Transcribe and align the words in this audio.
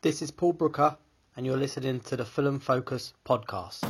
This 0.00 0.22
is 0.22 0.30
Paul 0.30 0.52
Brooker, 0.52 0.96
and 1.34 1.44
you're 1.44 1.56
listening 1.56 1.98
to 2.02 2.16
the 2.16 2.24
Fulham 2.24 2.60
Focus 2.60 3.14
podcast. 3.26 3.80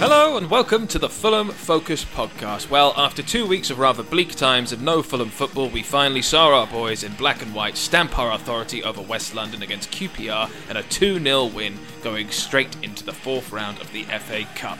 Hello 0.00 0.38
and 0.38 0.50
welcome 0.50 0.86
to 0.86 0.98
the 0.98 1.10
Fulham 1.10 1.50
Focus 1.50 2.02
podcast. 2.02 2.70
Well, 2.70 2.94
after 2.96 3.22
two 3.22 3.46
weeks 3.46 3.68
of 3.68 3.78
rather 3.78 4.02
bleak 4.02 4.34
times 4.34 4.72
and 4.72 4.82
no 4.82 5.02
Fulham 5.02 5.28
football, 5.28 5.68
we 5.68 5.82
finally 5.82 6.22
saw 6.22 6.60
our 6.60 6.66
boys 6.66 7.04
in 7.04 7.12
black 7.16 7.42
and 7.42 7.54
white 7.54 7.76
stamp 7.76 8.18
our 8.18 8.32
authority 8.32 8.82
over 8.82 9.02
West 9.02 9.34
London 9.34 9.62
against 9.62 9.90
QPR 9.90 10.50
and 10.70 10.78
a 10.78 10.82
2 10.84 11.22
0 11.22 11.44
win, 11.44 11.78
going 12.02 12.30
straight 12.30 12.74
into 12.82 13.04
the 13.04 13.12
fourth 13.12 13.52
round 13.52 13.78
of 13.82 13.92
the 13.92 14.04
FA 14.04 14.46
Cup. 14.54 14.78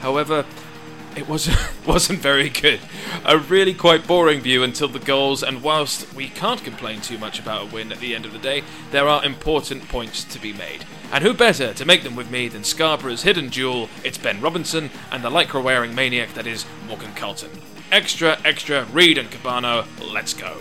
However, 0.00 0.46
it 1.16 1.28
wasn't 1.28 1.58
wasn't 1.86 2.18
very 2.18 2.48
good. 2.48 2.80
A 3.24 3.38
really 3.38 3.74
quite 3.74 4.06
boring 4.06 4.40
view 4.40 4.62
until 4.62 4.88
the 4.88 4.98
goals, 4.98 5.42
and 5.42 5.62
whilst 5.62 6.12
we 6.14 6.28
can't 6.28 6.62
complain 6.62 7.00
too 7.00 7.18
much 7.18 7.38
about 7.38 7.62
a 7.62 7.74
win 7.74 7.92
at 7.92 7.98
the 7.98 8.14
end 8.14 8.24
of 8.24 8.32
the 8.32 8.38
day, 8.38 8.62
there 8.90 9.08
are 9.08 9.24
important 9.24 9.88
points 9.88 10.24
to 10.24 10.38
be 10.38 10.52
made. 10.52 10.84
And 11.12 11.22
who 11.22 11.34
better 11.34 11.74
to 11.74 11.84
make 11.84 12.02
them 12.02 12.16
with 12.16 12.30
me 12.30 12.48
than 12.48 12.62
Scarborough's 12.62 13.22
hidden 13.22 13.50
jewel? 13.50 13.88
It's 14.04 14.18
Ben 14.18 14.40
Robinson 14.40 14.90
and 15.10 15.22
the 15.22 15.30
lycra 15.30 15.62
wearing 15.62 15.94
maniac 15.94 16.32
that 16.34 16.46
is 16.46 16.64
Morgan 16.86 17.12
Carlton. 17.14 17.50
Extra, 17.90 18.38
extra, 18.44 18.84
Reid 18.86 19.18
and 19.18 19.30
Kebano, 19.30 19.86
let's 20.12 20.32
go. 20.32 20.54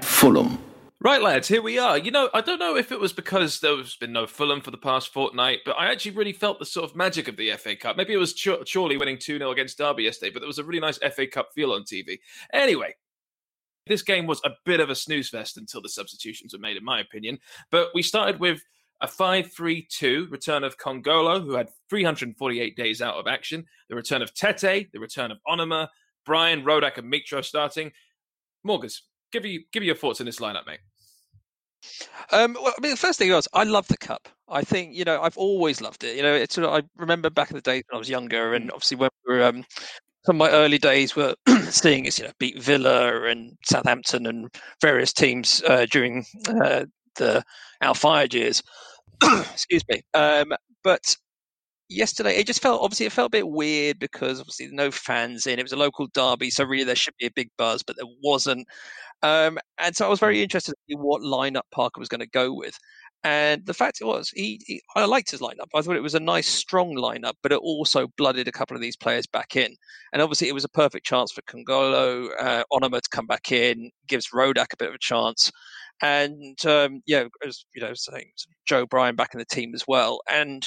Fulham. 0.00 0.69
Right, 1.02 1.22
lads, 1.22 1.48
here 1.48 1.62
we 1.62 1.78
are. 1.78 1.96
You 1.96 2.10
know, 2.10 2.28
I 2.34 2.42
don't 2.42 2.58
know 2.58 2.76
if 2.76 2.92
it 2.92 3.00
was 3.00 3.14
because 3.14 3.60
there's 3.60 3.96
been 3.96 4.12
no 4.12 4.26
Fulham 4.26 4.60
for 4.60 4.70
the 4.70 4.76
past 4.76 5.14
fortnight, 5.14 5.60
but 5.64 5.78
I 5.78 5.90
actually 5.90 6.10
really 6.10 6.34
felt 6.34 6.58
the 6.58 6.66
sort 6.66 6.90
of 6.90 6.94
magic 6.94 7.26
of 7.26 7.38
the 7.38 7.52
FA 7.52 7.74
Cup. 7.74 7.96
Maybe 7.96 8.12
it 8.12 8.18
was 8.18 8.34
Ch- 8.34 8.70
Chorley 8.70 8.98
winning 8.98 9.16
2 9.16 9.38
0 9.38 9.50
against 9.50 9.78
Derby 9.78 10.02
yesterday, 10.02 10.30
but 10.30 10.40
there 10.40 10.46
was 10.46 10.58
a 10.58 10.64
really 10.64 10.78
nice 10.78 10.98
FA 10.98 11.26
Cup 11.26 11.54
feel 11.54 11.72
on 11.72 11.84
TV. 11.84 12.18
Anyway, 12.52 12.94
this 13.86 14.02
game 14.02 14.26
was 14.26 14.42
a 14.44 14.50
bit 14.66 14.80
of 14.80 14.90
a 14.90 14.94
snooze 14.94 15.30
fest 15.30 15.56
until 15.56 15.80
the 15.80 15.88
substitutions 15.88 16.52
were 16.52 16.58
made, 16.58 16.76
in 16.76 16.84
my 16.84 17.00
opinion. 17.00 17.38
But 17.70 17.88
we 17.94 18.02
started 18.02 18.38
with 18.38 18.62
a 19.00 19.08
5 19.08 19.50
3 19.50 19.86
2 19.90 20.28
return 20.30 20.64
of 20.64 20.76
Kongolo, 20.76 21.42
who 21.42 21.54
had 21.54 21.70
348 21.88 22.76
days 22.76 23.00
out 23.00 23.14
of 23.14 23.26
action, 23.26 23.64
the 23.88 23.96
return 23.96 24.20
of 24.20 24.34
Tete, 24.34 24.92
the 24.92 25.00
return 25.00 25.30
of 25.30 25.38
Onomah, 25.48 25.88
Bryan, 26.26 26.62
Rodak, 26.62 26.98
and 26.98 27.10
Mitro 27.10 27.42
starting. 27.42 27.90
Morgus, 28.66 29.00
give 29.32 29.44
you 29.44 29.64
give 29.72 29.82
you 29.82 29.88
your 29.88 29.96
thoughts 29.96 30.20
on 30.20 30.26
this 30.26 30.38
lineup, 30.38 30.66
mate. 30.66 30.80
Um, 32.32 32.54
well, 32.54 32.74
I 32.76 32.80
mean, 32.80 32.90
the 32.90 32.96
first 32.96 33.18
thing 33.18 33.30
was 33.30 33.48
I 33.54 33.64
love 33.64 33.88
the 33.88 33.96
cup. 33.96 34.28
I 34.48 34.62
think 34.62 34.94
you 34.94 35.04
know 35.04 35.20
I've 35.22 35.38
always 35.38 35.80
loved 35.80 36.04
it. 36.04 36.16
You 36.16 36.22
know, 36.22 36.34
it's 36.34 36.54
sort 36.54 36.66
of, 36.66 36.72
I 36.74 36.82
remember 37.00 37.30
back 37.30 37.50
in 37.50 37.56
the 37.56 37.62
days 37.62 37.82
when 37.88 37.96
I 37.96 37.98
was 37.98 38.10
younger, 38.10 38.54
and 38.54 38.70
obviously 38.70 38.96
when 38.96 39.10
we 39.26 39.34
were 39.34 39.44
um, 39.44 39.64
some 40.26 40.36
of 40.36 40.38
my 40.38 40.50
early 40.50 40.78
days 40.78 41.16
were 41.16 41.34
seeing 41.70 42.06
us, 42.06 42.18
you 42.18 42.26
know, 42.26 42.32
beat 42.38 42.62
Villa 42.62 43.24
and 43.24 43.56
Southampton 43.64 44.26
and 44.26 44.48
various 44.80 45.12
teams 45.12 45.62
uh, 45.66 45.86
during 45.90 46.24
uh, 46.48 46.84
the 47.16 47.42
Al 47.80 47.94
Fayed 47.94 48.34
years. 48.34 48.62
Excuse 49.22 49.82
me. 49.88 50.02
Um, 50.14 50.52
but 50.84 51.16
yesterday 51.90 52.36
it 52.36 52.46
just 52.46 52.62
felt 52.62 52.82
obviously 52.82 53.06
it 53.06 53.12
felt 53.12 53.26
a 53.26 53.30
bit 53.30 53.48
weird 53.48 53.98
because 53.98 54.40
obviously 54.40 54.68
no 54.70 54.90
fans 54.90 55.46
in. 55.46 55.58
It 55.58 55.62
was 55.64 55.72
a 55.72 55.76
local 55.76 56.06
derby, 56.14 56.50
so 56.50 56.64
really 56.64 56.84
there 56.84 56.94
should 56.96 57.14
be 57.18 57.26
a 57.26 57.32
big 57.34 57.50
buzz, 57.58 57.82
but 57.82 57.96
there 57.96 58.06
wasn't. 58.22 58.66
Um, 59.22 59.58
and 59.78 59.94
so 59.94 60.06
I 60.06 60.08
was 60.08 60.20
very 60.20 60.42
interested 60.42 60.74
in 60.88 60.98
what 61.00 61.22
lineup 61.22 61.62
Parker 61.72 62.00
was 62.00 62.08
going 62.08 62.20
to 62.20 62.28
go 62.28 62.54
with. 62.54 62.78
And 63.22 63.66
the 63.66 63.74
fact 63.74 63.98
it 64.00 64.06
was, 64.06 64.30
he, 64.30 64.62
he, 64.66 64.80
I 64.96 65.04
liked 65.04 65.30
his 65.30 65.40
lineup. 65.40 65.68
I 65.74 65.82
thought 65.82 65.96
it 65.96 66.02
was 66.02 66.14
a 66.14 66.20
nice, 66.20 66.48
strong 66.48 66.94
lineup, 66.94 67.34
but 67.42 67.52
it 67.52 67.58
also 67.58 68.06
blooded 68.16 68.48
a 68.48 68.52
couple 68.52 68.74
of 68.74 68.80
these 68.80 68.96
players 68.96 69.26
back 69.26 69.56
in. 69.56 69.76
And 70.14 70.22
obviously, 70.22 70.48
it 70.48 70.54
was 70.54 70.64
a 70.64 70.70
perfect 70.70 71.04
chance 71.04 71.30
for 71.30 71.42
Kongolo, 71.42 72.30
uh, 72.40 72.64
Onomah 72.72 73.02
to 73.02 73.08
come 73.10 73.26
back 73.26 73.52
in, 73.52 73.90
gives 74.08 74.30
Rodak 74.34 74.72
a 74.72 74.76
bit 74.78 74.88
of 74.88 74.94
a 74.94 74.98
chance. 74.98 75.50
And 76.00 76.56
um, 76.64 77.02
yeah, 77.06 77.24
as 77.46 77.66
you 77.74 77.82
know, 77.82 77.92
saying 77.92 78.30
Joe 78.66 78.86
Bryan 78.86 79.16
back 79.16 79.34
in 79.34 79.38
the 79.38 79.44
team 79.44 79.74
as 79.74 79.84
well. 79.86 80.20
And 80.30 80.66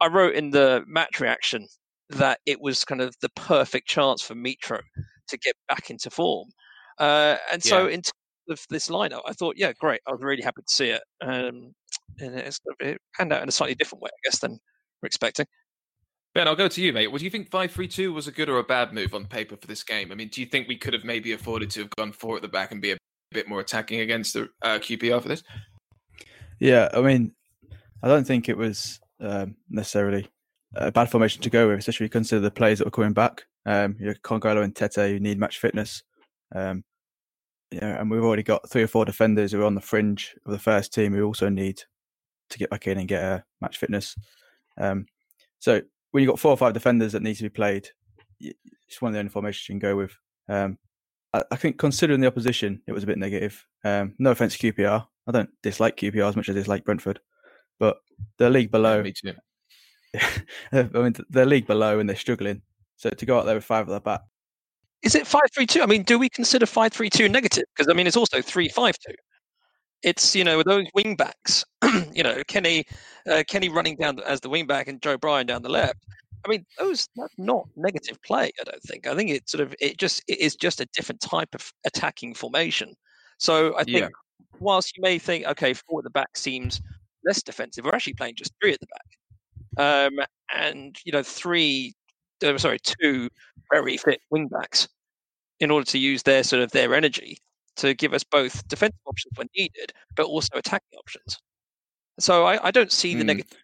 I 0.00 0.08
wrote 0.08 0.34
in 0.34 0.50
the 0.50 0.84
match 0.86 1.20
reaction 1.20 1.66
that 2.10 2.40
it 2.46 2.60
was 2.60 2.84
kind 2.84 3.00
of 3.00 3.14
the 3.20 3.30
perfect 3.30 3.88
chance 3.88 4.22
for 4.22 4.34
Mitro 4.34 4.80
to 5.28 5.38
get 5.38 5.54
back 5.68 5.90
into 5.90 6.10
form. 6.10 6.48
Uh, 6.98 7.36
and 7.52 7.62
so, 7.62 7.86
yeah. 7.86 7.94
in 7.94 8.02
terms 8.02 8.12
of 8.50 8.60
this 8.70 8.88
lineup, 8.88 9.22
I 9.26 9.32
thought, 9.32 9.56
yeah, 9.58 9.72
great. 9.78 10.00
I 10.06 10.12
was 10.12 10.20
really 10.22 10.42
happy 10.42 10.62
to 10.62 10.72
see 10.72 10.90
it. 10.90 11.02
Um, 11.20 11.74
and 12.20 12.36
it's, 12.36 12.60
it 12.80 12.98
panned 13.14 13.32
out 13.32 13.42
in 13.42 13.48
a 13.48 13.52
slightly 13.52 13.74
different 13.74 14.02
way, 14.02 14.10
I 14.12 14.20
guess, 14.24 14.38
than 14.38 14.58
we're 15.02 15.06
expecting. 15.06 15.46
Ben, 16.34 16.46
I'll 16.46 16.54
go 16.54 16.68
to 16.68 16.82
you, 16.82 16.92
mate. 16.92 17.08
What 17.08 17.18
do 17.18 17.24
you 17.24 17.30
think 17.30 17.50
5 17.50 17.72
3 17.72 17.88
2 17.88 18.12
was 18.12 18.28
a 18.28 18.32
good 18.32 18.48
or 18.48 18.58
a 18.58 18.64
bad 18.64 18.92
move 18.92 19.14
on 19.14 19.26
paper 19.26 19.56
for 19.56 19.66
this 19.66 19.82
game? 19.82 20.12
I 20.12 20.14
mean, 20.14 20.28
do 20.28 20.40
you 20.40 20.46
think 20.46 20.68
we 20.68 20.76
could 20.76 20.92
have 20.92 21.04
maybe 21.04 21.32
afforded 21.32 21.70
to 21.70 21.80
have 21.80 21.90
gone 21.96 22.12
four 22.12 22.36
at 22.36 22.42
the 22.42 22.48
back 22.48 22.72
and 22.72 22.82
be 22.82 22.92
a 22.92 22.98
bit 23.32 23.48
more 23.48 23.60
attacking 23.60 24.00
against 24.00 24.34
the 24.34 24.50
uh, 24.62 24.78
QPR 24.78 25.22
for 25.22 25.28
this? 25.28 25.42
Yeah, 26.60 26.88
I 26.92 27.00
mean, 27.00 27.32
I 28.02 28.08
don't 28.08 28.26
think 28.26 28.48
it 28.48 28.56
was 28.56 29.00
um, 29.20 29.56
necessarily 29.68 30.28
a 30.74 30.92
bad 30.92 31.10
formation 31.10 31.42
to 31.42 31.50
go 31.50 31.68
with, 31.68 31.78
especially 31.78 32.08
consider 32.08 32.40
the 32.40 32.50
players 32.50 32.78
that 32.78 32.84
were 32.84 32.90
coming 32.90 33.12
back. 33.12 33.46
Um, 33.64 33.96
you 33.98 34.06
know, 34.06 34.14
Kongolo 34.22 34.62
and 34.62 34.74
Tete 34.74 35.10
who 35.10 35.20
need 35.20 35.38
match 35.38 35.58
fitness. 35.58 36.02
Um, 36.54 36.84
yeah, 37.70 38.00
and 38.00 38.10
we've 38.10 38.22
already 38.22 38.42
got 38.42 38.68
three 38.70 38.82
or 38.82 38.86
four 38.88 39.04
defenders 39.04 39.52
who 39.52 39.60
are 39.60 39.66
on 39.66 39.74
the 39.74 39.80
fringe 39.80 40.36
of 40.44 40.52
the 40.52 40.58
first 40.58 40.92
team 40.94 41.12
who 41.12 41.24
also 41.24 41.48
need 41.48 41.80
to 42.50 42.58
get 42.58 42.70
back 42.70 42.86
in 42.86 42.98
and 42.98 43.08
get 43.08 43.22
a 43.22 43.44
match 43.60 43.78
fitness. 43.78 44.14
Um, 44.78 45.06
so 45.58 45.82
when 46.10 46.22
you've 46.22 46.30
got 46.30 46.38
four 46.38 46.52
or 46.52 46.56
five 46.56 46.74
defenders 46.74 47.12
that 47.12 47.22
need 47.22 47.34
to 47.36 47.42
be 47.42 47.48
played, 47.48 47.88
it's 48.40 49.02
one 49.02 49.10
of 49.10 49.14
the 49.14 49.18
only 49.18 49.30
formations 49.30 49.68
you 49.68 49.72
can 49.72 49.80
go 49.80 49.96
with. 49.96 50.16
Um, 50.48 50.78
I, 51.50 51.56
think 51.56 51.78
considering 51.78 52.20
the 52.20 52.28
opposition, 52.28 52.80
it 52.86 52.92
was 52.92 53.02
a 53.02 53.06
bit 53.06 53.18
negative. 53.18 53.66
Um, 53.84 54.14
no 54.18 54.30
offense 54.30 54.56
to 54.56 54.72
QPR. 54.72 55.06
I 55.26 55.32
don't 55.32 55.50
dislike 55.62 55.96
QPR 55.96 56.28
as 56.28 56.36
much 56.36 56.48
as 56.48 56.56
I 56.56 56.58
dislike 56.58 56.84
Brentford, 56.84 57.20
but 57.78 57.98
the 58.38 58.50
league 58.50 58.70
below. 58.70 58.96
Yeah, 58.96 59.02
me 59.02 59.12
too. 59.12 59.32
I 60.72 60.82
mean, 60.82 61.14
the 61.30 61.46
league 61.46 61.66
below 61.66 61.98
and 61.98 62.08
they're 62.08 62.16
struggling. 62.16 62.62
So 62.96 63.10
to 63.10 63.26
go 63.26 63.38
out 63.38 63.44
there 63.44 63.54
with 63.54 63.64
five 63.64 63.88
at 63.88 63.92
the 63.92 64.00
back 64.00 64.22
is 65.02 65.14
it 65.14 65.26
five 65.26 65.48
three 65.54 65.66
two? 65.66 65.82
I 65.82 65.86
mean, 65.86 66.02
do 66.02 66.18
we 66.18 66.28
consider 66.28 66.66
five 66.66 66.92
three 66.92 67.10
two 67.10 67.28
negative? 67.28 67.64
Because 67.74 67.88
I 67.88 67.94
mean, 67.94 68.06
it's 68.06 68.16
also 68.16 68.42
three 68.42 68.68
five 68.68 68.98
two. 68.98 69.14
It's 70.02 70.34
you 70.34 70.44
know 70.44 70.62
those 70.62 70.86
wing 70.94 71.16
backs, 71.16 71.64
you 72.12 72.22
know 72.22 72.42
Kenny, 72.48 72.84
uh, 73.30 73.44
Kenny 73.48 73.68
running 73.68 73.96
down 73.96 74.20
as 74.20 74.40
the 74.40 74.48
wing 74.48 74.66
back 74.66 74.88
and 74.88 75.00
Joe 75.00 75.16
Bryan 75.16 75.46
down 75.46 75.62
the 75.62 75.68
left. 75.68 76.04
I 76.44 76.48
mean, 76.48 76.64
those 76.78 77.08
that's 77.16 77.34
not 77.38 77.68
negative 77.76 78.20
play. 78.22 78.50
I 78.60 78.64
don't 78.64 78.82
think. 78.82 79.06
I 79.06 79.14
think 79.14 79.30
it's 79.30 79.52
sort 79.52 79.62
of 79.62 79.74
it 79.80 79.96
just 79.98 80.22
it 80.28 80.40
is 80.40 80.56
just 80.56 80.80
a 80.80 80.86
different 80.92 81.20
type 81.20 81.54
of 81.54 81.72
attacking 81.84 82.34
formation. 82.34 82.94
So 83.38 83.76
I 83.76 83.84
think 83.84 83.98
yeah. 83.98 84.08
whilst 84.58 84.96
you 84.96 85.02
may 85.02 85.18
think 85.18 85.46
okay, 85.46 85.74
four 85.74 86.00
at 86.00 86.04
the 86.04 86.10
back 86.10 86.36
seems 86.36 86.80
less 87.26 87.42
defensive, 87.42 87.84
we're 87.84 87.94
actually 87.94 88.14
playing 88.14 88.36
just 88.36 88.52
three 88.60 88.72
at 88.72 88.80
the 88.80 88.86
back. 88.86 89.08
Um, 89.78 90.24
and 90.54 90.96
you 91.04 91.12
know, 91.12 91.22
three 91.22 91.94
uh, 92.44 92.58
sorry, 92.58 92.78
two 92.78 93.28
very 93.72 93.96
fit 93.96 94.20
wing 94.30 94.48
backs 94.48 94.88
in 95.60 95.70
order 95.70 95.86
to 95.86 95.98
use 95.98 96.22
their 96.22 96.42
sort 96.42 96.62
of 96.62 96.70
their 96.72 96.94
energy 96.94 97.38
to 97.76 97.94
give 97.94 98.14
us 98.14 98.24
both 98.24 98.66
defensive 98.68 99.00
options 99.06 99.32
when 99.36 99.48
needed, 99.56 99.92
but 100.16 100.26
also 100.26 100.56
attacking 100.56 100.98
options. 100.98 101.38
So 102.18 102.44
I, 102.44 102.68
I 102.68 102.70
don't 102.70 102.92
see 102.92 103.14
the 103.14 103.22
mm. 103.22 103.26
negative 103.26 103.58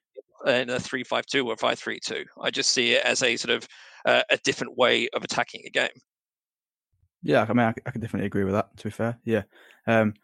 in 0.46 0.70
a 0.70 0.80
three-five-two 0.80 1.48
or 1.48 1.56
five-three-two. 1.56 2.24
I 2.40 2.50
just 2.50 2.72
see 2.72 2.92
it 2.92 3.04
as 3.04 3.22
a 3.22 3.36
sort 3.36 3.56
of 3.56 3.68
uh, 4.04 4.22
a 4.30 4.36
different 4.38 4.76
way 4.76 5.08
of 5.10 5.24
attacking 5.24 5.62
a 5.66 5.70
game. 5.70 5.88
Yeah, 7.22 7.46
I 7.48 7.52
mean, 7.52 7.66
I, 7.66 7.74
I 7.86 7.90
can 7.90 8.00
definitely 8.00 8.26
agree 8.26 8.44
with 8.44 8.54
that. 8.54 8.76
To 8.78 8.84
be 8.84 8.90
fair, 8.90 9.18
yeah. 9.24 9.42
Um, 9.86 10.14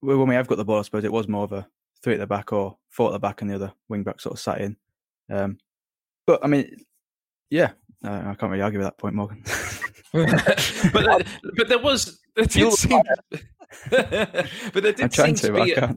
when 0.00 0.26
we 0.28 0.34
have 0.34 0.48
got 0.48 0.56
the 0.56 0.64
ball, 0.64 0.78
I 0.78 0.82
suppose 0.82 1.04
it 1.04 1.12
was 1.12 1.28
more 1.28 1.44
of 1.44 1.52
a 1.52 1.66
three 2.04 2.14
at 2.14 2.20
the 2.20 2.26
back 2.26 2.52
or 2.52 2.76
four 2.90 3.08
at 3.08 3.12
the 3.12 3.18
back, 3.18 3.40
and 3.40 3.50
the 3.50 3.54
other 3.54 3.72
wing 3.88 4.04
back 4.04 4.20
sort 4.20 4.34
of 4.34 4.40
sat 4.40 4.60
in. 4.60 4.76
Um, 5.32 5.58
but 6.26 6.44
I 6.44 6.46
mean, 6.46 6.84
yeah, 7.50 7.72
uh, 8.04 8.22
I 8.26 8.34
can't 8.34 8.52
really 8.52 8.62
argue 8.62 8.78
with 8.78 8.86
that 8.86 8.98
point, 8.98 9.14
Morgan. 9.14 9.42
but 10.12 11.26
but 11.56 11.68
there 11.68 11.78
was 11.78 12.20
there 12.36 12.44
did 12.44 12.72
seem, 12.74 13.02
but 13.90 14.82
there 14.82 14.92
did 14.92 15.12
seem 15.12 15.34
to, 15.34 15.46
to 15.46 15.52
be 15.52 15.72
a, 15.72 15.96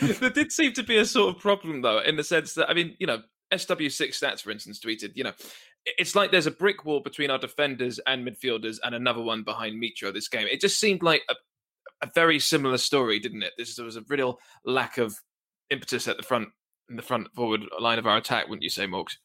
there 0.18 0.30
did 0.30 0.52
seem 0.52 0.72
to 0.74 0.82
be 0.82 0.98
a 0.98 1.04
sort 1.04 1.34
of 1.34 1.40
problem 1.40 1.82
though, 1.82 2.00
in 2.00 2.16
the 2.16 2.24
sense 2.24 2.54
that 2.54 2.68
I 2.70 2.74
mean, 2.74 2.94
you 2.98 3.06
know, 3.06 3.22
SW6 3.52 4.08
stats, 4.10 4.42
for 4.42 4.50
instance, 4.50 4.78
tweeted, 4.78 5.12
you 5.14 5.24
know, 5.24 5.32
it's 5.84 6.14
like 6.14 6.30
there's 6.30 6.46
a 6.46 6.52
brick 6.52 6.84
wall 6.84 7.00
between 7.00 7.30
our 7.30 7.38
defenders 7.38 7.98
and 8.06 8.26
midfielders, 8.26 8.78
and 8.84 8.94
another 8.94 9.22
one 9.22 9.42
behind 9.42 9.82
Mitro. 9.82 10.12
This 10.12 10.28
game, 10.28 10.46
it 10.50 10.60
just 10.60 10.78
seemed 10.78 11.02
like 11.02 11.22
a, 11.30 11.34
a 12.02 12.10
very 12.14 12.38
similar 12.38 12.78
story, 12.78 13.18
didn't 13.18 13.42
it? 13.42 13.52
This 13.56 13.76
there 13.76 13.84
was 13.84 13.96
a 13.96 14.04
real 14.08 14.38
lack 14.64 14.98
of 14.98 15.16
impetus 15.70 16.08
at 16.08 16.16
the 16.16 16.22
front 16.22 16.48
in 16.88 16.96
the 16.96 17.02
front 17.02 17.28
forward 17.34 17.62
line 17.80 17.98
of 17.98 18.06
our 18.06 18.16
attack, 18.16 18.48
wouldn't 18.48 18.62
you 18.62 18.70
say, 18.70 18.86
Morgs? 18.86 19.16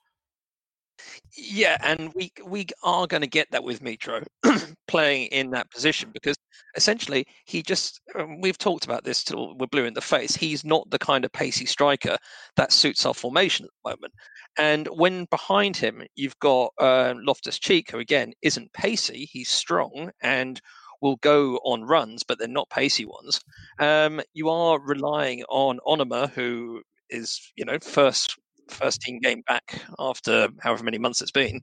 Yeah, 1.35 1.77
and 1.81 2.13
we 2.13 2.31
we 2.45 2.67
are 2.83 3.07
going 3.07 3.21
to 3.21 3.27
get 3.27 3.49
that 3.51 3.63
with 3.63 3.81
Mitro 3.81 4.25
playing 4.87 5.27
in 5.27 5.49
that 5.51 5.71
position 5.71 6.11
because 6.13 6.35
essentially 6.75 7.25
he 7.45 7.61
just 7.63 8.01
um, 8.15 8.41
we've 8.41 8.57
talked 8.57 8.85
about 8.85 9.03
this 9.03 9.23
till 9.23 9.55
we're 9.57 9.67
blue 9.67 9.85
in 9.85 9.93
the 9.93 10.01
face. 10.01 10.35
He's 10.35 10.63
not 10.63 10.89
the 10.89 10.99
kind 10.99 11.25
of 11.25 11.31
pacey 11.31 11.65
striker 11.65 12.17
that 12.55 12.71
suits 12.71 13.05
our 13.05 13.13
formation 13.13 13.65
at 13.65 13.71
the 13.83 13.89
moment. 13.91 14.13
And 14.57 14.87
when 14.87 15.25
behind 15.25 15.77
him 15.77 16.03
you've 16.15 16.37
got 16.39 16.73
uh, 16.77 17.13
Loftus 17.17 17.59
Cheek, 17.59 17.91
who 17.91 17.99
again 17.99 18.33
isn't 18.41 18.73
pacey, 18.73 19.29
he's 19.31 19.49
strong 19.49 20.11
and 20.21 20.61
will 21.01 21.17
go 21.17 21.57
on 21.57 21.83
runs, 21.83 22.23
but 22.23 22.39
they're 22.39 22.47
not 22.47 22.69
pacey 22.69 23.05
ones. 23.05 23.41
Um, 23.79 24.21
you 24.33 24.49
are 24.49 24.79
relying 24.79 25.43
on 25.49 25.79
Onomah, 25.87 26.31
who 26.31 26.81
is 27.09 27.39
you 27.55 27.65
know 27.65 27.77
first 27.81 28.37
first 28.69 29.01
team 29.01 29.19
game 29.19 29.41
back 29.47 29.81
after 29.99 30.49
however 30.61 30.83
many 30.83 30.97
months 30.97 31.21
it's 31.21 31.31
been, 31.31 31.61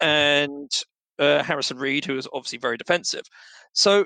and 0.00 0.70
uh, 1.18 1.42
Harrison 1.42 1.78
Reed, 1.78 2.04
who 2.04 2.16
is 2.18 2.28
obviously 2.32 2.58
very 2.58 2.76
defensive. 2.76 3.24
So 3.72 4.04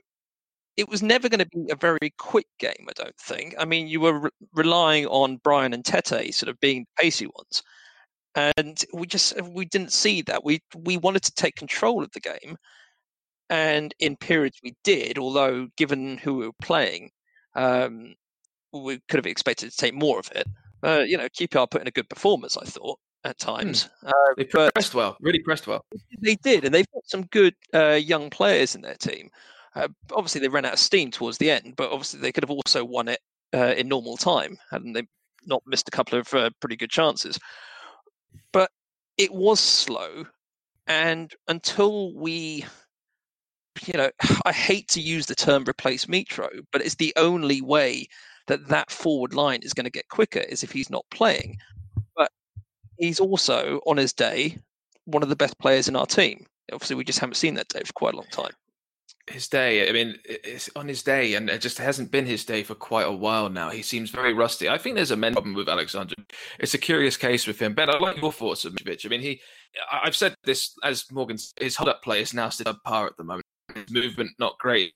it 0.77 0.89
was 0.89 1.03
never 1.03 1.29
going 1.29 1.41
to 1.41 1.47
be 1.47 1.71
a 1.73 1.77
very 1.77 2.13
quick 2.19 2.47
game, 2.61 2.87
I 2.89 2.93
don't 2.95 3.17
think. 3.19 3.55
I 3.59 3.65
mean, 3.65 3.89
you 3.89 4.01
were 4.01 4.21
re- 4.21 4.31
relying 4.55 5.07
on 5.07 5.39
Bryan 5.39 5.73
and 5.75 5.85
Tete 5.85 6.33
sort 6.35 6.49
of 6.49 6.61
being 6.61 6.87
pacey 6.99 7.27
ones, 7.27 7.63
and 8.37 8.85
we 8.95 9.07
just 9.07 9.41
we 9.43 9.65
didn't 9.65 9.93
see 9.93 10.23
that. 10.23 10.45
We 10.45 10.61
we 10.77 10.97
wanted 10.97 11.23
to 11.25 11.33
take 11.35 11.57
control 11.57 12.03
of 12.05 12.13
the 12.13 12.21
game, 12.21 12.57
and 13.51 13.95
in 13.99 14.17
periods 14.17 14.59
we 14.63 14.75
did. 14.85 15.19
Although, 15.19 15.69
given 15.77 16.19
who 16.19 16.35
we 16.35 16.47
were 16.47 16.53
playing, 16.63 17.11
um, 17.55 18.15
we 18.73 19.01
could 19.09 19.19
have 19.19 19.27
expected 19.27 19.71
to 19.71 19.77
take 19.77 19.95
more 19.95 20.19
of 20.19 20.31
it. 20.35 20.47
Uh, 20.83 21.05
you 21.07 21.17
know, 21.17 21.29
QPR 21.29 21.71
put 21.71 21.81
in 21.81 21.89
a 21.89 21.93
good 21.93 22.09
performance, 22.09 22.57
I 22.57 22.65
thought 22.65 22.99
at 23.25 23.41
Hmm. 23.41 23.47
times. 23.47 23.89
Uh, 24.05 24.13
They 24.37 24.45
pressed 24.45 24.95
well, 24.95 25.17
really 25.21 25.41
pressed 25.41 25.67
well. 25.67 25.85
they 26.21 26.37
did, 26.37 26.65
and 26.65 26.75
they've 26.75 26.91
got 26.93 27.07
some 27.07 27.25
good 27.27 27.55
uh, 27.75 27.95
young 28.01 28.31
players 28.31 28.75
in 28.75 28.83
their 28.83 28.95
team. 28.95 29.31
Uh, 29.75 29.89
obviously, 30.13 30.41
they 30.41 30.49
ran 30.49 30.65
out 30.65 30.75
of 30.75 30.79
steam 30.79 31.11
towards 31.11 31.39
the 31.39 31.51
end, 31.51 31.75
but 31.77 31.91
obviously 31.91 32.21
they 32.21 32.33
could 32.33 32.45
have 32.45 32.51
also 32.51 32.85
won 32.85 33.09
it 33.09 33.21
uh, 33.55 33.75
in 33.77 33.89
normal 33.89 34.17
time, 34.17 34.59
hadn't 34.71 34.93
they 34.93 35.07
not 35.47 35.63
missed 35.67 35.89
a 35.89 35.93
couple 35.93 36.19
of 36.19 36.33
uh, 36.35 36.51
pretty 36.61 36.77
good 36.77 36.91
chances. 36.91 37.39
But 38.53 38.71
it 39.17 39.33
was 39.33 39.61
slow, 39.61 40.25
and 40.87 41.35
until 41.49 42.15
we, 42.15 42.65
you 43.87 43.95
know, 43.95 44.11
I 44.45 44.53
hate 44.53 44.89
to 44.89 45.01
use 45.01 45.27
the 45.27 45.35
term 45.35 45.65
replace 45.69 46.07
Mitro, 46.07 46.49
but 46.73 46.83
it's 46.83 46.97
the 46.97 47.13
only 47.17 47.61
way 47.61 48.09
that 48.47 48.69
that 48.69 48.91
forward 48.91 49.35
line 49.35 49.61
is 49.63 49.75
going 49.75 49.85
to 49.85 49.91
get 49.91 50.09
quicker 50.09 50.41
is 50.41 50.63
if 50.63 50.73
he's 50.73 50.91
not 50.91 51.05
playing. 51.11 51.59
But 52.17 52.33
he's 52.97 53.21
also 53.21 53.81
on 53.87 53.97
his 53.97 54.13
day 54.13 54.59
one 55.05 55.23
of 55.23 55.29
the 55.29 55.37
best 55.37 55.59
players 55.59 55.89
in 55.89 55.97
our 55.97 56.07
team. 56.07 56.47
Obviously, 56.73 56.97
we 56.97 57.05
just 57.05 57.19
haven't 57.19 57.37
seen 57.37 57.55
that 57.55 57.69
day 57.69 57.83
for 57.85 57.93
quite 57.95 58.15
a 58.15 58.17
long 58.17 58.27
time. 58.31 58.53
His 59.27 59.49
day, 59.49 59.89
I 59.89 59.93
mean, 59.93 60.17
it's 60.25 60.71
on 60.75 60.89
his 60.89 61.03
day, 61.03 61.35
and 61.35 61.51
it 61.51 61.61
just 61.61 61.77
hasn't 61.77 62.11
been 62.11 62.25
his 62.25 62.47
day 62.47 62.63
for 62.63 62.75
quite 62.75 63.07
a 63.07 63.13
while 63.13 63.51
now. 63.51 63.69
He 63.69 63.83
seems 63.83 64.11
very 64.11 64.33
rusty. 64.33 64.71
I 64.71 64.79
think 64.79 64.97
there's 64.97 65.11
a 65.11 65.17
mental 65.17 65.43
problem 65.43 65.55
with 65.55 65.69
Alexander. 65.69 66.15
It's 66.59 66.73
a 66.73 66.79
curious 66.79 67.19
case 67.19 67.47
with 67.47 67.61
him. 67.61 67.75
Ben, 67.75 67.91
I 67.91 67.99
like 67.99 68.21
your 68.21 68.33
thoughts 68.33 68.65
on 68.65 68.73
Mitrovic. 68.73 69.05
I 69.05 69.09
mean, 69.11 69.21
he, 69.21 69.41
I've 69.93 70.17
said 70.17 70.35
this 70.45 70.75
as 70.83 71.11
Morgan, 71.13 71.37
his 71.61 71.77
hold 71.77 71.91
up 71.91 72.03
play 72.03 72.23
is 72.23 72.33
now 72.33 72.49
still 72.49 72.75
par 72.85 73.07
at 73.07 73.19
the 73.19 73.25
moment. 73.25 73.45
His 73.75 73.91
movement 73.91 74.31
not 74.39 74.59
great. 74.59 74.93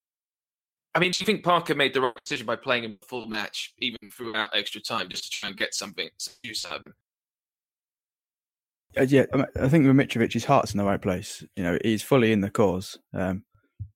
I 0.94 0.98
mean, 0.98 1.12
do 1.12 1.20
you 1.20 1.26
think 1.26 1.42
Parker 1.42 1.74
made 1.74 1.94
the 1.94 2.02
right 2.02 2.14
decision 2.24 2.46
by 2.46 2.56
playing 2.56 2.84
him 2.84 2.98
a 3.02 3.06
full 3.06 3.26
match, 3.26 3.72
even 3.78 3.98
throughout 4.10 4.50
extra 4.54 4.80
time, 4.80 5.08
just 5.08 5.24
to 5.24 5.30
try 5.30 5.48
and 5.48 5.58
get 5.58 5.74
something 5.74 6.08
some 6.18 6.34
use 6.42 6.66
out 6.66 6.80
of 6.80 6.86
him? 6.86 6.94
Uh, 8.98 9.02
yeah, 9.02 9.24
I, 9.58 9.68
think 9.68 9.86
with 9.86 9.96
Mitrovic, 9.96 10.34
his 10.34 10.44
heart's 10.44 10.72
in 10.72 10.78
the 10.78 10.84
right 10.84 11.00
place. 11.00 11.42
You 11.56 11.62
know, 11.62 11.78
he's 11.82 12.02
fully 12.02 12.32
in 12.32 12.42
the 12.42 12.50
cause. 12.50 12.98
Um, 13.14 13.44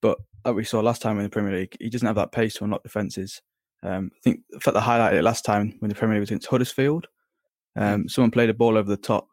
but 0.00 0.19
like 0.44 0.55
we 0.55 0.64
saw 0.64 0.81
last 0.81 1.02
time 1.02 1.19
in 1.19 1.25
the 1.25 1.31
Premier 1.31 1.55
League, 1.55 1.76
he 1.78 1.90
doesn't 1.90 2.06
have 2.06 2.17
that 2.17 2.32
pace 2.32 2.55
to 2.55 2.64
unlock 2.64 2.82
defences. 2.82 3.43
Um, 3.82 4.11
I 4.14 4.19
think 4.25 4.40
the 4.49 4.61
fact 4.61 4.76
I 4.76 4.81
highlighted 4.81 5.19
it 5.19 5.23
last 5.23 5.44
time 5.44 5.75
when 5.81 5.90
the 5.90 5.94
Premier 5.94 6.14
League 6.14 6.23
was 6.23 6.31
against 6.31 6.46
Huddersfield, 6.46 7.08
um, 7.76 8.08
someone 8.08 8.31
played 8.31 8.49
a 8.49 8.55
ball 8.55 8.78
over 8.78 8.88
the 8.88 8.96
top 8.96 9.28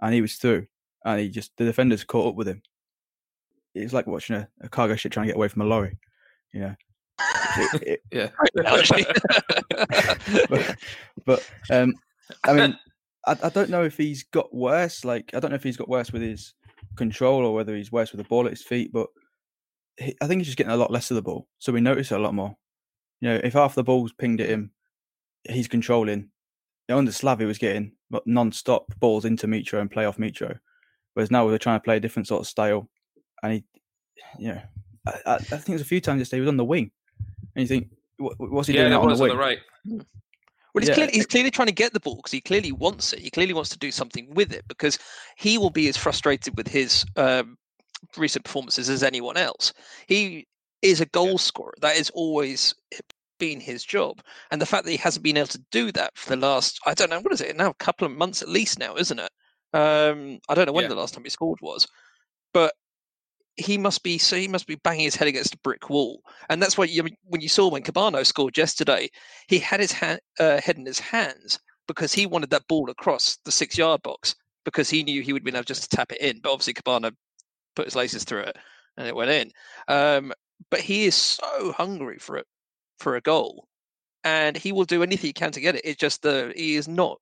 and 0.00 0.14
he 0.14 0.22
was 0.22 0.36
through, 0.36 0.66
and 1.04 1.20
he 1.20 1.28
just 1.28 1.52
the 1.58 1.64
defenders 1.64 2.04
caught 2.04 2.28
up 2.28 2.34
with 2.34 2.48
him. 2.48 2.62
It's 3.74 3.92
like 3.92 4.06
watching 4.06 4.36
a, 4.36 4.48
a 4.60 4.68
cargo 4.68 4.96
ship 4.96 5.12
trying 5.12 5.26
to 5.26 5.32
get 5.32 5.36
away 5.36 5.48
from 5.48 5.62
a 5.62 5.66
lorry. 5.66 5.98
You 6.52 6.60
know, 6.60 6.74
It- 7.56 7.82
it- 7.86 8.02
Yeah. 8.12 8.28
But, 10.48 10.76
but 11.24 11.50
um, 11.70 11.94
I 12.44 12.52
mean, 12.52 12.78
I, 13.26 13.36
I 13.42 13.48
don't 13.50 13.70
know 13.70 13.84
if 13.84 13.96
he's 13.96 14.24
got 14.24 14.54
worse. 14.54 15.04
Like, 15.04 15.30
I 15.34 15.40
don't 15.40 15.50
know 15.50 15.56
if 15.56 15.62
he's 15.62 15.76
got 15.76 15.88
worse 15.88 16.12
with 16.12 16.22
his 16.22 16.54
control 16.96 17.44
or 17.44 17.54
whether 17.54 17.74
he's 17.76 17.92
worse 17.92 18.12
with 18.12 18.18
the 18.22 18.28
ball 18.28 18.46
at 18.46 18.52
his 18.52 18.62
feet. 18.62 18.92
But 18.92 19.08
he, 19.96 20.14
I 20.20 20.26
think 20.26 20.40
he's 20.40 20.46
just 20.48 20.58
getting 20.58 20.72
a 20.72 20.76
lot 20.76 20.90
less 20.90 21.10
of 21.10 21.14
the 21.16 21.22
ball, 21.22 21.46
so 21.58 21.72
we 21.72 21.80
notice 21.80 22.10
it 22.12 22.16
a 22.16 22.22
lot 22.22 22.34
more. 22.34 22.56
You 23.20 23.28
know, 23.30 23.40
if 23.44 23.52
half 23.52 23.74
the 23.74 23.84
ball's 23.84 24.12
pinged 24.12 24.40
at 24.40 24.48
him, 24.48 24.70
he's 25.48 25.68
controlling. 25.68 26.20
You 26.88 26.94
know, 26.94 26.98
under 26.98 27.12
Slav, 27.12 27.38
he 27.38 27.46
was 27.46 27.58
getting 27.58 27.92
non-stop 28.26 28.86
balls 28.98 29.24
into 29.24 29.46
Mitro 29.46 29.80
and 29.80 29.90
play 29.90 30.04
off 30.04 30.16
Mitro, 30.18 30.58
whereas 31.14 31.30
now 31.30 31.46
we're 31.46 31.58
trying 31.58 31.78
to 31.78 31.84
play 31.84 31.96
a 31.98 32.00
different 32.00 32.26
sort 32.26 32.40
of 32.40 32.48
style. 32.48 32.88
And 33.42 33.52
he, 33.52 33.64
you 34.38 34.48
know, 34.48 34.62
I, 35.06 35.10
I, 35.26 35.34
I 35.34 35.38
think 35.38 35.66
there's 35.66 35.80
a 35.80 35.84
few 35.84 36.00
times 36.00 36.20
yesterday 36.20 36.38
he 36.38 36.40
was 36.42 36.48
on 36.48 36.56
the 36.56 36.64
wing, 36.64 36.90
and 37.54 37.62
you 37.62 37.66
think, 37.66 37.88
what, 38.18 38.34
what's 38.38 38.68
he 38.68 38.74
yeah, 38.74 38.82
doing 38.82 38.92
it 38.92 38.96
on 38.96 39.08
was 39.08 39.18
the 39.18 39.24
on 39.24 39.30
the 39.30 39.36
right. 39.36 39.58
Well, 40.74 40.80
he's, 40.80 40.88
Yeah. 40.88 40.94
clearly, 40.94 41.12
he's 41.12 41.26
clearly 41.26 41.50
trying 41.50 41.66
to 41.66 41.74
get 41.74 41.92
the 41.92 42.00
ball 42.00 42.16
because 42.16 42.32
he 42.32 42.40
clearly 42.40 42.72
wants 42.72 43.12
it. 43.12 43.18
He 43.18 43.30
clearly 43.30 43.52
wants 43.52 43.70
to 43.70 43.78
do 43.78 43.90
something 43.90 44.32
with 44.34 44.52
it 44.52 44.64
because 44.68 44.98
he 45.36 45.58
will 45.58 45.70
be 45.70 45.88
as 45.88 45.96
frustrated 45.96 46.56
with 46.56 46.68
his 46.68 47.04
um, 47.16 47.58
recent 48.16 48.44
performances 48.44 48.88
as 48.88 49.02
anyone 49.02 49.36
else. 49.36 49.72
He 50.06 50.46
is 50.80 51.00
a 51.00 51.06
goal 51.06 51.36
scorer. 51.36 51.74
That 51.82 51.96
has 51.96 52.10
always 52.10 52.74
been 53.38 53.60
his 53.60 53.84
job. 53.84 54.22
And 54.50 54.62
the 54.62 54.66
fact 54.66 54.84
that 54.84 54.92
he 54.92 54.96
hasn't 54.96 55.24
been 55.24 55.36
able 55.36 55.48
to 55.48 55.62
do 55.72 55.92
that 55.92 56.16
for 56.16 56.30
the 56.30 56.36
last, 56.36 56.80
I 56.86 56.94
don't 56.94 57.10
know, 57.10 57.20
what 57.20 57.32
is 57.32 57.40
it 57.40 57.56
now? 57.56 57.70
A 57.70 57.74
couple 57.74 58.06
of 58.06 58.12
months 58.12 58.40
at 58.40 58.48
least 58.48 58.78
now, 58.78 58.96
isn't 58.96 59.18
it? 59.18 59.30
Um, 59.74 60.38
I 60.48 60.54
don't 60.54 60.66
know 60.66 60.72
when 60.72 60.84
Yeah. 60.84 60.88
the 60.88 60.94
last 60.94 61.14
time 61.14 61.24
he 61.24 61.30
scored 61.30 61.60
was, 61.60 61.86
but 62.54 62.72
he 63.56 63.76
must 63.78 64.02
be 64.02 64.18
so 64.18 64.36
he 64.36 64.48
must 64.48 64.66
be 64.66 64.76
banging 64.76 65.04
his 65.04 65.16
head 65.16 65.28
against 65.28 65.54
a 65.54 65.58
brick 65.58 65.90
wall, 65.90 66.22
and 66.48 66.62
that's 66.62 66.78
why 66.78 66.84
you, 66.84 67.04
when 67.24 67.40
you 67.40 67.48
saw 67.48 67.68
when 67.68 67.82
Kebano 67.82 68.24
scored 68.24 68.56
yesterday, 68.56 69.10
he 69.48 69.58
had 69.58 69.80
his 69.80 69.92
ha- 69.92 70.18
uh, 70.40 70.60
head 70.60 70.78
in 70.78 70.86
his 70.86 70.98
hands 70.98 71.58
because 71.86 72.12
he 72.12 72.26
wanted 72.26 72.50
that 72.50 72.66
ball 72.68 72.88
across 72.90 73.38
the 73.44 73.52
six 73.52 73.76
yard 73.76 74.02
box 74.02 74.34
because 74.64 74.88
he 74.88 75.02
knew 75.02 75.22
he 75.22 75.32
would 75.32 75.44
be 75.44 75.50
able 75.50 75.62
just 75.62 75.82
to 75.90 75.96
tap 75.96 76.12
it 76.12 76.20
in. 76.20 76.40
But 76.40 76.52
obviously 76.52 76.74
Kebano 76.74 77.12
put 77.74 77.86
his 77.86 77.96
laces 77.96 78.24
through 78.24 78.42
it 78.42 78.56
and 78.96 79.06
it 79.06 79.16
went 79.16 79.30
in. 79.30 79.50
Um, 79.88 80.32
but 80.70 80.80
he 80.80 81.04
is 81.04 81.14
so 81.14 81.72
hungry 81.72 82.18
for 82.18 82.36
it 82.36 82.46
for 82.98 83.16
a 83.16 83.20
goal, 83.20 83.66
and 84.24 84.56
he 84.56 84.72
will 84.72 84.84
do 84.84 85.02
anything 85.02 85.28
he 85.28 85.32
can 85.32 85.50
to 85.52 85.60
get 85.60 85.74
it. 85.74 85.82
It's 85.84 85.98
just 85.98 86.22
the 86.22 86.52
he 86.56 86.76
is 86.76 86.88
not 86.88 87.18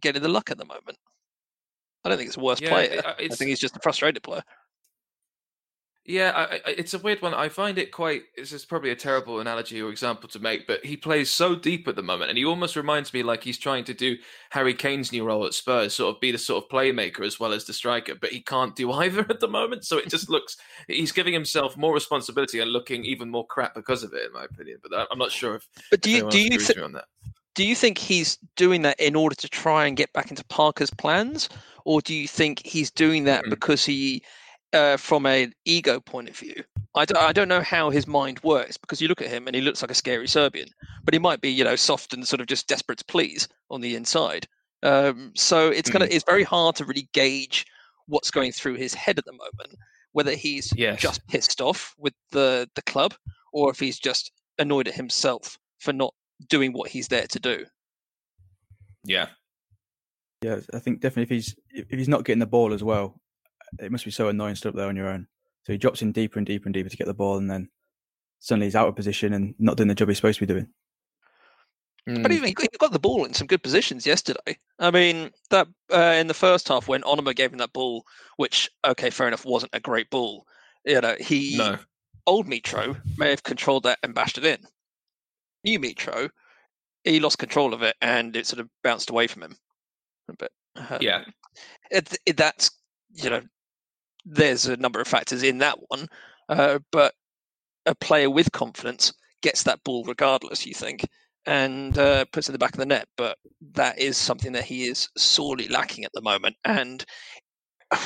getting 0.00 0.22
the 0.22 0.28
luck 0.28 0.50
at 0.50 0.58
the 0.58 0.64
moment. 0.64 0.98
I 2.04 2.08
don't 2.08 2.18
think 2.18 2.28
it's 2.28 2.36
a 2.36 2.40
worse 2.40 2.60
Yeah, 2.60 2.70
player. 2.70 3.02
uh, 3.04 3.14
I 3.18 3.28
think 3.28 3.48
he's 3.48 3.60
just 3.60 3.76
a 3.76 3.80
frustrated 3.80 4.22
player. 4.22 4.42
Yeah, 6.06 6.32
I, 6.34 6.54
I, 6.56 6.60
it's 6.78 6.94
a 6.94 6.98
weird 6.98 7.20
one. 7.20 7.34
I 7.34 7.48
find 7.50 7.76
it 7.76 7.92
quite. 7.92 8.22
This 8.36 8.52
is 8.52 8.64
probably 8.64 8.90
a 8.90 8.96
terrible 8.96 9.38
analogy 9.38 9.82
or 9.82 9.90
example 9.90 10.28
to 10.30 10.38
make, 10.38 10.66
but 10.66 10.84
he 10.84 10.96
plays 10.96 11.30
so 11.30 11.54
deep 11.54 11.86
at 11.88 11.94
the 11.94 12.02
moment, 12.02 12.30
and 12.30 12.38
he 12.38 12.44
almost 12.44 12.74
reminds 12.74 13.12
me 13.12 13.22
like 13.22 13.44
he's 13.44 13.58
trying 13.58 13.84
to 13.84 13.94
do 13.94 14.16
Harry 14.50 14.72
Kane's 14.72 15.12
new 15.12 15.24
role 15.24 15.44
at 15.46 15.52
Spurs, 15.54 15.94
sort 15.94 16.14
of 16.14 16.20
be 16.20 16.32
the 16.32 16.38
sort 16.38 16.64
of 16.64 16.70
playmaker 16.70 17.24
as 17.24 17.38
well 17.38 17.52
as 17.52 17.66
the 17.66 17.74
striker, 17.74 18.14
but 18.14 18.30
he 18.30 18.40
can't 18.40 18.74
do 18.74 18.90
either 19.04 19.26
at 19.28 19.40
the 19.40 19.48
moment. 19.48 19.84
So 19.84 19.98
it 19.98 20.08
just 20.08 20.30
looks 20.30 20.56
he's 20.88 21.12
giving 21.12 21.34
himself 21.34 21.76
more 21.76 21.92
responsibility 21.92 22.60
and 22.60 22.72
looking 22.72 23.04
even 23.04 23.30
more 23.30 23.46
crap 23.46 23.74
because 23.74 24.02
of 24.02 24.14
it, 24.14 24.24
in 24.26 24.32
my 24.32 24.44
opinion. 24.44 24.78
But 24.82 25.06
I'm 25.12 25.18
not 25.18 25.30
sure 25.30 25.56
if, 25.56 25.68
But 25.90 26.00
do 26.00 26.10
you 26.10 26.22
do 26.30 26.40
you 26.40 26.46
agrees 26.48 26.66
thi- 26.66 26.72
with 26.72 26.76
me 26.76 26.82
on 26.82 26.92
that. 26.92 27.04
do 27.54 27.64
you 27.64 27.74
think 27.76 27.98
he's 27.98 28.38
doing 28.56 28.82
that 28.82 28.98
in 28.98 29.14
order 29.14 29.34
to 29.34 29.48
try 29.48 29.86
and 29.86 29.96
get 29.96 30.12
back 30.14 30.30
into 30.30 30.44
Parker's 30.46 30.90
plans, 30.90 31.48
or 31.84 32.00
do 32.00 32.14
you 32.14 32.26
think 32.26 32.62
he's 32.64 32.90
doing 32.90 33.24
that 33.24 33.44
Mm-mm. 33.44 33.50
because 33.50 33.84
he, 33.84 34.22
uh, 34.72 34.96
from 34.96 35.26
an 35.26 35.52
ego 35.64 36.00
point 36.00 36.28
of 36.28 36.36
view? 36.36 36.62
I 36.94 37.04
don't, 37.04 37.18
I 37.18 37.32
don't 37.32 37.48
know 37.48 37.60
how 37.60 37.90
his 37.90 38.06
mind 38.06 38.40
works 38.42 38.76
because 38.76 39.00
you 39.00 39.08
look 39.08 39.22
at 39.22 39.28
him 39.28 39.46
and 39.46 39.54
he 39.54 39.62
looks 39.62 39.82
like 39.82 39.90
a 39.90 39.94
scary 39.94 40.26
Serbian, 40.26 40.68
but 41.04 41.14
he 41.14 41.20
might 41.20 41.40
be, 41.40 41.50
you 41.50 41.62
know, 41.62 41.76
soft 41.76 42.12
and 42.12 42.26
sort 42.26 42.40
of 42.40 42.46
just 42.46 42.66
desperate 42.66 42.98
to 42.98 43.04
please 43.04 43.46
on 43.70 43.80
the 43.80 43.94
inside. 43.94 44.46
Um, 44.82 45.32
so 45.36 45.68
it's 45.68 45.90
kind 45.90 46.02
of 46.02 46.10
it's 46.10 46.24
very 46.24 46.42
hard 46.42 46.74
to 46.76 46.84
really 46.84 47.08
gauge 47.12 47.66
what's 48.06 48.30
going 48.30 48.50
through 48.50 48.74
his 48.74 48.94
head 48.94 49.18
at 49.18 49.24
the 49.24 49.32
moment, 49.32 49.78
whether 50.12 50.32
he's 50.32 50.72
Yes. 50.76 51.00
just 51.00 51.26
pissed 51.28 51.60
off 51.60 51.94
with 51.98 52.14
the 52.32 52.68
the 52.74 52.82
club 52.82 53.14
or 53.52 53.70
if 53.70 53.78
he's 53.78 53.98
just 53.98 54.32
annoyed 54.58 54.88
at 54.88 54.94
himself 54.94 55.58
for 55.78 55.92
not 55.92 56.14
doing 56.48 56.72
what 56.72 56.90
he's 56.90 57.08
there 57.08 57.26
to 57.26 57.38
do. 57.38 57.66
Yeah, 59.04 59.28
Yeah, 60.42 60.60
I 60.74 60.78
think 60.78 61.00
definitely 61.00 61.22
if 61.24 61.28
he's 61.30 61.56
if 61.70 61.98
he's 61.98 62.08
not 62.08 62.24
getting 62.24 62.40
the 62.40 62.46
ball 62.46 62.72
as 62.72 62.82
well, 62.82 63.19
it 63.78 63.92
must 63.92 64.04
be 64.04 64.10
so 64.10 64.28
annoying 64.28 64.54
stood 64.54 64.70
up 64.70 64.74
there 64.76 64.88
on 64.88 64.96
your 64.96 65.08
own. 65.08 65.26
So 65.64 65.72
he 65.72 65.78
drops 65.78 66.02
in 66.02 66.12
deeper 66.12 66.38
and 66.38 66.46
deeper 66.46 66.66
and 66.66 66.74
deeper 66.74 66.88
to 66.88 66.96
get 66.96 67.06
the 67.06 67.14
ball, 67.14 67.36
and 67.36 67.50
then 67.50 67.68
suddenly 68.38 68.66
he's 68.66 68.76
out 68.76 68.88
of 68.88 68.96
position 68.96 69.32
and 69.32 69.54
not 69.58 69.76
doing 69.76 69.88
the 69.88 69.94
job 69.94 70.08
he's 70.08 70.18
supposed 70.18 70.38
to 70.38 70.46
be 70.46 70.52
doing. 70.52 70.68
Mm. 72.08 72.22
But 72.22 72.32
even 72.32 72.48
he 72.48 72.54
got, 72.54 72.92
the 72.92 72.98
ball 72.98 73.24
in 73.24 73.34
some 73.34 73.46
good 73.46 73.62
positions 73.62 74.06
yesterday. 74.06 74.58
I 74.78 74.90
mean, 74.90 75.30
that 75.50 75.68
uh, 75.92 76.16
in 76.18 76.26
the 76.26 76.34
first 76.34 76.68
half 76.68 76.88
when 76.88 77.02
Onomah 77.02 77.36
gave 77.36 77.52
him 77.52 77.58
that 77.58 77.72
ball, 77.72 78.04
which 78.36 78.70
okay, 78.86 79.10
fair 79.10 79.28
enough, 79.28 79.44
wasn't 79.44 79.74
a 79.74 79.80
great 79.80 80.08
ball. 80.10 80.46
You 80.84 81.00
know, 81.00 81.14
he 81.20 81.58
no. 81.58 81.78
old 82.26 82.46
Mitro 82.46 82.98
may 83.18 83.30
have 83.30 83.42
controlled 83.42 83.82
that 83.82 83.98
and 84.02 84.14
bashed 84.14 84.38
it 84.38 84.44
in. 84.44 84.58
New 85.62 85.78
Mitro, 85.78 86.30
he 87.04 87.20
lost 87.20 87.38
control 87.38 87.74
of 87.74 87.82
it 87.82 87.96
and 88.00 88.34
it 88.34 88.46
sort 88.46 88.60
of 88.60 88.68
bounced 88.82 89.10
away 89.10 89.26
from 89.26 89.42
him 89.42 89.56
a 90.28 90.36
bit. 90.36 90.52
Um, 90.76 90.98
Yeah. 91.00 91.24
it, 91.90 92.16
it, 92.24 92.36
that's 92.38 92.70
you 93.12 93.28
know, 93.28 93.42
there's 94.24 94.66
a 94.66 94.76
number 94.76 95.00
of 95.00 95.08
factors 95.08 95.42
in 95.42 95.58
that 95.58 95.78
one, 95.88 96.06
uh, 96.48 96.78
but 96.92 97.14
a 97.86 97.94
player 97.94 98.30
with 98.30 98.52
confidence 98.52 99.12
gets 99.42 99.62
that 99.62 99.82
ball 99.84 100.04
regardless. 100.04 100.66
You 100.66 100.74
think 100.74 101.06
and 101.46 101.96
uh, 101.98 102.24
puts 102.32 102.48
it 102.48 102.50
in 102.50 102.52
the 102.52 102.58
back 102.58 102.72
of 102.72 102.78
the 102.78 102.86
net, 102.86 103.08
but 103.16 103.38
that 103.72 103.98
is 103.98 104.16
something 104.16 104.52
that 104.52 104.64
he 104.64 104.84
is 104.84 105.08
sorely 105.16 105.68
lacking 105.68 106.04
at 106.04 106.12
the 106.12 106.20
moment. 106.20 106.56
And 106.64 107.04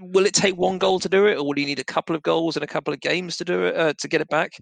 will 0.00 0.26
it 0.26 0.34
take 0.34 0.56
one 0.56 0.78
goal 0.78 1.00
to 1.00 1.08
do 1.08 1.26
it, 1.26 1.38
or 1.38 1.46
will 1.46 1.54
he 1.54 1.64
need 1.64 1.78
a 1.78 1.84
couple 1.84 2.14
of 2.14 2.22
goals 2.22 2.56
and 2.56 2.62
a 2.62 2.68
couple 2.68 2.92
of 2.92 3.00
games 3.00 3.36
to 3.38 3.44
do 3.44 3.64
it 3.64 3.76
uh, 3.76 3.94
to 3.98 4.08
get 4.08 4.20
it 4.20 4.28
back? 4.28 4.52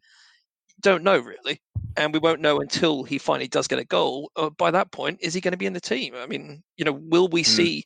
Don't 0.80 1.04
know 1.04 1.18
really, 1.18 1.60
and 1.96 2.12
we 2.12 2.18
won't 2.18 2.40
know 2.40 2.60
until 2.60 3.02
he 3.04 3.18
finally 3.18 3.48
does 3.48 3.68
get 3.68 3.78
a 3.78 3.84
goal. 3.84 4.30
Uh, 4.36 4.50
by 4.50 4.70
that 4.70 4.92
point, 4.92 5.18
is 5.20 5.34
he 5.34 5.40
going 5.40 5.52
to 5.52 5.58
be 5.58 5.66
in 5.66 5.72
the 5.72 5.80
team? 5.80 6.14
I 6.16 6.26
mean, 6.26 6.62
you 6.76 6.84
know, 6.84 6.92
will 6.92 7.28
we 7.28 7.42
Mm. 7.42 7.46
see 7.46 7.84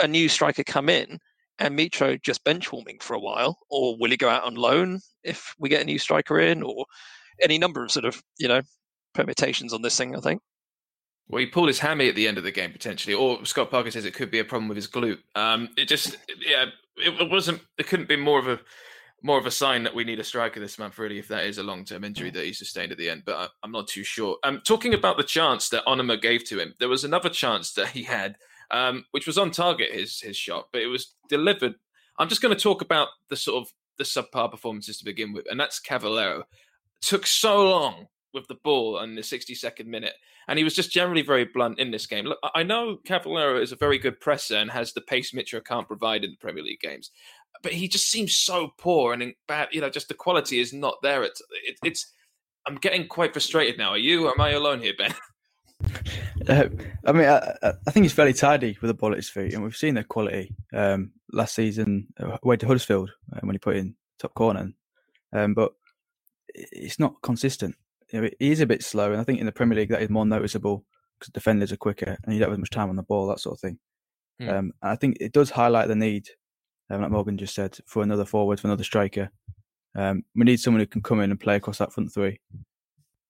a 0.00 0.08
new 0.08 0.28
striker 0.28 0.64
come 0.64 0.88
in 0.88 1.18
and 1.58 1.78
Mitro 1.78 2.20
just 2.20 2.44
bench 2.44 2.72
warming 2.72 2.98
for 3.00 3.14
a 3.14 3.20
while, 3.20 3.58
or 3.70 3.96
will 3.98 4.10
he 4.10 4.16
go 4.16 4.28
out 4.28 4.44
on 4.44 4.54
loan 4.54 5.00
if 5.22 5.54
we 5.58 5.68
get 5.68 5.82
a 5.82 5.84
new 5.84 5.98
striker 5.98 6.40
in, 6.40 6.62
or 6.62 6.86
any 7.40 7.58
number 7.58 7.84
of 7.84 7.90
sort 7.90 8.04
of 8.04 8.22
you 8.38 8.48
know 8.48 8.62
permutations 9.14 9.72
on 9.72 9.82
this 9.82 9.96
thing? 9.96 10.16
I 10.16 10.20
think. 10.20 10.40
Well, 11.28 11.40
he 11.40 11.46
pulled 11.46 11.68
his 11.68 11.78
hammy 11.78 12.08
at 12.08 12.16
the 12.16 12.28
end 12.28 12.36
of 12.36 12.44
the 12.44 12.52
game 12.52 12.72
potentially, 12.72 13.14
or 13.14 13.44
Scott 13.46 13.70
Parker 13.70 13.90
says 13.90 14.04
it 14.04 14.14
could 14.14 14.30
be 14.30 14.40
a 14.40 14.44
problem 14.44 14.68
with 14.68 14.76
his 14.76 14.88
glute. 14.88 15.20
Um, 15.34 15.70
it 15.76 15.88
just, 15.88 16.18
yeah, 16.46 16.66
it, 16.96 17.30
wasn't. 17.30 17.62
It 17.78 17.86
couldn't 17.86 18.08
be 18.08 18.16
more 18.16 18.38
of 18.38 18.48
a 18.48 18.60
more 19.22 19.38
of 19.38 19.46
a 19.46 19.50
sign 19.50 19.82
that 19.84 19.94
we 19.94 20.04
need 20.04 20.20
a 20.20 20.24
striker 20.24 20.60
this 20.60 20.78
month, 20.78 20.98
really, 20.98 21.18
if 21.18 21.28
that 21.28 21.46
is 21.46 21.56
a 21.56 21.62
long 21.62 21.84
term 21.84 22.04
injury 22.04 22.30
that 22.30 22.44
he 22.44 22.52
sustained 22.52 22.92
at 22.92 22.98
the 22.98 23.08
end. 23.08 23.22
But 23.24 23.36
I, 23.36 23.48
I'm 23.62 23.72
not 23.72 23.88
too 23.88 24.04
sure. 24.04 24.36
Um, 24.44 24.60
talking 24.66 24.92
about 24.92 25.16
the 25.16 25.24
chance 25.24 25.70
that 25.70 25.86
Onomah 25.86 26.20
gave 26.20 26.44
to 26.44 26.58
him, 26.58 26.74
there 26.78 26.90
was 26.90 27.04
another 27.04 27.30
chance 27.30 27.72
that 27.72 27.88
he 27.88 28.02
had, 28.02 28.36
um, 28.74 29.04
which 29.12 29.26
was 29.26 29.38
on 29.38 29.50
target 29.50 29.92
his 29.92 30.20
his 30.20 30.36
shot, 30.36 30.68
but 30.72 30.82
it 30.82 30.86
was 30.86 31.14
delivered. 31.28 31.74
I'm 32.18 32.28
just 32.28 32.42
going 32.42 32.54
to 32.54 32.60
talk 32.60 32.82
about 32.82 33.08
the 33.28 33.36
sort 33.36 33.62
of 33.62 33.72
the 33.98 34.04
subpar 34.04 34.50
performances 34.50 34.98
to 34.98 35.04
begin 35.04 35.32
with, 35.32 35.46
and 35.50 35.58
that's 35.58 35.80
Cavaleiro. 35.80 36.44
Took 37.00 37.26
so 37.26 37.70
long 37.70 38.06
with 38.32 38.48
the 38.48 38.56
ball 38.64 39.00
in 39.00 39.14
the 39.14 39.22
62nd 39.22 39.86
minute 39.86 40.14
and 40.48 40.58
he 40.58 40.64
was 40.64 40.74
just 40.74 40.90
generally 40.90 41.22
very 41.22 41.44
blunt 41.44 41.78
in 41.78 41.90
this 41.90 42.06
game. 42.06 42.26
Look, 42.26 42.38
I 42.54 42.62
know 42.62 42.98
Cavaleiro 43.04 43.60
is 43.60 43.72
a 43.72 43.76
very 43.76 43.98
good 43.98 44.20
presser 44.20 44.56
and 44.56 44.70
has 44.70 44.92
the 44.92 45.00
pace 45.00 45.32
Mitro 45.32 45.64
can't 45.64 45.86
provide 45.86 46.24
in 46.24 46.30
the 46.30 46.36
Premier 46.36 46.62
League 46.62 46.80
games, 46.80 47.10
but 47.62 47.72
he 47.72 47.88
just 47.88 48.10
seems 48.10 48.36
so 48.36 48.72
poor 48.78 49.12
and 49.12 49.34
bad. 49.48 49.68
You 49.72 49.80
know, 49.80 49.90
just 49.90 50.08
the 50.08 50.14
quality 50.14 50.60
is 50.60 50.72
not 50.72 50.96
there. 51.02 51.22
It's 51.22 51.40
it, 51.64 51.76
it's. 51.84 52.12
I'm 52.66 52.76
getting 52.76 53.06
quite 53.06 53.34
frustrated 53.34 53.76
now. 53.76 53.90
Are 53.90 53.98
you? 53.98 54.26
Or 54.26 54.30
am 54.30 54.40
I 54.40 54.52
alone 54.52 54.80
here, 54.80 54.94
Ben? 54.96 55.14
Uh, 56.48 56.68
I 57.06 57.12
mean, 57.12 57.26
I, 57.26 57.56
I- 57.62 57.90
think 57.90 58.04
he's 58.04 58.12
fairly 58.12 58.32
tidy 58.32 58.76
with 58.80 58.88
the 58.88 58.94
ball 58.94 59.12
at 59.12 59.16
his 59.16 59.28
feet, 59.28 59.54
and 59.54 59.62
we've 59.62 59.76
seen 59.76 59.94
the 59.94 60.04
quality 60.04 60.54
um, 60.72 61.12
last 61.32 61.54
season 61.54 62.08
uh, 62.20 62.36
away 62.42 62.56
to 62.56 62.66
Huddersfield 62.66 63.10
uh, 63.34 63.40
when 63.40 63.54
he 63.54 63.58
put 63.58 63.76
in 63.76 63.94
top 64.18 64.34
corner. 64.34 64.72
Um, 65.32 65.54
but 65.54 65.72
it's 66.54 66.98
not 66.98 67.20
consistent. 67.22 67.76
You 68.12 68.20
know, 68.20 68.30
he 68.38 68.50
is 68.52 68.60
a 68.60 68.66
bit 68.66 68.82
slow, 68.82 69.12
and 69.12 69.20
I 69.20 69.24
think 69.24 69.40
in 69.40 69.46
the 69.46 69.52
Premier 69.52 69.76
League 69.76 69.88
that 69.90 70.02
is 70.02 70.10
more 70.10 70.26
noticeable 70.26 70.84
because 71.18 71.32
defenders 71.32 71.72
are 71.72 71.76
quicker 71.76 72.18
and 72.24 72.34
you 72.34 72.40
don't 72.40 72.50
have 72.50 72.58
as 72.58 72.60
much 72.60 72.70
time 72.70 72.90
on 72.90 72.96
the 72.96 73.02
ball, 73.02 73.26
that 73.28 73.40
sort 73.40 73.54
of 73.54 73.60
thing. 73.60 73.78
Hmm. 74.40 74.48
Um, 74.48 74.72
and 74.82 74.90
I 74.90 74.96
think 74.96 75.16
it 75.20 75.32
does 75.32 75.50
highlight 75.50 75.88
the 75.88 75.96
need, 75.96 76.28
um, 76.90 77.02
like 77.02 77.10
Morgan 77.10 77.38
just 77.38 77.54
said, 77.54 77.78
for 77.86 78.02
another 78.02 78.24
forward, 78.24 78.60
for 78.60 78.66
another 78.66 78.84
striker. 78.84 79.30
Um, 79.96 80.24
we 80.34 80.44
need 80.44 80.60
someone 80.60 80.80
who 80.80 80.86
can 80.86 81.02
come 81.02 81.20
in 81.20 81.30
and 81.30 81.38
play 81.40 81.56
across 81.56 81.78
that 81.78 81.92
front 81.92 82.12
three. 82.12 82.40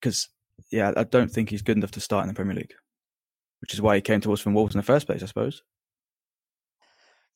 Because, 0.00 0.28
yeah, 0.70 0.92
I 0.96 1.04
don't 1.04 1.30
think 1.30 1.50
he's 1.50 1.62
good 1.62 1.76
enough 1.76 1.92
to 1.92 2.00
start 2.00 2.24
in 2.24 2.28
the 2.28 2.34
Premier 2.34 2.54
League, 2.54 2.74
which 3.60 3.74
is 3.74 3.80
why 3.80 3.96
he 3.96 4.00
came 4.00 4.20
to 4.22 4.32
us 4.32 4.40
from 4.40 4.54
Wolves 4.54 4.74
in 4.74 4.78
the 4.78 4.84
first 4.84 5.06
place, 5.06 5.22
I 5.22 5.26
suppose. 5.26 5.62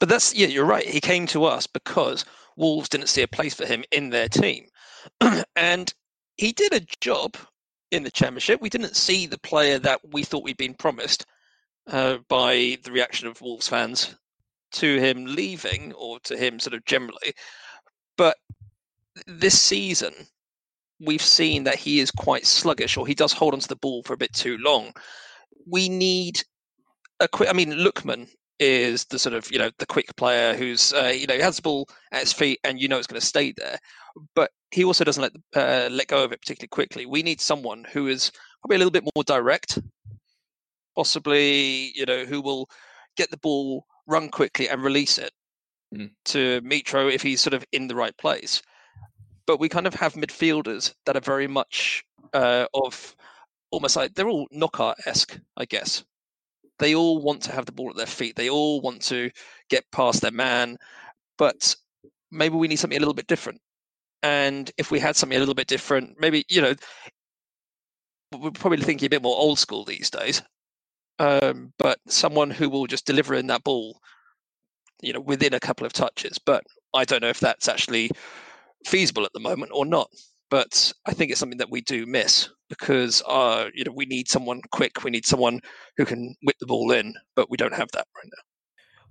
But 0.00 0.08
that's 0.08 0.34
yeah, 0.34 0.46
you're 0.46 0.64
right. 0.64 0.86
He 0.86 1.00
came 1.00 1.26
to 1.28 1.44
us 1.44 1.66
because 1.66 2.24
Wolves 2.56 2.88
didn't 2.88 3.08
see 3.08 3.22
a 3.22 3.28
place 3.28 3.54
for 3.54 3.66
him 3.66 3.84
in 3.90 4.10
their 4.10 4.28
team, 4.28 4.66
and 5.56 5.92
he 6.36 6.52
did 6.52 6.72
a 6.72 6.86
job 7.00 7.36
in 7.90 8.02
the 8.02 8.10
Championship. 8.10 8.60
We 8.60 8.68
didn't 8.68 8.96
see 8.96 9.26
the 9.26 9.38
player 9.38 9.78
that 9.80 10.00
we 10.12 10.22
thought 10.22 10.44
we'd 10.44 10.56
been 10.56 10.74
promised 10.74 11.26
uh, 11.88 12.18
by 12.28 12.78
the 12.84 12.92
reaction 12.92 13.26
of 13.26 13.40
Wolves 13.40 13.68
fans 13.68 14.14
to 14.70 15.00
him 15.00 15.24
leaving 15.24 15.92
or 15.94 16.20
to 16.20 16.36
him 16.36 16.58
sort 16.58 16.74
of 16.74 16.84
generally. 16.84 17.32
But 18.16 18.36
this 19.26 19.60
season, 19.60 20.14
we've 21.00 21.22
seen 21.22 21.64
that 21.64 21.76
he 21.76 22.00
is 22.00 22.10
quite 22.10 22.46
sluggish, 22.46 22.96
or 22.96 23.06
he 23.06 23.14
does 23.14 23.32
hold 23.32 23.54
onto 23.54 23.66
the 23.66 23.76
ball 23.76 24.02
for 24.02 24.14
a 24.14 24.18
bit 24.18 24.32
too 24.32 24.58
long. 24.58 24.92
We 25.66 25.88
need 25.88 26.42
a 27.20 27.28
quick. 27.28 27.48
I 27.48 27.52
mean, 27.52 27.72
Lookman 27.72 28.28
is 28.60 29.04
the 29.06 29.18
sort 29.18 29.34
of 29.34 29.50
you 29.52 29.58
know 29.58 29.70
the 29.78 29.86
quick 29.86 30.14
player 30.16 30.54
who's 30.54 30.92
uh, 30.92 31.12
you 31.14 31.26
know 31.26 31.34
he 31.34 31.40
has 31.40 31.56
the 31.56 31.62
ball 31.62 31.88
at 32.12 32.20
his 32.20 32.32
feet 32.32 32.58
and 32.64 32.80
you 32.80 32.88
know 32.88 32.98
it's 32.98 33.06
going 33.06 33.20
to 33.20 33.26
stay 33.26 33.52
there, 33.56 33.78
but 34.34 34.50
he 34.70 34.84
also 34.84 35.04
doesn't 35.04 35.22
let 35.22 35.32
uh, 35.54 35.88
let 35.90 36.08
go 36.08 36.24
of 36.24 36.32
it 36.32 36.40
particularly 36.40 36.68
quickly. 36.68 37.06
We 37.06 37.22
need 37.22 37.40
someone 37.40 37.84
who 37.92 38.08
is 38.08 38.32
probably 38.62 38.76
a 38.76 38.78
little 38.78 38.90
bit 38.90 39.08
more 39.14 39.24
direct, 39.24 39.78
possibly 40.96 41.92
you 41.94 42.06
know 42.06 42.24
who 42.24 42.40
will 42.40 42.68
get 43.16 43.30
the 43.30 43.38
ball, 43.38 43.84
run 44.06 44.28
quickly, 44.28 44.68
and 44.68 44.82
release 44.82 45.18
it 45.18 45.32
Mm. 45.94 46.10
to 46.26 46.60
Mitro 46.60 47.10
if 47.10 47.22
he's 47.22 47.40
sort 47.40 47.54
of 47.54 47.64
in 47.72 47.88
the 47.88 47.94
right 47.94 48.14
place. 48.18 48.60
But 49.48 49.58
we 49.58 49.68
kind 49.68 49.88
of 49.88 49.94
have 49.94 50.14
midfielders 50.14 50.94
that 51.06 51.16
are 51.16 51.20
very 51.20 51.48
much 51.48 52.04
uh, 52.32 52.66
of 52.72 53.16
almost 53.72 53.96
like 53.96 54.14
they're 54.14 54.28
all 54.28 54.46
knockout 54.52 54.96
esque, 55.06 55.36
I 55.56 55.64
guess 55.64 56.04
they 56.78 56.94
all 56.94 57.20
want 57.20 57.42
to 57.42 57.52
have 57.52 57.66
the 57.66 57.72
ball 57.72 57.90
at 57.90 57.96
their 57.96 58.06
feet. 58.06 58.36
They 58.36 58.50
all 58.50 58.80
want 58.80 59.02
to 59.02 59.30
get 59.68 59.90
past 59.92 60.22
their 60.22 60.30
man, 60.30 60.76
but 61.36 61.74
maybe 62.30 62.56
we 62.56 62.68
need 62.68 62.78
something 62.78 62.96
a 62.96 63.00
little 63.00 63.14
bit 63.14 63.26
different. 63.26 63.60
And 64.22 64.70
if 64.78 64.90
we 64.90 64.98
had 64.98 65.16
something 65.16 65.36
a 65.36 65.40
little 65.40 65.54
bit 65.54 65.68
different, 65.68 66.16
maybe 66.18 66.44
you 66.48 66.60
know, 66.60 66.74
we're 68.36 68.50
probably 68.50 68.78
thinking 68.78 69.06
a 69.06 69.10
bit 69.10 69.22
more 69.22 69.36
old 69.36 69.58
school 69.58 69.84
these 69.84 70.10
days. 70.10 70.42
Um, 71.18 71.72
but 71.78 71.98
someone 72.06 72.50
who 72.50 72.70
will 72.70 72.86
just 72.86 73.06
deliver 73.06 73.34
in 73.34 73.48
that 73.48 73.64
ball, 73.64 73.98
you 75.02 75.12
know, 75.12 75.20
within 75.20 75.54
a 75.54 75.60
couple 75.60 75.86
of 75.86 75.92
touches. 75.92 76.38
But 76.38 76.64
I 76.94 77.04
don't 77.04 77.22
know 77.22 77.28
if 77.28 77.40
that's 77.40 77.68
actually 77.68 78.10
feasible 78.86 79.24
at 79.24 79.32
the 79.32 79.40
moment 79.40 79.72
or 79.74 79.86
not. 79.86 80.08
But 80.50 80.92
I 81.06 81.12
think 81.12 81.30
it's 81.30 81.40
something 81.40 81.58
that 81.58 81.70
we 81.70 81.82
do 81.82 82.06
miss 82.06 82.48
because, 82.70 83.22
uh, 83.26 83.66
you 83.74 83.84
know, 83.84 83.92
we 83.94 84.06
need 84.06 84.28
someone 84.28 84.62
quick. 84.72 85.04
We 85.04 85.10
need 85.10 85.26
someone 85.26 85.60
who 85.96 86.06
can 86.06 86.34
whip 86.42 86.56
the 86.58 86.66
ball 86.66 86.90
in, 86.92 87.14
but 87.36 87.50
we 87.50 87.56
don't 87.56 87.74
have 87.74 87.88
that 87.92 88.06
right 88.16 88.24
now. 88.24 88.42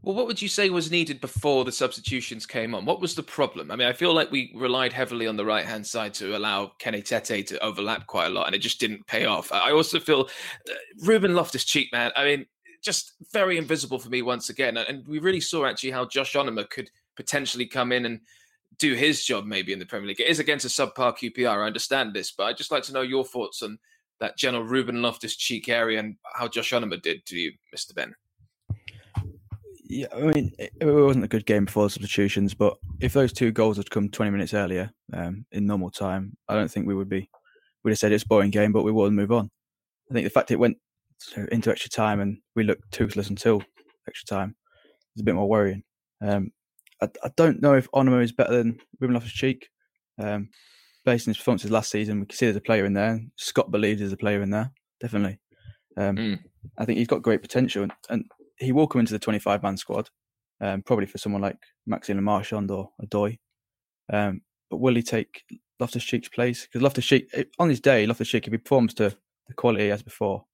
Well, 0.03 0.15
what 0.15 0.27
would 0.27 0.41
you 0.41 0.47
say 0.47 0.69
was 0.69 0.91
needed 0.91 1.19
before 1.21 1.65
the 1.65 1.71
substitutions 1.71 2.45
came 2.45 2.73
on? 2.73 2.85
What 2.85 3.01
was 3.01 3.15
the 3.15 3.23
problem? 3.23 3.71
I 3.71 3.75
mean, 3.75 3.87
I 3.87 3.93
feel 3.93 4.13
like 4.13 4.31
we 4.31 4.53
relied 4.55 4.93
heavily 4.93 5.27
on 5.27 5.37
the 5.37 5.45
right 5.45 5.65
hand 5.65 5.85
side 5.85 6.13
to 6.15 6.37
allow 6.37 6.71
Kenny 6.79 7.01
Tete 7.01 7.45
to 7.47 7.59
overlap 7.63 8.07
quite 8.07 8.27
a 8.27 8.29
lot, 8.29 8.45
and 8.45 8.55
it 8.55 8.59
just 8.59 8.79
didn't 8.79 9.05
pay 9.07 9.25
off. 9.25 9.51
I 9.51 9.71
also 9.71 9.99
feel 9.99 10.29
uh, 10.69 10.73
Ruben 11.03 11.35
Loftus 11.35 11.65
Cheek, 11.65 11.89
man. 11.91 12.11
I 12.15 12.25
mean, 12.25 12.45
just 12.83 13.13
very 13.33 13.57
invisible 13.57 13.99
for 13.99 14.09
me 14.09 14.21
once 14.21 14.49
again. 14.49 14.77
And 14.77 15.05
we 15.07 15.19
really 15.19 15.41
saw 15.41 15.65
actually 15.65 15.91
how 15.91 16.05
Josh 16.05 16.33
Onomah 16.33 16.69
could 16.69 16.89
potentially 17.15 17.65
come 17.65 17.91
in 17.91 18.05
and 18.05 18.21
do 18.79 18.93
his 18.93 19.23
job 19.23 19.45
maybe 19.45 19.73
in 19.73 19.79
the 19.79 19.85
Premier 19.85 20.07
League. 20.07 20.19
It 20.19 20.27
is 20.27 20.39
against 20.39 20.65
a 20.65 20.69
subpar 20.69 21.17
QPR, 21.17 21.63
I 21.63 21.67
understand 21.67 22.13
this, 22.13 22.31
but 22.31 22.45
I'd 22.45 22.57
just 22.57 22.71
like 22.71 22.83
to 22.83 22.93
know 22.93 23.01
your 23.01 23.25
thoughts 23.25 23.63
on 23.63 23.79
that 24.19 24.37
general 24.37 24.63
Ruben 24.63 25.01
Loftus 25.01 25.35
Cheek 25.35 25.69
area 25.69 25.99
and 25.99 26.15
how 26.35 26.47
Josh 26.47 26.71
Onomah 26.71 27.01
did 27.01 27.25
to 27.25 27.37
you, 27.37 27.53
Mr. 27.75 27.93
Ben. 27.95 28.13
Yeah, 29.89 30.07
I 30.13 30.19
mean, 30.19 30.51
it, 30.59 30.71
it 30.81 30.85
wasn't 30.85 31.23
a 31.23 31.29
good 31.29 31.45
game 31.45 31.65
before 31.65 31.85
the 31.85 31.91
substitutions, 31.91 32.53
but 32.53 32.77
if 32.99 33.13
those 33.13 33.31
two 33.31 33.51
goals 33.51 33.77
had 33.77 33.89
come 33.89 34.09
20 34.09 34.31
minutes 34.31 34.53
earlier 34.53 34.91
um, 35.13 35.45
in 35.51 35.65
normal 35.65 35.89
time, 35.89 36.35
I 36.49 36.55
don't 36.55 36.69
think 36.69 36.87
we 36.87 36.95
would 36.95 37.09
be. 37.09 37.29
We'd 37.83 37.91
have 37.91 37.99
said 37.99 38.11
it's 38.11 38.23
boring 38.23 38.51
game, 38.51 38.73
but 38.73 38.83
we 38.83 38.91
would 38.91 39.13
move 39.13 39.31
on. 39.31 39.49
I 40.09 40.13
think 40.13 40.25
the 40.25 40.29
fact 40.29 40.51
it 40.51 40.59
went 40.59 40.77
into 41.51 41.71
extra 41.71 41.89
time 41.89 42.19
and 42.19 42.37
we 42.55 42.63
looked 42.63 42.91
toothless 42.91 43.29
until 43.29 43.63
extra 44.07 44.25
time 44.25 44.55
is 45.15 45.21
a 45.21 45.23
bit 45.23 45.35
more 45.35 45.47
worrying. 45.47 45.83
Um, 46.21 46.51
I, 47.01 47.09
I 47.23 47.31
don't 47.35 47.61
know 47.61 47.73
if 47.73 47.89
Onomah 47.91 48.23
is 48.23 48.31
better 48.31 48.57
than 48.57 48.79
Ruben 48.99 49.13
Loftus 49.13 49.33
Cheek. 49.33 49.69
Um, 50.19 50.49
based 51.05 51.27
on 51.27 51.31
his 51.31 51.37
performances 51.37 51.71
last 51.71 51.91
season, 51.91 52.19
we 52.19 52.25
can 52.25 52.35
see 52.35 52.47
there's 52.47 52.57
a 52.57 52.61
player 52.61 52.85
in 52.85 52.93
there. 52.93 53.21
Scott 53.37 53.71
believes 53.71 53.99
there's 53.99 54.11
a 54.11 54.17
player 54.17 54.41
in 54.41 54.49
there, 54.49 54.71
definitely. 54.99 55.39
Um, 55.95 56.15
Mm. 56.15 56.39
I 56.77 56.85
think 56.85 56.97
he's 56.97 57.07
got 57.07 57.21
great 57.21 57.41
potential, 57.41 57.83
and, 57.83 57.91
and 58.09 58.25
he 58.57 58.71
will 58.71 58.87
come 58.87 58.99
into 58.99 59.13
the 59.13 59.19
25 59.19 59.63
man 59.63 59.77
squad, 59.77 60.09
um, 60.61 60.81
probably 60.81 61.05
for 61.05 61.17
someone 61.17 61.41
like 61.41 61.57
Maxime 61.85 62.23
Marchand 62.23 62.69
or 62.71 62.89
Adoy. 63.01 63.37
Um, 64.11 64.41
but 64.69 64.77
will 64.77 64.95
he 64.95 65.01
take 65.01 65.43
Loftus 65.79 66.03
Cheek's 66.03 66.29
place? 66.29 66.63
Because 66.63 66.81
Loftus 66.81 67.05
Cheek, 67.05 67.29
on 67.57 67.69
his 67.69 67.79
day, 67.79 68.05
Loftus 68.05 68.27
Cheek, 68.27 68.47
if 68.47 68.53
he 68.53 68.57
performs 68.57 68.93
to 68.95 69.15
the 69.47 69.53
quality 69.53 69.85
he 69.85 69.89
has 69.89 70.03
before, 70.03 70.45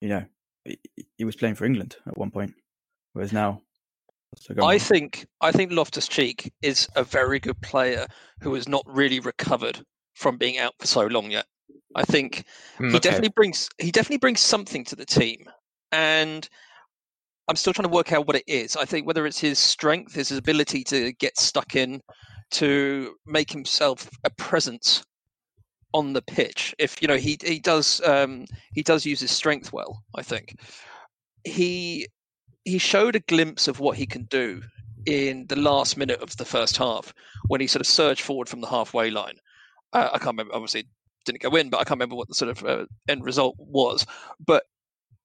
you 0.00 0.08
know, 0.08 0.24
he, 0.64 0.78
he 1.16 1.24
was 1.24 1.36
playing 1.36 1.54
for 1.56 1.64
England 1.66 1.96
at 2.06 2.16
one 2.16 2.30
point, 2.30 2.54
whereas 3.12 3.32
now. 3.32 3.60
I 4.62 4.78
think 4.78 5.26
I 5.40 5.52
think 5.52 5.72
Loftus 5.72 6.08
Cheek 6.08 6.52
is 6.62 6.88
a 6.96 7.04
very 7.04 7.38
good 7.38 7.60
player 7.60 8.06
who 8.40 8.54
has 8.54 8.68
not 8.68 8.84
really 8.86 9.20
recovered 9.20 9.80
from 10.14 10.36
being 10.36 10.58
out 10.58 10.74
for 10.78 10.86
so 10.86 11.06
long 11.06 11.30
yet. 11.30 11.46
I 11.94 12.04
think 12.04 12.44
Mm, 12.78 12.92
he 12.92 12.98
okay. 12.98 13.00
definitely 13.08 13.32
brings 13.34 13.68
he 13.78 13.90
definitely 13.90 14.18
brings 14.18 14.40
something 14.40 14.84
to 14.84 14.96
the 14.96 15.06
team, 15.06 15.48
and 15.92 16.48
I'm 17.48 17.56
still 17.56 17.72
trying 17.72 17.88
to 17.88 17.94
work 17.94 18.12
out 18.12 18.26
what 18.26 18.36
it 18.36 18.44
is. 18.46 18.76
I 18.76 18.84
think 18.84 19.06
whether 19.06 19.26
it's 19.26 19.38
his 19.38 19.58
strength, 19.58 20.14
his 20.14 20.30
ability 20.30 20.84
to 20.84 21.12
get 21.14 21.38
stuck 21.38 21.74
in, 21.74 22.00
to 22.52 23.14
make 23.26 23.50
himself 23.50 24.08
a 24.24 24.30
presence 24.30 25.02
on 25.94 26.12
the 26.12 26.22
pitch. 26.22 26.74
If 26.78 27.00
you 27.00 27.08
know 27.08 27.16
he 27.16 27.38
he 27.42 27.58
does 27.58 28.00
um, 28.02 28.44
he 28.74 28.82
does 28.82 29.06
use 29.06 29.20
his 29.20 29.30
strength 29.30 29.72
well. 29.72 30.02
I 30.14 30.22
think 30.22 30.54
he 31.44 32.06
he 32.68 32.78
showed 32.78 33.16
a 33.16 33.20
glimpse 33.20 33.66
of 33.66 33.80
what 33.80 33.96
he 33.96 34.06
can 34.06 34.24
do 34.24 34.62
in 35.06 35.46
the 35.46 35.56
last 35.56 35.96
minute 35.96 36.20
of 36.20 36.36
the 36.36 36.44
first 36.44 36.76
half 36.76 37.14
when 37.46 37.60
he 37.60 37.66
sort 37.66 37.80
of 37.80 37.86
surged 37.86 38.20
forward 38.20 38.48
from 38.48 38.60
the 38.60 38.66
halfway 38.66 39.10
line. 39.10 39.36
Uh, 39.92 40.10
I 40.12 40.18
can't 40.18 40.36
remember. 40.36 40.54
Obviously, 40.54 40.86
didn't 41.24 41.40
go 41.40 41.56
in, 41.56 41.70
but 41.70 41.78
I 41.78 41.84
can't 41.84 41.98
remember 41.98 42.16
what 42.16 42.28
the 42.28 42.34
sort 42.34 42.50
of 42.50 42.64
uh, 42.64 42.86
end 43.08 43.24
result 43.24 43.56
was. 43.58 44.06
But 44.44 44.64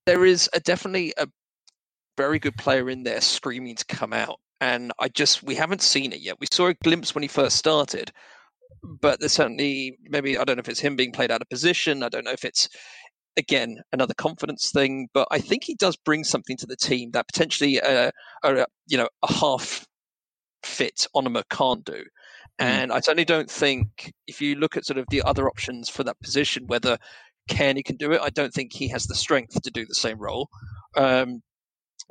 there 0.06 0.24
is 0.24 0.48
a 0.54 0.60
definitely 0.60 1.12
a 1.18 1.28
very 2.16 2.38
good 2.38 2.56
player 2.56 2.88
in 2.88 3.02
there 3.02 3.20
screaming 3.20 3.76
to 3.76 3.84
come 3.84 4.14
out, 4.14 4.40
and 4.60 4.92
I 4.98 5.08
just 5.08 5.42
we 5.42 5.54
haven't 5.54 5.82
seen 5.82 6.12
it 6.12 6.20
yet. 6.20 6.40
We 6.40 6.46
saw 6.50 6.68
a 6.68 6.74
glimpse 6.74 7.14
when 7.14 7.22
he 7.22 7.28
first 7.28 7.56
started, 7.56 8.10
but 8.82 9.20
there's 9.20 9.32
certainly 9.32 9.98
maybe 10.08 10.38
I 10.38 10.44
don't 10.44 10.56
know 10.56 10.60
if 10.60 10.68
it's 10.70 10.80
him 10.80 10.96
being 10.96 11.12
played 11.12 11.30
out 11.30 11.42
of 11.42 11.48
position. 11.50 12.02
I 12.02 12.08
don't 12.08 12.24
know 12.24 12.32
if 12.32 12.44
it's 12.44 12.70
again 13.36 13.82
another 13.92 14.14
confidence 14.14 14.70
thing, 14.70 15.08
but 15.12 15.28
I 15.30 15.38
think 15.38 15.64
he 15.64 15.74
does 15.74 15.96
bring 15.96 16.24
something 16.24 16.56
to 16.58 16.66
the 16.66 16.76
team 16.76 17.10
that 17.12 17.26
potentially 17.26 17.80
uh, 17.80 18.10
a 18.42 18.66
you 18.86 18.96
know 18.96 19.08
a 19.22 19.32
half 19.32 19.86
fit 20.62 21.06
Onomah 21.14 21.44
can't 21.50 21.84
do. 21.84 22.04
And 22.58 22.92
I 22.92 23.00
certainly 23.00 23.24
don't 23.24 23.50
think 23.50 24.12
if 24.28 24.40
you 24.40 24.54
look 24.54 24.76
at 24.76 24.86
sort 24.86 24.98
of 24.98 25.06
the 25.10 25.22
other 25.22 25.48
options 25.48 25.88
for 25.88 26.04
that 26.04 26.20
position, 26.20 26.68
whether 26.68 26.96
Cairney 27.50 27.84
can 27.84 27.96
do 27.96 28.12
it, 28.12 28.20
I 28.22 28.30
don't 28.30 28.54
think 28.54 28.72
he 28.72 28.88
has 28.88 29.06
the 29.06 29.14
strength 29.14 29.60
to 29.60 29.70
do 29.70 29.84
the 29.84 29.94
same 29.94 30.18
role. 30.18 30.48
Um, 30.96 31.42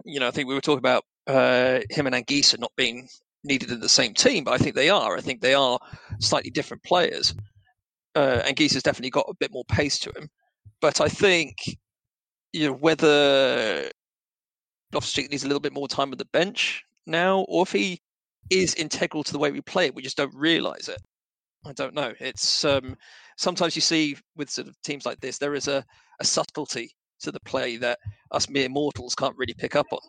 you 0.04 0.20
know, 0.20 0.28
I 0.28 0.32
think 0.32 0.48
we 0.48 0.54
were 0.54 0.62
talking 0.62 0.80
about 0.80 1.04
uh, 1.28 1.80
him 1.90 2.08
and 2.08 2.16
Anguissa 2.16 2.60
not 2.60 2.74
being 2.76 3.08
needed 3.44 3.72
in 3.72 3.80
the 3.80 3.90
same 3.90 4.14
team, 4.14 4.44
but 4.44 4.54
I 4.54 4.58
think 4.58 4.76
they 4.76 4.90
are. 4.90 5.18
I 5.18 5.22
think 5.22 5.42
they 5.42 5.54
are 5.54 5.80
slightly 6.20 6.52
different 6.52 6.84
players. 6.84 7.34
Uh, 8.16 8.42
Anguissa's 8.46 8.84
definitely 8.84 9.10
got 9.10 9.26
a 9.30 9.36
bit 9.40 9.52
more 9.52 9.66
pace 9.66 9.98
to 10.00 10.12
him, 10.12 10.30
but 10.82 11.02
I 11.02 11.08
think 11.08 11.56
you 12.52 12.68
know 12.68 12.74
whether 12.74 13.90
Loftus-Cheek 14.94 15.32
needs 15.32 15.44
a 15.44 15.48
little 15.48 15.60
bit 15.60 15.74
more 15.74 15.88
time 15.88 16.12
on 16.12 16.18
the 16.18 16.26
bench 16.26 16.84
now, 17.06 17.40
or 17.50 17.64
if 17.64 17.72
he 17.72 18.00
is 18.50 18.76
integral 18.76 19.24
to 19.24 19.34
the 19.34 19.40
way 19.40 19.52
we 19.52 19.62
play 19.62 19.88
it, 19.88 19.96
we 19.96 20.02
just 20.02 20.18
don't 20.18 20.34
realise 20.36 20.88
it. 20.88 21.02
I 21.66 21.74
don't 21.74 21.94
know. 21.94 22.14
It's 22.20 22.66
um, 22.66 22.96
sometimes 23.38 23.76
you 23.76 23.82
see 23.82 24.18
with 24.36 24.50
sort 24.50 24.68
of 24.68 24.80
teams 24.84 25.06
like 25.06 25.20
this, 25.22 25.38
there 25.38 25.56
is 25.56 25.68
a, 25.68 25.84
a 26.20 26.26
subtlety 26.26 26.92
to 27.22 27.32
the 27.32 27.40
play 27.42 27.78
that 27.78 28.00
us 28.32 28.50
mere 28.50 28.70
mortals 28.70 29.16
can't 29.16 29.38
really 29.38 29.54
pick 29.54 29.76
up 29.76 29.88
on. 29.92 30.00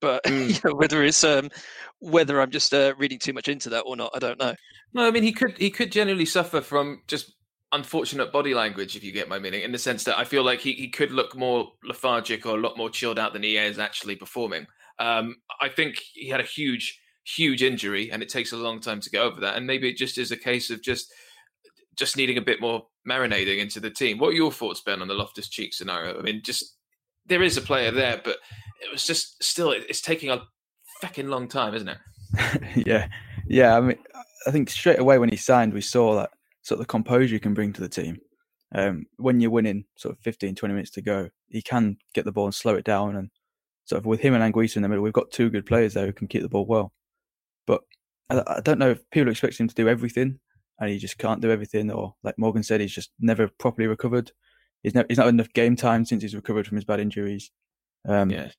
But 0.00 0.24
Mm. 0.24 0.48
you 0.48 0.70
know, 0.70 0.76
whether 0.76 1.04
it's 1.04 1.22
um, 1.22 1.50
whether 2.00 2.40
I'm 2.40 2.50
just 2.50 2.74
uh, 2.74 2.94
reading 2.98 3.18
too 3.18 3.32
much 3.32 3.48
into 3.48 3.68
that 3.70 3.82
or 3.82 3.96
not, 3.96 4.10
I 4.14 4.18
don't 4.18 4.38
know. 4.38 4.54
No, 4.92 5.06
I 5.06 5.10
mean 5.10 5.22
he 5.22 5.32
could 5.32 5.56
he 5.58 5.70
could 5.70 5.92
generally 5.92 6.24
suffer 6.24 6.60
from 6.60 7.02
just 7.06 7.35
unfortunate 7.76 8.32
body 8.32 8.54
language, 8.54 8.96
if 8.96 9.04
you 9.04 9.12
get 9.12 9.28
my 9.28 9.38
meaning, 9.38 9.62
in 9.62 9.70
the 9.70 9.78
sense 9.78 10.02
that 10.04 10.18
I 10.18 10.24
feel 10.24 10.42
like 10.42 10.60
he, 10.60 10.72
he 10.72 10.88
could 10.88 11.12
look 11.12 11.36
more 11.36 11.72
lethargic 11.84 12.44
or 12.46 12.56
a 12.56 12.60
lot 12.60 12.76
more 12.76 12.90
chilled 12.90 13.18
out 13.18 13.32
than 13.32 13.42
he 13.42 13.56
is 13.56 13.78
actually 13.78 14.16
performing. 14.16 14.66
Um, 14.98 15.36
I 15.60 15.68
think 15.68 16.00
he 16.14 16.28
had 16.28 16.40
a 16.40 16.44
huge, 16.44 17.00
huge 17.24 17.62
injury, 17.62 18.10
and 18.10 18.22
it 18.22 18.28
takes 18.28 18.52
a 18.52 18.56
long 18.56 18.80
time 18.80 19.00
to 19.00 19.10
get 19.10 19.20
over 19.20 19.40
that. 19.42 19.56
And 19.56 19.66
maybe 19.66 19.88
it 19.88 19.96
just 19.96 20.18
is 20.18 20.32
a 20.32 20.36
case 20.36 20.70
of 20.70 20.82
just 20.82 21.12
just 21.96 22.16
needing 22.16 22.36
a 22.36 22.42
bit 22.42 22.60
more 22.60 22.86
marinating 23.08 23.58
into 23.58 23.80
the 23.80 23.90
team. 23.90 24.18
What 24.18 24.28
are 24.28 24.32
your 24.36 24.52
thoughts, 24.52 24.82
Ben, 24.82 25.00
on 25.00 25.08
the 25.08 25.14
Loftus 25.14 25.48
Cheek 25.48 25.72
scenario? 25.72 26.18
I 26.18 26.22
mean, 26.22 26.42
just 26.42 26.76
there 27.24 27.42
is 27.42 27.56
a 27.56 27.62
player 27.62 27.90
there, 27.90 28.20
but 28.22 28.36
it 28.82 28.92
was 28.92 29.06
just 29.06 29.42
still 29.42 29.70
it's 29.70 30.00
taking 30.00 30.30
a 30.30 30.42
fucking 31.00 31.28
long 31.28 31.48
time, 31.48 31.74
isn't 31.74 31.88
it? 31.88 31.98
yeah, 32.86 33.08
yeah. 33.46 33.76
I 33.76 33.80
mean, 33.80 33.98
I 34.46 34.50
think 34.50 34.70
straight 34.70 34.98
away 34.98 35.18
when 35.18 35.28
he 35.28 35.36
signed, 35.36 35.72
we 35.72 35.80
saw 35.80 36.16
that 36.16 36.30
sort 36.66 36.80
of 36.80 36.86
the 36.86 36.90
composure 36.90 37.34
he 37.36 37.38
can 37.38 37.54
bring 37.54 37.72
to 37.72 37.80
the 37.80 37.88
team. 37.88 38.18
Um, 38.74 39.06
when 39.18 39.38
you're 39.38 39.52
winning 39.52 39.84
sort 39.96 40.16
of 40.16 40.20
15, 40.22 40.56
20 40.56 40.74
minutes 40.74 40.90
to 40.92 41.00
go, 41.00 41.28
he 41.48 41.62
can 41.62 41.96
get 42.12 42.24
the 42.24 42.32
ball 42.32 42.46
and 42.46 42.54
slow 42.54 42.74
it 42.74 42.84
down. 42.84 43.14
And 43.14 43.30
sort 43.84 44.00
of 44.00 44.06
with 44.06 44.18
him 44.18 44.34
and 44.34 44.42
Anguissa 44.42 44.74
in 44.74 44.82
the 44.82 44.88
middle, 44.88 45.04
we've 45.04 45.12
got 45.12 45.30
two 45.30 45.48
good 45.48 45.64
players 45.64 45.94
there 45.94 46.06
who 46.06 46.12
can 46.12 46.26
keep 46.26 46.42
the 46.42 46.48
ball 46.48 46.66
well. 46.66 46.92
But 47.68 47.82
I, 48.30 48.42
I 48.48 48.60
don't 48.60 48.80
know 48.80 48.90
if 48.90 49.08
people 49.10 49.30
expect 49.30 49.60
him 49.60 49.68
to 49.68 49.74
do 49.76 49.88
everything, 49.88 50.40
and 50.80 50.90
he 50.90 50.98
just 50.98 51.18
can't 51.18 51.40
do 51.40 51.52
everything. 51.52 51.88
Or 51.92 52.16
like 52.24 52.36
Morgan 52.36 52.64
said, 52.64 52.80
he's 52.80 52.92
just 52.92 53.12
never 53.20 53.48
properly 53.60 53.86
recovered. 53.86 54.32
He's 54.82 54.94
not 54.94 55.06
he's 55.08 55.18
not 55.18 55.28
enough 55.28 55.52
game 55.52 55.76
time 55.76 56.04
since 56.04 56.22
he's 56.22 56.34
recovered 56.34 56.66
from 56.66 56.76
his 56.76 56.84
bad 56.84 56.98
injuries. 56.98 57.52
Um, 58.08 58.30
Yeah. 58.30 58.50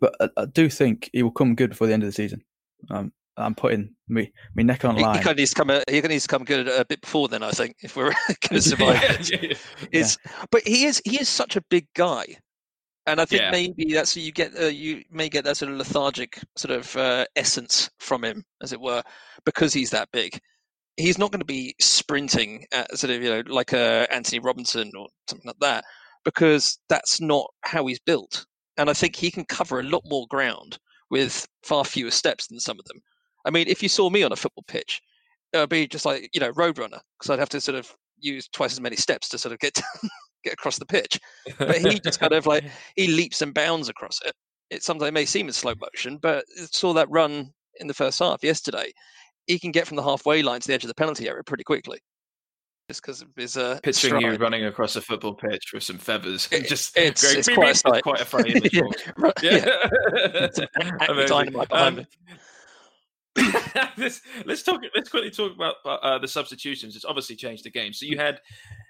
but 0.00 0.16
I, 0.20 0.28
I 0.36 0.44
do 0.46 0.68
think 0.68 1.10
he 1.12 1.22
will 1.22 1.30
come 1.30 1.54
good 1.54 1.70
before 1.70 1.86
the 1.86 1.92
end 1.92 2.02
of 2.02 2.08
the 2.08 2.12
season. 2.12 2.42
Um, 2.90 3.12
I'm 3.38 3.54
putting 3.54 3.94
me 4.08 4.32
me 4.54 4.62
neck 4.64 4.84
on 4.84 4.94
He, 4.94 5.00
he 5.00 5.04
line. 5.04 5.14
kind 5.16 5.28
of 5.28 5.36
needs 5.38 5.50
to 5.50 5.56
come. 5.56 5.70
uh, 5.70 5.80
He 5.88 6.00
needs 6.00 6.22
to 6.24 6.28
come 6.28 6.44
good 6.44 6.68
a 6.68 6.84
bit 6.84 7.00
before 7.02 7.28
then. 7.28 7.42
I 7.42 7.50
think 7.50 7.76
if 7.82 7.96
we're 7.96 8.12
going 8.48 8.60
to 8.60 8.62
survive. 8.62 9.00
this. 9.18 9.62
is 9.92 10.18
but 10.50 10.62
he 10.66 10.84
is 10.84 11.02
he 11.04 11.20
is 11.20 11.28
such 11.28 11.56
a 11.56 11.62
big 11.68 11.86
guy 11.94 12.24
and 13.06 13.20
i 13.20 13.24
think 13.24 13.42
Yeah. 13.42 13.50
maybe 13.52 13.92
that's 13.92 14.16
you 14.16 14.32
get 14.32 14.58
uh, 14.60 14.66
you 14.66 15.02
may 15.10 15.28
get 15.28 15.44
that 15.44 15.56
sort 15.56 15.70
of 15.70 15.78
lethargic 15.78 16.40
sort 16.56 16.76
of 16.76 16.96
uh, 16.96 17.24
essence 17.36 17.88
from 18.00 18.24
him 18.24 18.42
as 18.62 18.72
it 18.72 18.80
were 18.80 19.02
because 19.44 19.72
he's 19.72 19.90
that 19.90 20.08
big 20.12 20.38
he's 20.96 21.18
not 21.18 21.30
going 21.30 21.40
to 21.40 21.44
be 21.44 21.74
sprinting 21.80 22.64
at 22.72 22.96
sort 22.98 23.12
of 23.12 23.22
you 23.22 23.28
know 23.30 23.42
like 23.48 23.72
uh, 23.72 24.06
Antonee 24.10 24.40
Robinson 24.40 24.90
or 24.98 25.06
something 25.28 25.46
like 25.46 25.60
that 25.60 25.84
because 26.24 26.78
that's 26.88 27.20
not 27.20 27.46
how 27.62 27.86
he's 27.86 28.00
built 28.00 28.44
and 28.78 28.88
i 28.90 28.92
think 28.92 29.14
he 29.14 29.30
can 29.30 29.44
cover 29.44 29.78
a 29.80 29.84
lot 29.84 30.02
more 30.06 30.26
ground 30.28 30.78
with 31.10 31.46
far 31.62 31.84
fewer 31.84 32.10
steps 32.10 32.46
than 32.48 32.58
some 32.58 32.78
of 32.78 32.84
them 32.86 33.00
i 33.46 33.50
mean 33.50 33.66
if 33.68 33.82
you 33.82 33.88
saw 33.88 34.10
me 34.10 34.22
on 34.22 34.32
a 34.32 34.36
football 34.36 34.64
pitch 34.68 35.00
it 35.52 35.58
would 35.58 35.68
be 35.70 35.86
just 35.86 36.04
like 36.04 36.28
you 36.34 36.40
know 36.40 36.52
roadrunner 36.52 37.00
because 37.18 37.30
i'd 37.30 37.38
have 37.38 37.48
to 37.48 37.60
sort 37.60 37.78
of 37.78 37.94
use 38.18 38.48
twice 38.48 38.72
as 38.72 38.80
many 38.80 38.96
steps 38.96 39.28
to 39.30 39.38
sort 39.38 39.52
of 39.52 39.58
get 39.60 39.80
get 40.44 40.52
across 40.54 40.78
the 40.78 40.86
pitch. 40.86 41.18
But 41.58 41.78
he 41.78 41.98
just 41.98 42.20
kind 42.20 42.32
of 42.32 42.46
like 42.46 42.64
he 42.96 43.08
leaps 43.08 43.42
and 43.42 43.52
bounds 43.52 43.88
across 43.88 44.20
it. 44.24 44.32
It 44.70 44.82
sometimes 44.84 45.12
may 45.12 45.24
seem 45.26 45.48
in 45.48 45.52
slow 45.52 45.74
motion, 45.80 46.18
but 46.18 46.44
saw 46.70 46.92
that 46.94 47.10
run 47.10 47.52
in 47.80 47.88
the 47.88 47.94
first 47.94 48.18
half 48.20 48.44
yesterday. 48.44 48.92
He 49.48 49.58
can 49.58 49.70
get 49.72 49.86
from 49.88 49.96
the 49.96 50.02
halfway 50.04 50.42
line 50.42 50.60
to 50.60 50.66
the 50.68 50.72
edge 50.74 50.84
of 50.84 50.88
the 50.88 50.94
penalty 50.94 51.28
area 51.28 51.42
pretty 51.42 51.64
quickly, 51.64 51.98
just 52.88 53.02
because 53.02 53.20
of 53.22 53.28
his 53.36 53.56
uh, 53.56 53.80
picturing 53.82 54.22
you 54.22 54.34
running 54.36 54.64
across 54.66 54.94
a 54.96 55.00
football 55.02 55.34
pitch 55.34 55.72
with 55.74 55.82
some 55.82 55.98
feathers. 55.98 56.48
It- 56.52 56.68
just 56.68 56.96
it's- 56.96 57.22
going 57.22 57.38
it's 57.38 57.48
quite 57.48 57.64
a 57.64 57.72
beep. 57.72 57.76
sight. 57.76 58.20
It's 58.20 58.30
quite 58.30 58.44
a 58.46 58.56
image. 58.56 59.42
Yeah, 59.42 59.66
Yeah. 60.22 60.48
yeah. 61.18 61.26
dynamite 61.26 61.68
behind 61.68 61.88
Um, 61.88 61.96
me. 61.96 62.06
let's 63.96 64.22
let's 64.44 64.62
talk. 64.62 64.80
Let's 64.94 65.08
quickly 65.10 65.30
talk 65.30 65.54
about 65.54 65.76
uh, 65.84 66.18
the 66.18 66.28
substitutions. 66.28 66.96
It's 66.96 67.04
obviously 67.04 67.36
changed 67.36 67.64
the 67.64 67.70
game. 67.70 67.92
So 67.92 68.06
you 68.06 68.16
had 68.16 68.40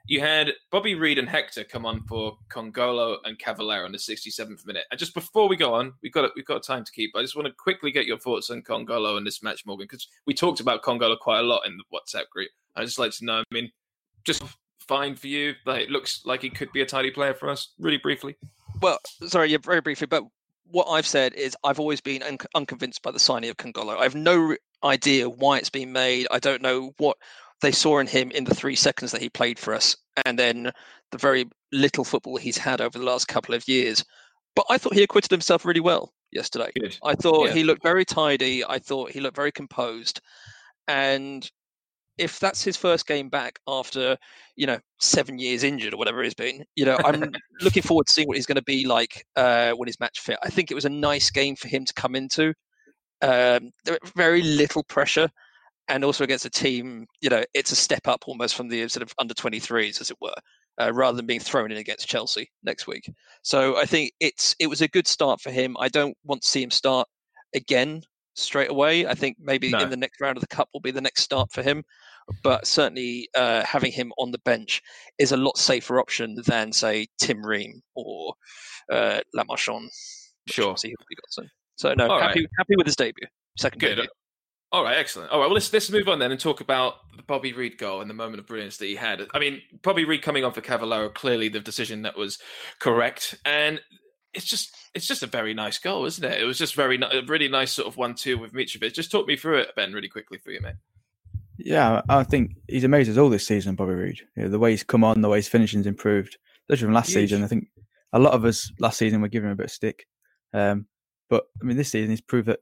you 0.07 0.21
had 0.21 0.53
Bobby 0.71 0.95
Reid 0.95 1.19
and 1.19 1.29
Hector 1.29 1.65
come 1.65 1.85
on 1.85 2.03
for 2.07 2.37
Kongolo 2.49 3.17
and 3.25 3.39
Cavaleiro 3.39 3.87
in 3.87 3.93
the 3.93 3.99
67th 3.99 4.67
minute. 4.67 4.85
And 4.91 4.99
just 4.99 5.15
before 5.15 5.49
we 5.49 5.57
go 5.57 5.75
on, 5.75 5.95
we've 6.03 6.13
got 6.13 6.31
we've 6.37 6.47
got 6.47 6.63
time 6.63 6.85
to 6.85 6.93
keep. 6.93 7.11
I 7.17 7.23
just 7.23 7.37
want 7.37 7.49
to 7.49 7.55
quickly 7.55 7.91
get 7.91 8.07
your 8.07 8.19
thoughts 8.19 8.51
on 8.51 8.63
Kongolo 8.63 9.17
and 9.17 9.27
this 9.27 9.43
match, 9.43 9.65
Morgan, 9.67 9.85
because 9.91 10.07
we 10.27 10.35
talked 10.35 10.61
about 10.61 10.83
Kongolo 10.83 11.19
quite 11.19 11.41
a 11.41 11.45
lot 11.45 11.67
in 11.67 11.77
the 11.77 11.85
WhatsApp 11.93 12.29
group. 12.31 12.51
I 12.77 12.85
just 12.85 12.99
like 12.99 13.13
to 13.13 13.25
know. 13.25 13.39
I 13.39 13.45
mean, 13.55 13.71
just 14.25 14.43
fine 14.87 15.17
for 15.17 15.27
you. 15.27 15.55
Like 15.65 15.83
it 15.83 15.91
looks 15.91 16.23
like 16.25 16.43
he 16.43 16.51
could 16.51 16.73
be 16.73 16.83
a 16.83 16.87
tidy 16.87 17.11
player 17.11 17.35
for 17.35 17.49
us. 17.49 17.73
Really 17.79 17.99
briefly. 17.99 18.37
Well, 18.81 18.99
sorry, 19.27 19.51
yeah, 19.51 19.59
very 19.63 19.81
briefly, 19.81 20.07
but 20.07 20.25
what 20.71 20.87
I've 20.89 21.07
said 21.07 21.35
is 21.35 21.57
I've 21.65 21.81
always 21.81 22.01
been 22.01 22.23
un- 22.23 22.39
unconvinced 22.55 23.03
by 23.03 23.11
the 23.11 23.19
signing 23.19 23.51
of 23.51 23.57
Kongolo. 23.57 23.99
I 23.99 24.03
have 24.03 24.15
no 24.15 24.57
idea 24.85 25.29
why 25.29 25.59
it's 25.59 25.71
been 25.71 25.93
made. 25.93 26.27
I 26.31 26.39
don't 26.39 26.63
know 26.63 26.93
what 26.99 27.17
they 27.63 27.73
saw 27.73 27.99
in 27.99 28.07
him 28.07 28.31
in 28.33 28.45
the 28.45 28.55
three 28.55 28.77
seconds 28.77 29.13
that 29.13 29.23
he 29.23 29.29
played 29.29 29.59
for 29.59 29.75
us, 29.75 29.97
and 30.25 30.39
then 30.39 30.73
the 31.13 31.19
very 31.19 31.49
little 31.73 32.05
football 32.05 32.37
he's 32.37 32.59
had 32.59 32.81
over 32.81 32.99
the 32.99 33.05
last 33.05 33.29
couple 33.29 33.55
of 33.55 33.67
years. 33.69 34.05
But 34.55 34.67
I 34.69 34.79
thought 34.79 34.95
he 34.95 35.03
acquitted 35.03 35.31
himself 35.31 35.65
really 35.65 35.81
well 35.81 36.13
yesterday. 36.33 36.71
Good. 36.79 36.99
I 37.03 37.15
thought 37.15 37.49
Yeah. 37.49 37.53
he 37.55 37.65
looked 37.65 37.83
very 37.83 38.05
tidy. 38.05 38.65
I 38.65 38.79
thought 38.79 39.11
he 39.11 39.21
looked 39.21 39.37
very 39.37 39.53
composed. 39.53 40.21
And 40.89 41.51
if 42.19 42.39
that's 42.41 42.63
his 42.65 42.77
first 42.77 43.07
game 43.07 43.29
back 43.29 43.59
after, 43.69 44.17
you 44.57 44.67
know, 44.67 44.79
seven 45.01 45.39
years 45.39 45.63
injured 45.63 45.95
or 45.95 45.97
whatever 45.97 46.23
it's 46.23 46.35
been, 46.35 46.65
you 46.75 46.85
know, 46.85 46.97
I'm 47.05 47.33
looking 47.61 47.83
forward 47.83 48.07
to 48.07 48.13
seeing 48.13 48.29
what 48.29 48.37
he's 48.37 48.47
going 48.47 48.57
to 48.57 48.63
be 48.63 48.87
like 48.87 49.25
uh, 49.37 49.73
when 49.73 49.87
he's 49.87 50.01
match 50.01 50.21
fit. 50.21 50.39
I 50.43 50.49
think 50.49 50.71
it 50.71 50.75
was 50.75 50.87
a 50.87 50.91
nice 50.91 51.31
game 51.31 51.57
for 51.57 51.69
him 51.69 51.85
to 51.85 51.93
come 51.95 52.15
into. 52.15 52.55
Um, 53.23 53.71
very 54.17 54.43
little 54.43 54.85
pressure. 54.85 55.29
And 55.89 56.05
also 56.05 56.25
against 56.25 56.45
a 56.45 56.51
team, 56.51 57.07
you 57.21 57.31
know, 57.31 57.45
it's 57.55 57.71
a 57.71 57.77
step 57.77 58.09
up 58.09 58.25
almost 58.27 58.57
from 58.57 58.69
the 58.69 58.89
sort 58.89 59.03
of 59.03 59.13
under 59.19 59.35
23s, 59.35 60.01
as 60.01 60.11
it 60.11 60.17
were. 60.21 60.35
uh, 60.81 60.93
rather 60.93 61.17
than 61.17 61.27
being 61.27 61.41
thrown 61.41 61.71
in 61.71 61.79
against 61.79 62.09
Chelsea 62.09 62.51
next 62.63 62.87
week. 62.87 63.11
So 63.43 63.77
I 63.77 63.87
think 63.87 64.13
it's 64.21 64.55
it 64.59 64.67
was 64.69 64.83
a 64.83 64.89
good 64.89 65.07
start 65.07 65.41
for 65.41 65.51
him. 65.51 65.77
I 65.79 65.89
don't 65.89 66.17
want 66.25 66.43
to 66.43 66.49
see 66.49 66.63
him 66.63 66.71
start 66.71 67.09
again 67.55 68.03
straight 68.37 68.71
away. 68.71 69.07
I 69.07 69.15
think 69.15 69.37
maybe 69.41 69.71
No. 69.71 69.81
in 69.81 69.91
the 69.91 69.97
next 69.97 70.21
round 70.21 70.37
of 70.37 70.41
the 70.43 70.47
cup 70.55 70.69
will 70.73 70.81
be 70.81 70.91
the 70.91 71.01
next 71.01 71.23
start 71.23 71.51
for 71.53 71.63
him. 71.63 71.85
But 72.43 72.67
certainly 72.67 73.29
uh, 73.37 73.65
having 73.65 73.93
him 73.93 74.13
on 74.19 74.33
the 74.33 74.39
bench 74.39 74.83
is 75.19 75.31
a 75.33 75.37
lot 75.37 75.59
safer 75.59 76.01
option 76.01 76.37
than 76.47 76.73
say 76.73 77.07
Tim 77.19 77.45
Ream 77.45 77.81
or 77.95 78.35
uh, 78.93 79.21
Le 79.35 79.45
Marchand. 79.45 79.91
Sure. 80.49 80.67
obviously 80.71 80.91
he'll 80.91 81.07
be 81.09 81.15
got 81.17 81.25
soon. 81.33 81.51
So 81.77 81.95
no, 81.95 82.09
All 82.09 82.21
happy 82.21 82.47
happy 82.59 82.75
with 82.77 82.87
his 82.87 82.97
debut, 82.97 83.27
second 83.59 83.79
Good. 83.81 83.97
debut. 83.97 84.09
All 84.73 84.83
right, 84.83 84.97
excellent. 84.97 85.31
All 85.31 85.39
right, 85.39 85.47
well, 85.47 85.55
let's 85.55 85.73
let's 85.73 85.91
move 85.91 86.09
on 86.09 86.19
then 86.19 86.33
and 86.33 86.41
talk 86.41 86.61
about 86.61 86.95
the 87.17 87.23
Bobby 87.23 87.53
Reid 87.53 87.79
goal 87.79 88.01
and 88.01 88.11
the 88.11 88.15
moment 88.15 88.41
of 88.41 88.47
brilliance 88.47 88.77
that 88.79 88.87
he 88.87 88.97
had. 88.97 89.25
I 89.33 89.39
mean, 89.39 89.63
Bobby 89.83 90.05
Reid 90.05 90.23
coming 90.23 90.45
on 90.45 90.53
for 90.53 90.61
Cavaleiro, 90.61 91.09
clearly 91.11 91.49
the 91.49 91.61
decision 91.61 92.03
that 92.03 92.17
was 92.17 92.39
correct, 92.81 93.37
and 93.45 93.81
it's 94.37 94.45
just 94.45 94.77
it's 94.95 95.07
just 95.07 95.23
a 95.23 95.27
very 95.27 95.55
nice 95.55 95.79
goal, 95.79 96.05
isn't 96.05 96.25
it? 96.25 96.41
It 96.41 96.45
was 96.45 96.59
just 96.59 96.75
very 96.75 97.01
a 97.01 97.23
really 97.27 97.49
nice 97.49 97.73
sort 97.73 97.89
of 97.89 97.97
one-two 97.97 98.39
with 98.39 98.53
Mitrovic. 98.53 98.93
Just 98.93 99.11
talk 99.11 99.27
me 99.27 99.37
through 99.37 99.59
it, 99.59 99.75
Ben, 99.75 99.93
really 99.93 100.09
quickly 100.09 100.39
for 100.39 100.51
you, 100.51 100.61
mate. 100.61 100.75
Yeah, 101.59 102.03
I 102.09 102.23
think 102.23 102.53
he's 102.69 102.85
amazed 102.85 103.11
us 103.11 103.17
all 103.17 103.31
this 103.31 103.47
season, 103.47 103.75
Bobby 103.75 103.95
Reid. 103.95 104.21
You 104.37 104.45
know, 104.45 104.49
the 104.51 104.59
way 104.59 104.73
he's 104.73 104.85
come 104.85 105.03
on, 105.03 105.23
the 105.23 105.29
way 105.29 105.39
his 105.39 105.49
finishing's 105.49 105.87
improved, 105.87 106.37
especially 106.65 106.87
from 106.87 106.95
last 106.95 107.09
Huge. 107.09 107.31
season. 107.31 107.43
I 107.43 107.47
think 107.47 107.69
a 108.13 108.19
lot 108.19 108.35
of 108.35 108.45
us 108.45 108.71
last 108.79 108.99
season 108.99 109.23
were 109.23 109.29
giving 109.29 109.49
him 109.49 109.55
a 109.55 109.57
bit 109.57 109.67
of 109.67 109.73
stick, 109.73 110.07
um, 110.53 110.87
but 111.31 111.45
I 111.61 111.65
mean 111.65 111.77
this 111.77 111.91
season 111.91 112.11
he's 112.11 112.21
proved 112.21 112.49
that 112.49 112.61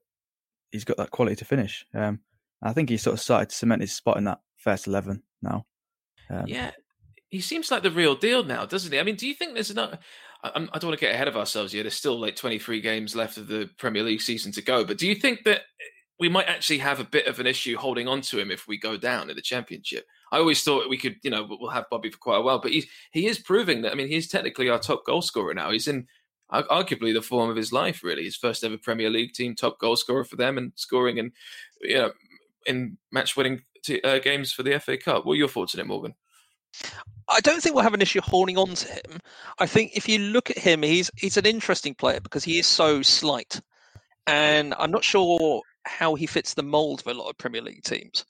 he's 0.70 0.84
got 0.84 0.96
that 0.98 1.10
quality 1.10 1.36
to 1.36 1.44
finish. 1.44 1.84
Um, 1.92 2.20
I 2.62 2.72
think 2.72 2.88
he's 2.88 3.02
sort 3.02 3.14
of 3.14 3.20
started 3.20 3.50
to 3.50 3.56
cement 3.56 3.82
his 3.82 3.92
spot 3.92 4.16
in 4.16 4.24
that 4.24 4.40
first 4.56 4.86
eleven 4.86 5.22
now. 5.42 5.66
Um, 6.30 6.44
Yeah, 6.46 6.70
he 7.34 7.40
seems 7.40 7.68
like 7.68 7.82
the 7.82 7.90
real 7.90 8.14
deal 8.14 8.44
now, 8.44 8.64
doesn't 8.64 8.92
he? 8.92 9.00
I 9.00 9.02
mean, 9.02 9.16
do 9.16 9.26
you 9.26 9.34
think 9.34 9.54
there's 9.54 9.72
enough? 9.72 9.98
I, 10.44 10.50
I'm- 10.50 10.66
don't 10.72 10.84
want 10.84 11.00
to 11.00 11.04
get 11.04 11.12
ahead 11.12 11.26
of 11.26 11.36
ourselves 11.36 11.72
here. 11.72 11.82
There's 11.82 11.96
still 11.96 12.16
like 12.16 12.36
23 12.36 12.80
games 12.80 13.16
left 13.16 13.38
of 13.38 13.48
the 13.48 13.68
Premier 13.76 14.04
League 14.04 14.20
season 14.20 14.52
to 14.52 14.62
go, 14.62 14.84
but 14.84 14.98
do 14.98 15.08
you 15.08 15.16
think 15.16 15.42
that 15.42 15.62
we 16.20 16.28
might 16.28 16.46
actually 16.46 16.78
have 16.78 17.00
a 17.00 17.04
bit 17.04 17.26
of 17.26 17.40
an 17.40 17.46
issue 17.48 17.76
holding 17.76 18.06
on 18.06 18.20
to 18.20 18.38
him 18.38 18.52
if 18.52 18.68
we 18.68 18.78
go 18.78 18.96
down 18.96 19.30
in 19.30 19.34
the 19.36 19.42
Championship? 19.42 20.06
I 20.30 20.38
always 20.38 20.62
thought 20.62 20.88
we 20.88 20.96
could, 20.96 21.16
you 21.24 21.30
know, 21.30 21.44
we'll 21.48 21.70
have 21.70 21.90
Bobby 21.90 22.08
for 22.08 22.18
quite 22.18 22.36
a 22.38 22.42
while, 22.42 22.60
but 22.60 22.70
he's 22.70 22.86
he 23.10 23.26
is 23.26 23.40
proving 23.40 23.82
that. 23.82 23.90
I 23.90 23.96
mean, 23.96 24.06
he's 24.06 24.28
technically 24.28 24.68
our 24.68 24.78
top 24.78 25.04
goal 25.04 25.22
scorer 25.22 25.54
now. 25.54 25.72
He's 25.72 25.88
in 25.88 26.06
arguably 26.52 27.12
the 27.12 27.20
form 27.20 27.50
of 27.50 27.56
his 27.56 27.72
life, 27.72 28.04
really. 28.04 28.22
His 28.22 28.36
first 28.36 28.62
ever 28.62 28.78
Premier 28.78 29.10
League 29.10 29.32
team 29.32 29.56
top 29.56 29.80
goal 29.80 29.96
scorer 29.96 30.24
for 30.24 30.36
them, 30.36 30.56
and 30.56 30.70
scoring 30.76 31.18
in, 31.18 31.32
you 31.80 31.96
know, 31.96 32.12
in 32.66 32.96
match 33.10 33.36
winning 33.36 33.62
t- 33.82 34.00
uh, 34.02 34.20
games 34.20 34.52
for 34.52 34.62
the 34.62 34.78
FA 34.78 34.96
Cup. 34.96 35.26
What 35.26 35.32
are 35.32 35.36
your 35.36 35.48
thoughts 35.48 35.74
on 35.74 35.80
it, 35.80 35.86
Morgan? 35.88 36.14
I 37.28 37.40
don't 37.40 37.62
think 37.62 37.74
we'll 37.74 37.84
have 37.84 37.94
an 37.94 38.02
issue 38.02 38.20
holding 38.20 38.58
on 38.58 38.74
to 38.74 38.88
him. 38.92 39.20
I 39.58 39.66
think 39.66 39.92
if 39.94 40.08
you 40.08 40.18
look 40.18 40.50
at 40.50 40.58
him, 40.58 40.82
he's 40.82 41.10
he's 41.16 41.36
an 41.36 41.46
interesting 41.46 41.94
player 41.94 42.20
because 42.20 42.44
he 42.44 42.58
is 42.58 42.66
so 42.66 43.02
slight, 43.02 43.60
and 44.26 44.74
I'm 44.78 44.90
not 44.90 45.04
sure 45.04 45.62
how 45.84 46.14
he 46.14 46.26
fits 46.26 46.54
the 46.54 46.62
mold 46.62 47.00
of 47.00 47.06
a 47.06 47.14
lot 47.14 47.28
of 47.28 47.38
Premier 47.38 47.62
League 47.62 47.82
teams. 47.82 48.24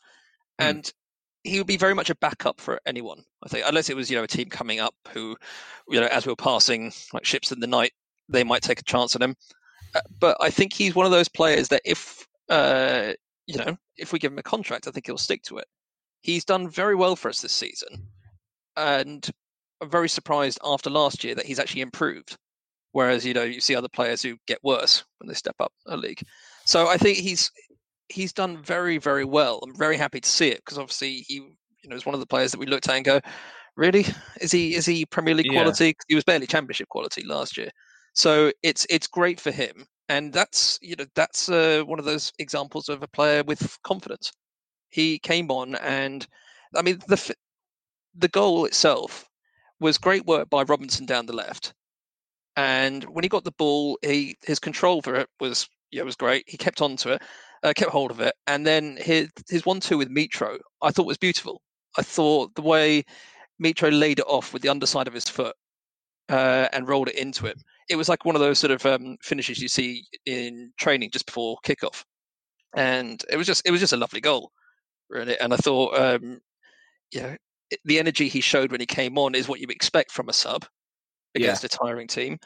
Hmm. 0.61 0.67
And 0.67 0.93
he 1.43 1.59
would 1.59 1.67
be 1.67 1.77
very 1.77 1.95
much 1.95 2.11
a 2.11 2.15
backup 2.17 2.61
for 2.61 2.81
anyone, 2.87 3.23
I 3.45 3.49
think, 3.49 3.65
unless 3.67 3.91
it 3.91 3.97
was 3.97 4.11
you 4.11 4.17
know 4.17 4.25
a 4.25 4.29
team 4.29 4.49
coming 4.49 4.81
up 4.81 4.95
who, 5.13 5.37
you 5.89 6.01
know, 6.01 6.07
as 6.07 6.27
we 6.27 6.33
were 6.33 6.37
passing 6.37 6.93
like 7.13 7.25
ships 7.25 7.53
in 7.53 7.61
the 7.61 7.67
night, 7.67 7.93
they 8.29 8.45
might 8.45 8.63
take 8.63 8.81
a 8.81 8.85
chance 8.85 9.17
on 9.17 9.23
him. 9.23 9.37
Uh, 9.95 10.01
But 10.21 10.37
I 10.41 10.51
think 10.51 10.73
he's 10.73 10.95
one 10.95 11.07
of 11.07 11.13
those 11.13 11.29
players 11.29 11.69
that 11.69 11.83
if 11.85 12.27
uh, 12.49 13.13
you 13.47 13.59
know 13.59 13.77
if 13.97 14.13
we 14.13 14.19
give 14.19 14.33
him 14.33 14.39
a 14.39 14.43
contract, 14.43 14.87
I 14.87 14.93
think 14.93 15.07
he'll 15.07 15.19
stick 15.19 15.43
to 15.45 15.59
it. 15.59 15.67
He's 16.23 16.45
done 16.45 16.69
very 16.69 16.95
well 16.95 17.17
for 17.17 17.29
us 17.29 17.43
this 17.43 17.53
season 17.53 18.09
and 18.77 19.29
I'm 19.81 19.91
very 19.91 20.09
surprised 20.09 20.59
after 20.65 20.91
last 20.91 21.25
year 21.25 21.35
that 21.35 21.47
he's 21.47 21.59
actually 21.59 21.83
improved. 21.83 22.37
Whereas 22.93 23.27
you 23.27 23.35
know 23.35 23.43
you 23.43 23.61
see 23.61 23.75
other 23.75 23.89
players 23.89 24.23
who 24.23 24.37
get 24.47 24.59
worse 24.63 25.05
when 25.19 25.29
they 25.29 25.35
step 25.35 25.57
up 25.61 25.73
a 25.87 25.97
league. 25.97 26.23
So 26.65 26.89
I 26.89 26.97
think 26.97 27.19
he's 27.19 27.51
he's 28.09 28.33
done 28.33 28.63
very 28.63 28.99
very 28.99 29.25
well. 29.25 29.59
I'm 29.63 29.77
very 29.77 29.97
happy 29.97 30.21
to 30.21 30.29
see 30.29 30.49
it 30.49 30.59
because 30.59 30.79
obviously 30.79 31.25
he 31.27 31.35
you 31.83 31.91
know 31.91 31.97
is 31.97 32.07
one 32.07 32.15
of 32.15 32.21
the 32.21 32.27
players 32.27 32.53
that 32.53 32.61
we 32.61 32.67
looked 32.67 32.89
at 32.89 32.95
and 32.95 33.05
go, 33.05 33.21
really 33.77 34.07
is 34.41 34.53
he 34.53 34.75
is 34.75 34.87
he 34.87 35.05
Premier 35.07 35.35
League 35.35 35.47
Yeah. 35.51 35.63
quality? 35.63 35.95
He 36.09 36.15
was 36.15 36.25
barely 36.25 36.47
Championship 36.47 36.89
quality 36.89 37.25
last 37.25 37.57
year. 37.57 37.71
So 38.15 38.53
it's 38.63 38.87
it's 38.89 39.09
great 39.09 39.41
for 39.41 39.51
him, 39.51 39.87
and 40.09 40.33
that's 40.33 40.79
you 40.81 40.95
know 40.97 41.07
that's 41.17 41.49
uh, 41.49 41.83
one 41.85 41.99
of 41.99 42.05
those 42.05 42.33
examples 42.39 42.89
of 42.89 43.03
a 43.03 43.09
player 43.09 43.43
with 43.43 43.77
confidence. 43.83 44.31
He 44.91 45.19
came 45.19 45.51
on 45.51 45.75
and 45.77 46.25
I 46.77 46.83
mean 46.83 47.01
the 47.09 47.35
the 48.15 48.29
goal 48.29 48.65
itself 48.67 49.29
was 49.81 49.99
great 49.99 50.27
work 50.27 50.51
by 50.51 50.63
Robinson 50.63 51.07
down 51.07 51.27
the 51.27 51.33
left. 51.35 51.75
And 52.57 53.05
when 53.05 53.25
he 53.25 53.29
got 53.29 53.45
the 53.45 53.53
ball, 53.53 53.99
he 54.03 54.37
his 54.45 54.59
control 54.61 55.03
for 55.03 55.17
it 55.17 55.29
was 55.41 55.69
yeah 55.91 56.03
was 56.03 56.17
great. 56.17 56.45
He 56.49 56.57
kept 56.57 56.83
on 56.83 56.97
to 56.99 57.15
it, 57.15 57.23
uh, 57.65 57.73
kept 57.77 57.91
hold 57.93 58.11
of 58.11 58.21
it, 58.21 58.35
and 58.47 58.67
then 58.67 58.97
his 59.01 59.31
his 59.49 59.67
one 59.67 59.81
two 59.81 59.99
with 59.99 60.09
Mitro 60.11 60.59
I 60.83 60.91
thought 60.93 61.07
was 61.07 61.19
beautiful. 61.19 61.63
I 61.99 62.03
thought 62.03 62.55
the 62.55 62.63
way 62.63 63.05
Mitro 63.63 63.91
laid 63.99 64.21
it 64.21 64.27
off 64.29 64.53
with 64.53 64.63
the 64.63 64.69
underside 64.71 65.09
of 65.09 65.15
his 65.15 65.29
foot 65.29 65.57
uh, 66.29 66.69
and 66.73 66.89
rolled 66.89 67.09
it 67.09 67.17
into 67.17 67.47
him. 67.47 67.57
It 67.89 67.97
was 67.97 68.09
like 68.09 68.25
one 68.25 68.35
of 68.37 68.41
those 68.41 68.59
sort 68.59 68.71
of 68.73 68.85
um, 68.87 69.17
finishes 69.23 69.61
you 69.61 69.69
see 69.69 70.05
in 70.27 70.73
training 70.79 71.11
just 71.13 71.27
before 71.27 71.59
kickoff, 71.65 72.05
and 72.77 73.25
it 73.31 73.37
was 73.37 73.47
just 73.47 73.63
it 73.67 73.71
was 73.73 73.81
just 73.81 73.93
a 73.95 73.97
lovely 73.99 74.21
goal, 74.21 74.53
really. 75.11 75.39
And 75.41 75.53
I 75.55 75.57
thought, 75.59 75.99
um, 75.99 76.41
it- 77.13 77.41
the 77.85 77.99
energy 77.99 78.29
he 78.29 78.41
showed 78.41 78.71
when 78.71 78.81
he 78.81 78.87
came 78.87 79.19
on 79.19 79.35
is 79.35 79.49
what 79.49 79.61
you 79.61 79.67
expect 79.69 80.11
from 80.11 80.29
a 80.29 80.33
sub 80.33 80.65
against 81.35 81.65
a 81.65 81.69
tiring 81.69 82.07
team. 82.07 82.39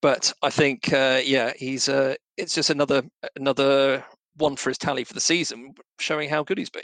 But 0.00 0.32
I 0.42 0.50
think, 0.50 0.92
uh, 0.92 1.20
yeah, 1.24 1.52
he's 1.56 1.88
uh, 1.88 2.14
it's 2.36 2.54
just 2.54 2.70
another 2.70 3.02
another 3.36 4.04
one 4.36 4.56
for 4.56 4.70
his 4.70 4.78
tally 4.78 5.04
for 5.04 5.14
the 5.14 5.20
season, 5.20 5.74
showing 6.00 6.28
how 6.28 6.42
good 6.42 6.58
he's 6.58 6.70
been. 6.70 6.82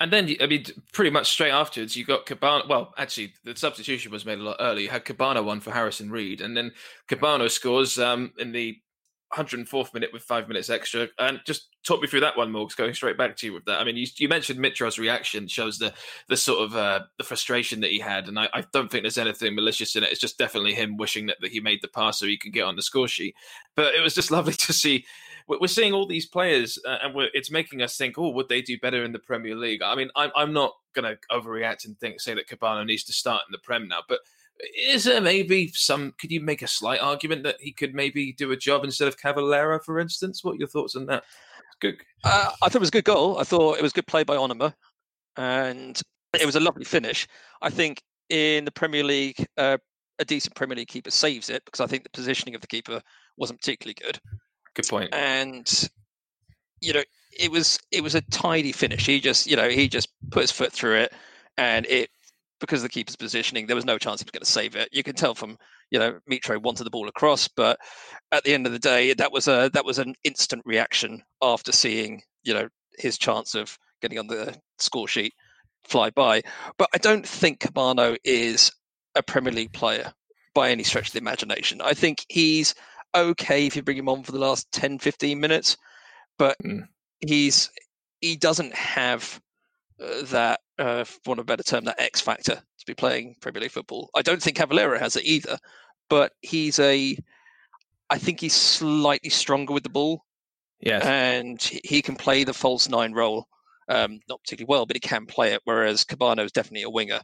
And 0.00 0.12
then, 0.12 0.34
I 0.40 0.46
mean, 0.46 0.64
pretty 0.92 1.10
much 1.10 1.30
straight 1.30 1.52
afterwards, 1.52 1.96
you 1.96 2.04
got 2.04 2.26
Kebano. 2.26 2.68
Well, 2.68 2.92
actually, 2.98 3.34
the 3.44 3.54
substitution 3.54 4.10
was 4.10 4.26
made 4.26 4.40
a 4.40 4.42
lot 4.42 4.56
earlier. 4.58 4.84
You 4.84 4.90
had 4.90 5.04
Kebano 5.04 5.44
one 5.44 5.60
for 5.60 5.70
Harrison 5.70 6.10
Reed, 6.10 6.40
and 6.40 6.56
then 6.56 6.72
Kebano 7.08 7.48
scores 7.48 8.00
um, 8.00 8.32
in 8.36 8.50
the 8.50 8.81
104th 9.34 9.94
minute 9.94 10.12
with 10.12 10.22
five 10.22 10.48
minutes 10.48 10.70
extra. 10.70 11.08
And 11.18 11.40
just 11.46 11.68
talk 11.84 12.00
me 12.00 12.08
through 12.08 12.20
that 12.20 12.36
one, 12.36 12.52
Morgs. 12.52 12.76
Going 12.76 12.94
straight 12.94 13.18
back 13.18 13.36
to 13.36 13.46
you 13.46 13.52
with 13.52 13.64
that. 13.64 13.80
I 13.80 13.84
mean, 13.84 13.96
you, 13.96 14.06
you 14.16 14.28
mentioned 14.28 14.60
Mitro's 14.60 14.98
reaction 14.98 15.48
shows 15.48 15.78
the 15.78 15.92
the 16.28 16.36
sort 16.36 16.60
of 16.60 16.76
uh, 16.76 17.00
the 17.18 17.24
frustration 17.24 17.80
that 17.80 17.90
he 17.90 17.98
had, 17.98 18.28
and 18.28 18.38
I, 18.38 18.48
I 18.52 18.64
don't 18.72 18.90
think 18.90 19.02
there's 19.02 19.18
anything 19.18 19.54
malicious 19.54 19.96
in 19.96 20.02
it. 20.02 20.10
It's 20.10 20.20
just 20.20 20.38
definitely 20.38 20.74
him 20.74 20.96
wishing 20.96 21.26
that, 21.26 21.38
that 21.40 21.52
he 21.52 21.60
made 21.60 21.80
the 21.82 21.88
pass 21.88 22.18
so 22.18 22.26
he 22.26 22.38
could 22.38 22.52
get 22.52 22.64
on 22.64 22.76
the 22.76 22.82
score 22.82 23.08
sheet. 23.08 23.34
But 23.74 23.94
it 23.94 24.02
was 24.02 24.14
just 24.14 24.30
lovely 24.32 24.54
to 24.54 24.72
see 24.72 25.04
we're 25.48 25.66
seeing 25.66 25.92
all 25.92 26.06
these 26.06 26.26
players, 26.26 26.78
uh, 26.86 26.98
and 27.02 27.14
it's 27.34 27.50
making 27.50 27.82
us 27.82 27.96
think, 27.96 28.18
oh, 28.18 28.30
would 28.30 28.48
they 28.48 28.62
do 28.62 28.78
better 28.78 29.04
in 29.04 29.12
the 29.12 29.18
Premier 29.18 29.54
League? 29.54 29.82
I 29.82 29.94
mean, 29.94 30.10
I'm, 30.16 30.30
I'm 30.36 30.52
not 30.52 30.74
going 30.94 31.04
to 31.04 31.18
overreact 31.30 31.84
and 31.84 31.98
think 31.98 32.20
say 32.20 32.34
that 32.34 32.48
Kebano 32.48 32.86
needs 32.86 33.04
to 33.04 33.12
start 33.12 33.42
in 33.48 33.52
the 33.52 33.58
Prem 33.58 33.88
now, 33.88 34.00
but 34.08 34.20
is 34.76 35.04
there 35.04 35.20
maybe 35.20 35.70
some? 35.74 36.12
Could 36.20 36.30
you 36.30 36.40
make 36.40 36.62
a 36.62 36.68
slight 36.68 37.00
argument 37.00 37.42
that 37.44 37.56
he 37.60 37.72
could 37.72 37.94
maybe 37.94 38.32
do 38.32 38.52
a 38.52 38.56
job 38.56 38.84
instead 38.84 39.08
of 39.08 39.18
Cavaleiro, 39.18 39.80
for 39.80 39.98
instance? 39.98 40.44
What 40.44 40.52
are 40.52 40.58
your 40.58 40.68
thoughts 40.68 40.96
on 40.96 41.06
that? 41.06 41.24
Good. 41.80 41.96
Uh, 42.24 42.50
I 42.62 42.68
thought 42.68 42.76
it 42.76 42.80
was 42.80 42.90
a 42.90 42.92
good 42.92 43.04
goal. 43.04 43.38
I 43.38 43.44
thought 43.44 43.78
it 43.78 43.82
was 43.82 43.92
good 43.92 44.06
play 44.06 44.24
by 44.24 44.36
Onomah, 44.36 44.74
and 45.36 46.00
it 46.38 46.46
was 46.46 46.56
a 46.56 46.60
lovely 46.60 46.84
finish. 46.84 47.26
I 47.60 47.70
think 47.70 48.00
in 48.28 48.64
the 48.64 48.70
Premier 48.70 49.02
League, 49.02 49.44
uh, 49.56 49.78
a 50.18 50.24
decent 50.24 50.54
Premier 50.54 50.76
League 50.76 50.88
keeper 50.88 51.10
saves 51.10 51.50
it 51.50 51.64
because 51.64 51.80
I 51.80 51.86
think 51.86 52.04
the 52.04 52.10
positioning 52.10 52.54
of 52.54 52.60
the 52.60 52.66
keeper 52.68 53.00
wasn't 53.36 53.60
particularly 53.60 53.94
good. 53.94 54.20
Good 54.74 54.88
point. 54.88 55.12
and 55.12 55.90
you 56.80 56.92
know 56.92 57.02
it 57.38 57.50
was 57.50 57.78
it 57.90 58.02
was 58.02 58.14
a 58.14 58.20
tidy 58.22 58.72
finish 58.72 59.06
he 59.06 59.20
just 59.20 59.46
you 59.46 59.56
know 59.56 59.68
he 59.68 59.88
just 59.88 60.08
put 60.30 60.42
his 60.42 60.50
foot 60.50 60.72
through 60.72 60.96
it 60.96 61.12
and 61.56 61.86
it 61.86 62.10
because 62.62 62.80
of 62.80 62.84
the 62.84 62.88
keeper's 62.88 63.16
positioning 63.16 63.66
there 63.66 63.76
was 63.76 63.84
no 63.84 63.98
chance 63.98 64.20
he 64.20 64.24
was 64.24 64.30
going 64.30 64.42
to 64.44 64.50
save 64.50 64.74
it. 64.76 64.88
You 64.92 65.02
can 65.02 65.14
tell 65.14 65.34
from 65.34 65.58
you 65.90 65.98
know 65.98 66.18
mitro 66.30 66.60
wanted 66.62 66.84
the 66.84 66.90
ball 66.90 67.08
across 67.08 67.48
but 67.48 67.78
at 68.32 68.44
the 68.44 68.54
end 68.54 68.66
of 68.66 68.72
the 68.72 68.78
day 68.78 69.12
that 69.14 69.32
was 69.32 69.48
a 69.48 69.70
that 69.74 69.84
was 69.84 69.98
an 69.98 70.14
instant 70.24 70.62
reaction 70.64 71.22
after 71.42 71.72
seeing 71.72 72.22
you 72.44 72.54
know 72.54 72.68
his 72.98 73.18
chance 73.18 73.54
of 73.54 73.78
getting 74.00 74.18
on 74.18 74.26
the 74.28 74.56
score 74.78 75.08
sheet 75.08 75.34
fly 75.84 76.10
by. 76.10 76.42
But 76.78 76.88
i 76.94 76.98
don't 76.98 77.26
think 77.26 77.60
Kebano 77.60 78.16
is 78.24 78.72
a 79.14 79.22
premier 79.22 79.52
league 79.52 79.72
player 79.72 80.12
by 80.54 80.70
any 80.70 80.84
stretch 80.84 81.08
of 81.08 81.12
the 81.12 81.18
imagination. 81.18 81.80
I 81.82 81.94
think 81.94 82.24
he's 82.28 82.74
okay 83.14 83.66
if 83.66 83.76
you 83.76 83.82
bring 83.82 83.98
him 83.98 84.08
on 84.08 84.22
for 84.22 84.32
the 84.32 84.38
last 84.38 84.70
10 84.72 84.98
15 84.98 85.38
minutes 85.40 85.76
but 86.38 86.56
Mm. 86.64 86.88
he's 87.20 87.70
he 88.20 88.36
doesn't 88.36 88.74
have 88.74 89.40
uh, 90.02 90.22
that 90.30 90.60
uh, 90.78 91.04
for 91.04 91.18
want 91.26 91.40
of 91.40 91.44
a 91.44 91.46
better 91.46 91.62
term 91.62 91.84
that 91.84 92.00
x 92.00 92.20
factor 92.20 92.54
to 92.54 92.86
be 92.86 92.94
playing 92.94 93.34
premier 93.40 93.60
league 93.62 93.70
football 93.70 94.08
i 94.14 94.22
don't 94.22 94.42
think 94.42 94.56
Cavaleiro 94.56 94.98
has 94.98 95.16
it 95.16 95.24
either 95.24 95.58
but 96.08 96.32
he's 96.40 96.78
a 96.78 97.16
i 98.10 98.18
think 98.18 98.40
he's 98.40 98.54
slightly 98.54 99.30
stronger 99.30 99.72
with 99.72 99.82
the 99.82 99.90
ball 99.90 100.24
Yes. 100.80 101.04
and 101.04 101.62
he- 101.84 102.02
can 102.02 102.16
play 102.16 102.42
the 102.44 102.52
false 102.54 102.88
nine 102.88 103.12
role 103.12 103.46
um, 103.88 104.18
not 104.28 104.40
particularly 104.42 104.68
well 104.68 104.86
but 104.86 104.96
he 104.96 105.00
can 105.00 105.26
play 105.26 105.52
it 105.52 105.60
whereas 105.64 106.04
Kebano 106.04 106.44
is 106.44 106.52
definitely 106.52 106.82
a 106.82 106.90
winger 106.90 107.20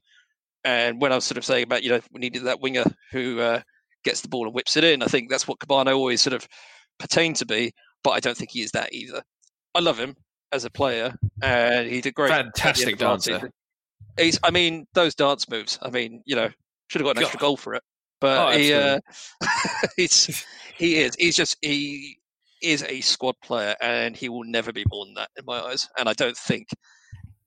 And 0.64 1.00
when 1.00 1.12
I 1.12 1.14
was 1.14 1.24
sort 1.24 1.38
of 1.38 1.44
saying 1.44 1.64
about 1.64 1.82
you 1.82 1.90
know 1.90 2.00
we 2.12 2.20
needed 2.20 2.44
that 2.44 2.60
winger 2.60 2.84
who 3.12 3.40
uh, 3.40 3.60
gets 4.04 4.20
the 4.20 4.28
ball 4.28 4.44
and 4.46 4.54
whips 4.54 4.76
it 4.76 4.84
in, 4.84 5.02
I 5.02 5.06
think 5.06 5.30
that's 5.30 5.46
what 5.48 5.58
Kebano 5.60 5.96
always 5.96 6.20
sort 6.20 6.34
of 6.34 6.46
pertained 6.98 7.36
to 7.36 7.46
be. 7.46 7.72
But 8.04 8.10
I 8.10 8.20
don't 8.20 8.36
think 8.36 8.50
he 8.50 8.62
is 8.62 8.72
that 8.72 8.92
either. 8.92 9.22
I 9.74 9.80
love 9.80 9.98
him 9.98 10.16
as 10.52 10.64
a 10.64 10.70
player, 10.70 11.14
and 11.42 11.88
he 11.88 12.00
did 12.00 12.14
great. 12.14 12.30
at 12.30 12.34
the 12.34 12.38
end 12.38 12.52
Fantastic 12.56 12.92
of 12.94 12.98
dancer. 12.98 13.50
He's, 14.18 14.38
I 14.42 14.50
mean, 14.50 14.86
those 14.94 15.14
dance 15.14 15.48
moves. 15.48 15.78
I 15.82 15.90
mean, 15.90 16.22
you 16.26 16.34
know, 16.34 16.48
should 16.88 17.00
have 17.00 17.06
got 17.06 17.16
an 17.16 17.22
extra 17.22 17.38
God. 17.38 17.46
goal 17.46 17.56
for 17.56 17.74
it. 17.74 17.82
Oh, 17.84 17.92
But 18.20 18.58
he, 18.58 18.72
uh, 18.72 19.00
he's 19.96 20.44
he 20.76 20.96
is. 20.96 21.14
He's 21.18 21.36
just 21.36 21.56
he 21.62 22.18
is 22.62 22.82
a 22.84 23.00
squad 23.00 23.36
player, 23.42 23.76
and 23.80 24.16
he 24.16 24.28
will 24.28 24.44
never 24.44 24.72
be 24.72 24.84
more 24.90 25.04
than 25.04 25.14
that 25.14 25.30
in 25.38 25.44
my 25.44 25.60
eyes. 25.60 25.88
And 25.98 26.08
I 26.08 26.12
don't 26.14 26.36
think, 26.36 26.68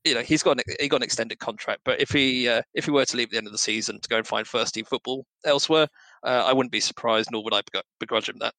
you 0.04 0.14
know, 0.14 0.22
he's 0.22 0.42
got 0.42 0.58
an, 0.58 0.74
he 0.80 0.88
got 0.88 0.96
an 0.96 1.02
extended 1.02 1.38
contract. 1.38 1.82
But 1.84 2.00
if 2.00 2.10
he 2.10 2.48
uh, 2.48 2.62
if 2.74 2.86
he 2.86 2.90
were 2.90 3.04
to 3.04 3.16
leave 3.16 3.28
at 3.28 3.30
the 3.32 3.38
end 3.38 3.46
of 3.46 3.52
the 3.52 3.58
season 3.58 4.00
to 4.00 4.08
go 4.08 4.16
and 4.16 4.26
find 4.26 4.46
first 4.46 4.74
team 4.74 4.84
football 4.84 5.26
elsewhere, 5.44 5.88
uh, 6.24 6.44
I 6.46 6.52
wouldn't 6.52 6.72
be 6.72 6.80
surprised, 6.80 7.30
nor 7.30 7.44
would 7.44 7.54
I 7.54 7.60
begrudge 8.00 8.28
him 8.28 8.38
that. 8.40 8.54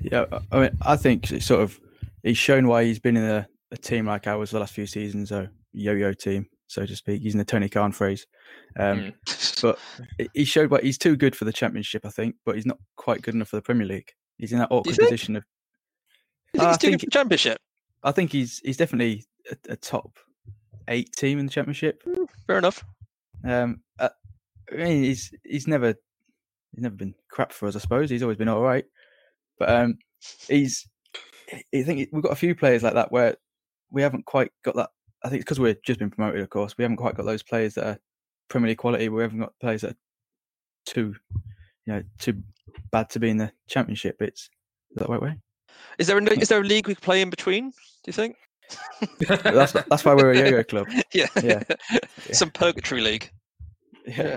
Yeah, 0.00 0.24
I 0.50 0.60
mean, 0.60 0.70
I 0.82 0.96
think 0.96 1.30
it's 1.30 1.46
sort 1.46 1.62
of 1.62 1.78
he's 2.22 2.38
shown 2.38 2.66
why 2.66 2.84
he's 2.84 2.98
been 2.98 3.16
in 3.16 3.24
a, 3.24 3.46
a 3.74 3.78
team 3.78 4.06
like 4.06 4.26
ours 4.26 4.50
the 4.50 4.58
last 4.60 4.72
few 4.74 4.86
seasons, 4.86 5.30
a 5.32 5.50
yo-yo 5.72 6.12
team, 6.12 6.46
so 6.66 6.86
to 6.86 6.96
speak, 6.96 7.22
using 7.22 7.38
the 7.38 7.44
Tony 7.44 7.68
Khan 7.68 7.92
phrase. 7.92 8.26
Um, 8.78 9.12
Mm. 9.26 9.60
But 9.62 9.78
he- 10.34 10.44
showed 10.44 10.70
why 10.70 10.80
he's 10.82 10.98
too 10.98 11.16
good 11.16 11.34
for 11.34 11.44
the 11.46 11.52
Championship, 11.52 12.04
I 12.04 12.10
think, 12.10 12.34
but 12.44 12.54
he's 12.56 12.66
not 12.66 12.78
quite 12.96 13.22
good 13.22 13.34
enough 13.34 13.48
for 13.48 13.56
the 13.56 13.62
Premier 13.62 13.86
League. 13.86 14.10
He's 14.36 14.52
in 14.52 14.58
that 14.58 14.68
awkward 14.70 14.96
position 14.98 15.36
of. 15.36 15.44
You 16.52 16.60
think 16.60 16.64
I 16.64 16.68
he's 16.70 16.78
too 16.78 16.86
good 16.86 16.90
think- 16.90 17.00
for 17.00 17.06
the 17.06 17.10
championship? 17.10 17.58
I 18.02 18.12
think 18.12 18.32
he's 18.32 18.58
he's 18.64 18.76
definitely 18.76 19.24
a, 19.50 19.56
a 19.72 19.76
top 19.76 20.18
eight 20.88 21.12
team 21.16 21.38
in 21.38 21.46
the 21.46 21.52
Championship. 21.52 22.02
Fair 22.46 22.58
enough. 22.58 22.84
Um, 23.42 23.80
uh, 23.98 24.10
I 24.70 24.76
mean, 24.76 25.04
he's 25.04 25.32
he's 25.44 25.66
never 25.66 25.94
he's 26.72 26.82
never 26.82 26.96
been 26.96 27.14
crap 27.30 27.52
for 27.52 27.66
us. 27.66 27.76
I 27.76 27.78
suppose 27.78 28.10
he's 28.10 28.22
always 28.22 28.36
been 28.36 28.48
all 28.48 28.60
right, 28.60 28.84
but 29.58 29.70
um, 29.70 29.96
he's 30.48 30.86
I 31.72 31.82
think 31.82 32.08
we've 32.12 32.22
got 32.22 32.32
a 32.32 32.36
few 32.36 32.54
players 32.54 32.82
like 32.82 32.94
that 32.94 33.10
where 33.12 33.36
we 33.94 34.02
haven't 34.02 34.26
quite 34.26 34.50
got 34.64 34.74
that. 34.76 34.90
I 35.24 35.28
think 35.28 35.40
it's 35.40 35.44
because 35.44 35.60
we've 35.60 35.82
just 35.82 35.98
been 35.98 36.10
promoted, 36.10 36.42
of 36.42 36.50
course. 36.50 36.76
We 36.76 36.82
haven't 36.82 36.98
quite 36.98 37.14
got 37.14 37.24
those 37.24 37.42
players 37.42 37.74
that 37.74 37.86
are 37.86 37.98
Premier 38.48 38.68
League 38.68 38.78
quality. 38.78 39.08
We 39.08 39.22
haven't 39.22 39.38
got 39.38 39.58
players 39.60 39.80
that 39.82 39.92
are 39.92 39.96
too, 40.84 41.14
you 41.86 41.92
know, 41.92 42.02
too 42.18 42.42
bad 42.90 43.08
to 43.10 43.20
be 43.20 43.30
in 43.30 43.38
the 43.38 43.52
Championship. 43.68 44.20
It's 44.20 44.50
that 44.96 45.08
right 45.08 45.22
way? 45.22 45.38
Is 45.98 46.08
there 46.08 46.18
a, 46.18 46.38
is 46.38 46.48
there 46.48 46.60
a 46.60 46.64
league 46.64 46.88
we 46.88 46.94
could 46.94 47.04
play 47.04 47.22
in 47.22 47.30
between? 47.30 47.70
Do 47.70 47.74
you 48.06 48.12
think? 48.12 48.36
That's 49.28 49.72
that's 49.72 50.04
why 50.04 50.14
we're 50.14 50.32
a 50.32 50.38
yo-yo 50.38 50.64
club. 50.64 50.88
yeah. 51.12 51.26
Yeah. 51.42 51.62
Some 52.32 52.50
purgatory 52.50 53.00
league. 53.00 53.30
Yeah. 54.06 54.22
Yeah. 54.22 54.36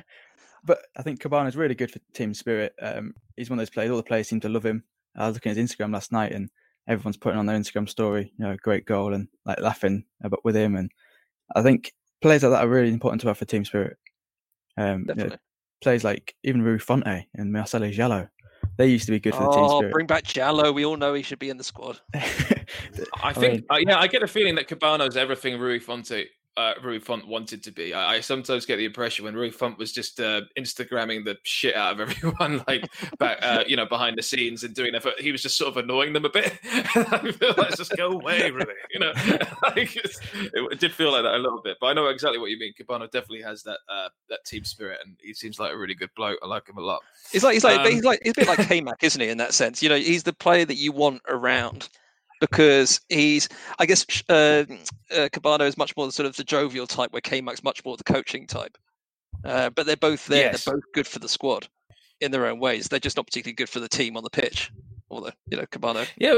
But 0.64 0.80
I 0.98 1.02
think 1.02 1.22
Kebano's 1.22 1.56
really 1.56 1.76
good 1.76 1.92
for 1.92 2.00
team 2.14 2.34
spirit. 2.34 2.74
Um, 2.82 3.14
he's 3.36 3.50
one 3.50 3.58
of 3.58 3.62
those 3.62 3.70
players. 3.70 3.90
All 3.90 3.98
the 3.98 4.04
players 4.04 4.28
seem 4.28 4.40
to 4.42 4.50
love 4.50 4.66
him. 4.66 4.84
I 5.16 5.28
was 5.28 5.36
looking 5.36 5.52
at 5.52 5.58
his 5.58 5.72
Instagram 5.72 5.94
last 5.94 6.12
night, 6.12 6.34
and 6.34 6.50
everyone's 6.88 7.18
putting 7.18 7.40
on 7.40 7.46
their 7.46 7.58
Instagram 7.58 7.90
story, 7.90 8.32
you 8.38 8.46
know, 8.46 8.56
great 8.62 8.86
goal 8.86 9.14
and 9.14 9.28
like 9.46 9.60
laughing 9.60 10.06
about 10.24 10.44
with 10.46 10.56
him. 10.56 10.76
And 10.76 10.92
I 11.56 11.62
think 11.62 11.94
players 12.22 12.44
like 12.44 12.52
that 12.52 12.64
are 12.64 12.70
really 12.70 12.92
important 12.92 13.22
to 13.22 13.28
have 13.28 13.38
for 13.38 13.46
team 13.46 13.66
spirit. 13.66 13.98
Um, 14.78 15.00
you 15.02 15.06
know, 15.06 15.14
Definitely. 15.16 15.38
players 15.82 16.04
like 16.04 16.36
even 16.44 16.62
Rui 16.62 16.80
Fonte 16.80 17.26
and 17.34 17.52
Marcelo 17.52 17.88
Djalo, 17.90 18.30
they 18.78 18.88
used 18.88 19.06
to 19.08 19.12
be 19.12 19.20
good 19.20 19.34
for 19.36 19.44
the 19.44 19.50
team 19.50 19.64
Oh, 19.64 19.80
spirit. 19.80 19.94
bring 19.94 20.08
back 20.08 20.24
Djalo. 20.24 20.74
We 20.74 20.86
all 20.86 20.98
know 20.98 21.14
he 21.14 21.24
should 21.24 21.40
be 21.40 21.50
in 21.50 21.58
the 21.58 21.64
squad. 21.64 22.00
I 23.24 23.34
think, 23.34 23.66
uh, 23.70 23.78
yeah, 23.80 24.00
I 24.00 24.08
get 24.08 24.24
a 24.24 24.28
feeling 24.28 24.56
that 24.56 24.68
Kebano's 24.68 25.18
everything 25.18 25.60
Rui 25.60 25.80
Fonte, 25.80 26.26
uh, 26.58 26.74
Rui 26.84 27.00
Font 27.00 27.28
wanted 27.28 27.64
to 27.64 27.72
be. 27.72 27.94
I, 27.94 28.16
I 28.16 28.20
sometimes 28.20 28.66
get 28.66 28.78
the 28.78 28.86
impression 28.86 29.24
when 29.24 29.36
Rui 29.36 29.52
Font 29.52 29.78
was 29.78 29.92
just 29.92 30.20
uh, 30.20 30.42
Instagramming 30.58 31.24
the 31.24 31.38
shit 31.44 31.76
out 31.76 31.94
of 31.94 32.00
everyone, 32.10 32.64
like 32.68 32.90
back, 33.20 33.38
uh, 33.42 33.64
you 33.68 33.76
know, 33.76 33.86
behind 33.86 34.18
the 34.18 34.24
scenes 34.24 34.64
and 34.64 34.74
doing 34.74 34.92
that. 34.94 35.06
He 35.20 35.32
was 35.32 35.44
just 35.44 35.58
sort 35.58 35.70
of 35.70 35.78
annoying 35.78 36.14
them 36.14 36.26
a 36.26 36.30
bit. 36.30 36.58
I 36.64 37.32
feel 37.32 37.54
like 37.58 37.78
just 37.78 37.96
go 37.96 38.12
away, 38.12 38.52
really. 38.52 38.74
You 38.90 39.02
know, 39.02 39.12
like 39.64 39.96
it's, 39.96 40.20
it 40.34 40.80
did 40.80 40.92
feel 40.92 41.12
like 41.12 41.22
that 41.22 41.36
a 41.36 41.38
little 41.38 41.62
bit. 41.62 41.78
But 41.80 41.88
I 41.88 41.94
know 41.94 42.08
exactly 42.08 42.40
what 42.40 42.50
you 42.50 42.58
mean. 42.58 42.74
Kebano 42.74 43.12
definitely 43.12 43.44
has 43.44 43.62
that 43.64 43.78
uh, 43.90 44.10
that 44.30 44.44
team 44.46 44.64
spirit, 44.64 45.00
and 45.06 45.16
he 45.22 45.34
seems 45.34 45.60
like 45.60 45.72
a 45.72 45.78
really 45.78 45.94
good 45.94 46.10
bloke. 46.16 46.40
I 46.42 46.48
like 46.48 46.68
him 46.68 46.78
a 46.78 46.82
lot. 46.82 47.02
He's 47.32 47.44
like 47.44 47.54
he's 47.54 47.64
like 47.64 47.80
Um, 47.80 47.92
he's 47.92 48.04
like 48.04 48.22
he's 48.24 48.32
a 48.32 48.36
bit 48.36 48.48
like 48.48 48.68
K-Mac, 48.68 49.04
isn't 49.04 49.22
he? 49.22 49.30
In 49.30 49.38
that 49.38 49.54
sense, 49.54 49.84
you 49.84 49.90
know, 49.90 49.98
he's 49.98 50.24
the 50.24 50.34
player 50.34 50.66
that 50.66 50.78
you 50.78 50.92
want 50.92 51.22
around 51.28 51.90
because 52.40 53.02
he's. 53.10 53.50
I 53.80 53.86
guess 53.86 54.06
uh, 54.30 54.66
uh, 55.12 55.30
Kebano 55.30 55.62
is 55.62 55.78
much 55.78 55.96
more 55.96 56.06
the 56.06 56.12
sort 56.12 56.28
of 56.28 56.36
the 56.36 56.44
jovial 56.44 56.88
type, 56.88 57.12
where 57.12 57.22
K-Mac's 57.22 57.64
much 57.64 57.84
more 57.86 57.98
the 57.98 58.04
coaching 58.04 58.48
type. 58.48 58.78
Uh, 59.44 59.70
but 59.70 59.86
they're 59.86 59.96
both 59.96 60.26
there. 60.28 60.52
Yes. 60.52 60.66
They're 60.66 60.76
both 60.76 60.84
good 60.94 61.08
for 61.08 61.20
the 61.20 61.30
squad 61.30 61.68
in 62.22 62.32
their 62.32 62.46
own 62.48 62.60
ways. 62.60 62.88
They're 62.88 63.00
just 63.00 63.18
not 63.18 63.28
particularly 63.28 63.56
good 63.56 63.70
for 63.70 63.80
the 63.80 63.90
team 63.90 64.18
on 64.18 64.24
the 64.24 64.30
pitch. 64.30 64.72
Although 65.10 65.32
you 65.50 65.58
know, 65.58 65.66
Kebano. 65.66 66.08
Yeah, 66.18 66.38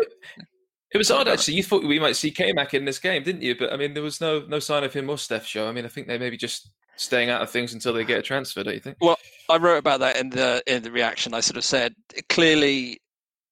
it 0.91 0.97
was 0.97 1.11
odd 1.11 1.27
actually. 1.27 1.55
You 1.55 1.63
thought 1.63 1.83
we 1.83 1.99
might 1.99 2.15
see 2.15 2.31
K-Mac 2.31 2.73
in 2.73 2.85
this 2.85 2.99
game, 2.99 3.23
didn't 3.23 3.41
you? 3.41 3.55
But 3.57 3.73
I 3.73 3.77
mean, 3.77 3.93
there 3.93 4.03
was 4.03 4.21
no 4.21 4.43
no 4.47 4.59
sign 4.59 4.83
of 4.83 4.93
him 4.93 5.09
or 5.09 5.17
Steph 5.17 5.45
show. 5.45 5.67
I 5.67 5.71
mean, 5.71 5.85
I 5.85 5.89
think 5.89 6.07
they 6.07 6.17
maybe 6.17 6.37
just 6.37 6.71
staying 6.95 7.29
out 7.29 7.41
of 7.41 7.49
things 7.49 7.73
until 7.73 7.93
they 7.93 8.03
get 8.03 8.19
a 8.19 8.21
transfer. 8.21 8.63
Don't 8.63 8.73
you 8.73 8.79
think? 8.79 8.97
Well, 9.01 9.17
I 9.49 9.57
wrote 9.57 9.77
about 9.77 9.99
that 10.01 10.17
in 10.17 10.29
the 10.29 10.61
in 10.67 10.83
the 10.83 10.91
reaction. 10.91 11.33
I 11.33 11.39
sort 11.39 11.57
of 11.57 11.63
said 11.63 11.95
clearly 12.29 13.01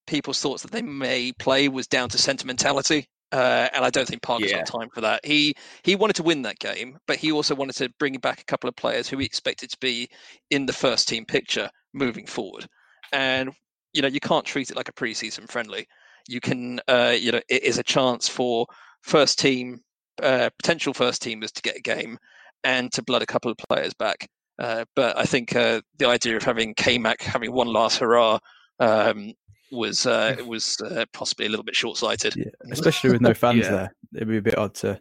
people's 0.07 0.41
thoughts 0.41 0.63
that 0.63 0.71
they 0.71 0.81
may 0.81 1.31
play 1.33 1.67
was 1.69 1.87
down 1.87 2.09
to 2.09 2.17
sentimentality, 2.17 3.07
uh, 3.31 3.69
and 3.73 3.83
I 3.85 3.89
don't 3.89 4.07
think 4.07 4.21
Parker's 4.21 4.51
Yeah. 4.51 4.57
got 4.57 4.65
time 4.65 4.89
for 4.93 5.01
that. 5.01 5.25
He 5.25 5.53
he 5.83 5.95
wanted 5.95 6.15
to 6.17 6.23
win 6.23 6.41
that 6.43 6.59
game, 6.59 6.97
but 7.07 7.17
he 7.17 7.31
also 7.31 7.55
wanted 7.55 7.75
to 7.77 7.89
bring 7.99 8.17
back 8.17 8.41
a 8.41 8.45
couple 8.45 8.67
of 8.69 8.75
players 8.75 9.07
who 9.07 9.17
he 9.17 9.25
expected 9.25 9.69
to 9.71 9.77
be 9.79 10.09
in 10.49 10.65
the 10.65 10.73
first 10.73 11.07
team 11.07 11.25
picture 11.25 11.69
moving 11.93 12.25
forward. 12.25 12.67
And 13.11 13.51
you 13.93 14.01
know 14.01 14.07
you 14.07 14.19
can't 14.19 14.45
treat 14.45 14.69
it 14.69 14.75
like 14.77 14.89
a 14.89 14.93
preseason 14.93 15.49
friendly. 15.49 15.87
You 16.27 16.39
can 16.39 16.79
uh, 16.87 17.15
you 17.17 17.31
know 17.31 17.41
it 17.49 17.63
is 17.63 17.77
a 17.77 17.83
chance 17.83 18.27
for 18.27 18.65
first 19.01 19.39
team 19.39 19.81
uh, 20.21 20.49
potential 20.59 20.93
first 20.93 21.21
teamers 21.21 21.51
to 21.51 21.61
get 21.61 21.77
a 21.77 21.81
game 21.81 22.17
and 22.63 22.91
to 22.93 23.03
blood 23.03 23.21
a 23.21 23.25
couple 23.27 23.51
of 23.51 23.57
players 23.57 23.93
back. 23.93 24.27
Uh, 24.59 24.85
but 24.95 25.17
I 25.17 25.23
think 25.23 25.55
uh, 25.55 25.81
the 25.97 26.07
idea 26.07 26.35
of 26.35 26.43
having 26.43 26.73
K-Mac 26.73 27.21
having 27.21 27.51
one 27.53 27.67
last 27.67 27.99
hurrah 27.99 28.39
um, 28.79 29.33
was 29.71 30.05
uh, 30.05 30.35
it 30.37 30.45
was 30.45 30.77
uh, 30.81 31.05
possibly 31.13 31.45
a 31.45 31.49
little 31.49 31.63
bit 31.65 31.75
short-sighted. 31.75 32.35
yeah, 32.35 32.45
especially 32.71 33.11
with 33.11 33.21
no 33.21 33.33
fans 33.45 33.65
Yeah. 33.65 33.71
there, 33.71 33.95
it'd 34.15 34.27
be 34.27 34.37
a 34.37 34.41
bit 34.41 34.57
odd 34.57 34.73
to 34.75 34.99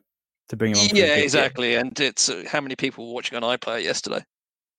to 0.49 0.57
bring 0.57 0.73
him 0.73 0.79
on. 0.79 0.89
for 0.89 0.95
the 0.95 1.01
Yeah, 1.01 1.15
pitch. 1.17 1.25
exactly. 1.25 1.75
And 1.75 1.99
it's 1.99 2.29
uh, 2.29 2.45
how 2.47 2.61
many 2.61 2.77
people 2.77 3.09
were 3.09 3.15
watching 3.15 3.43
on 3.43 3.59
iPlayer 3.59 3.83
yesterday? 3.83 4.25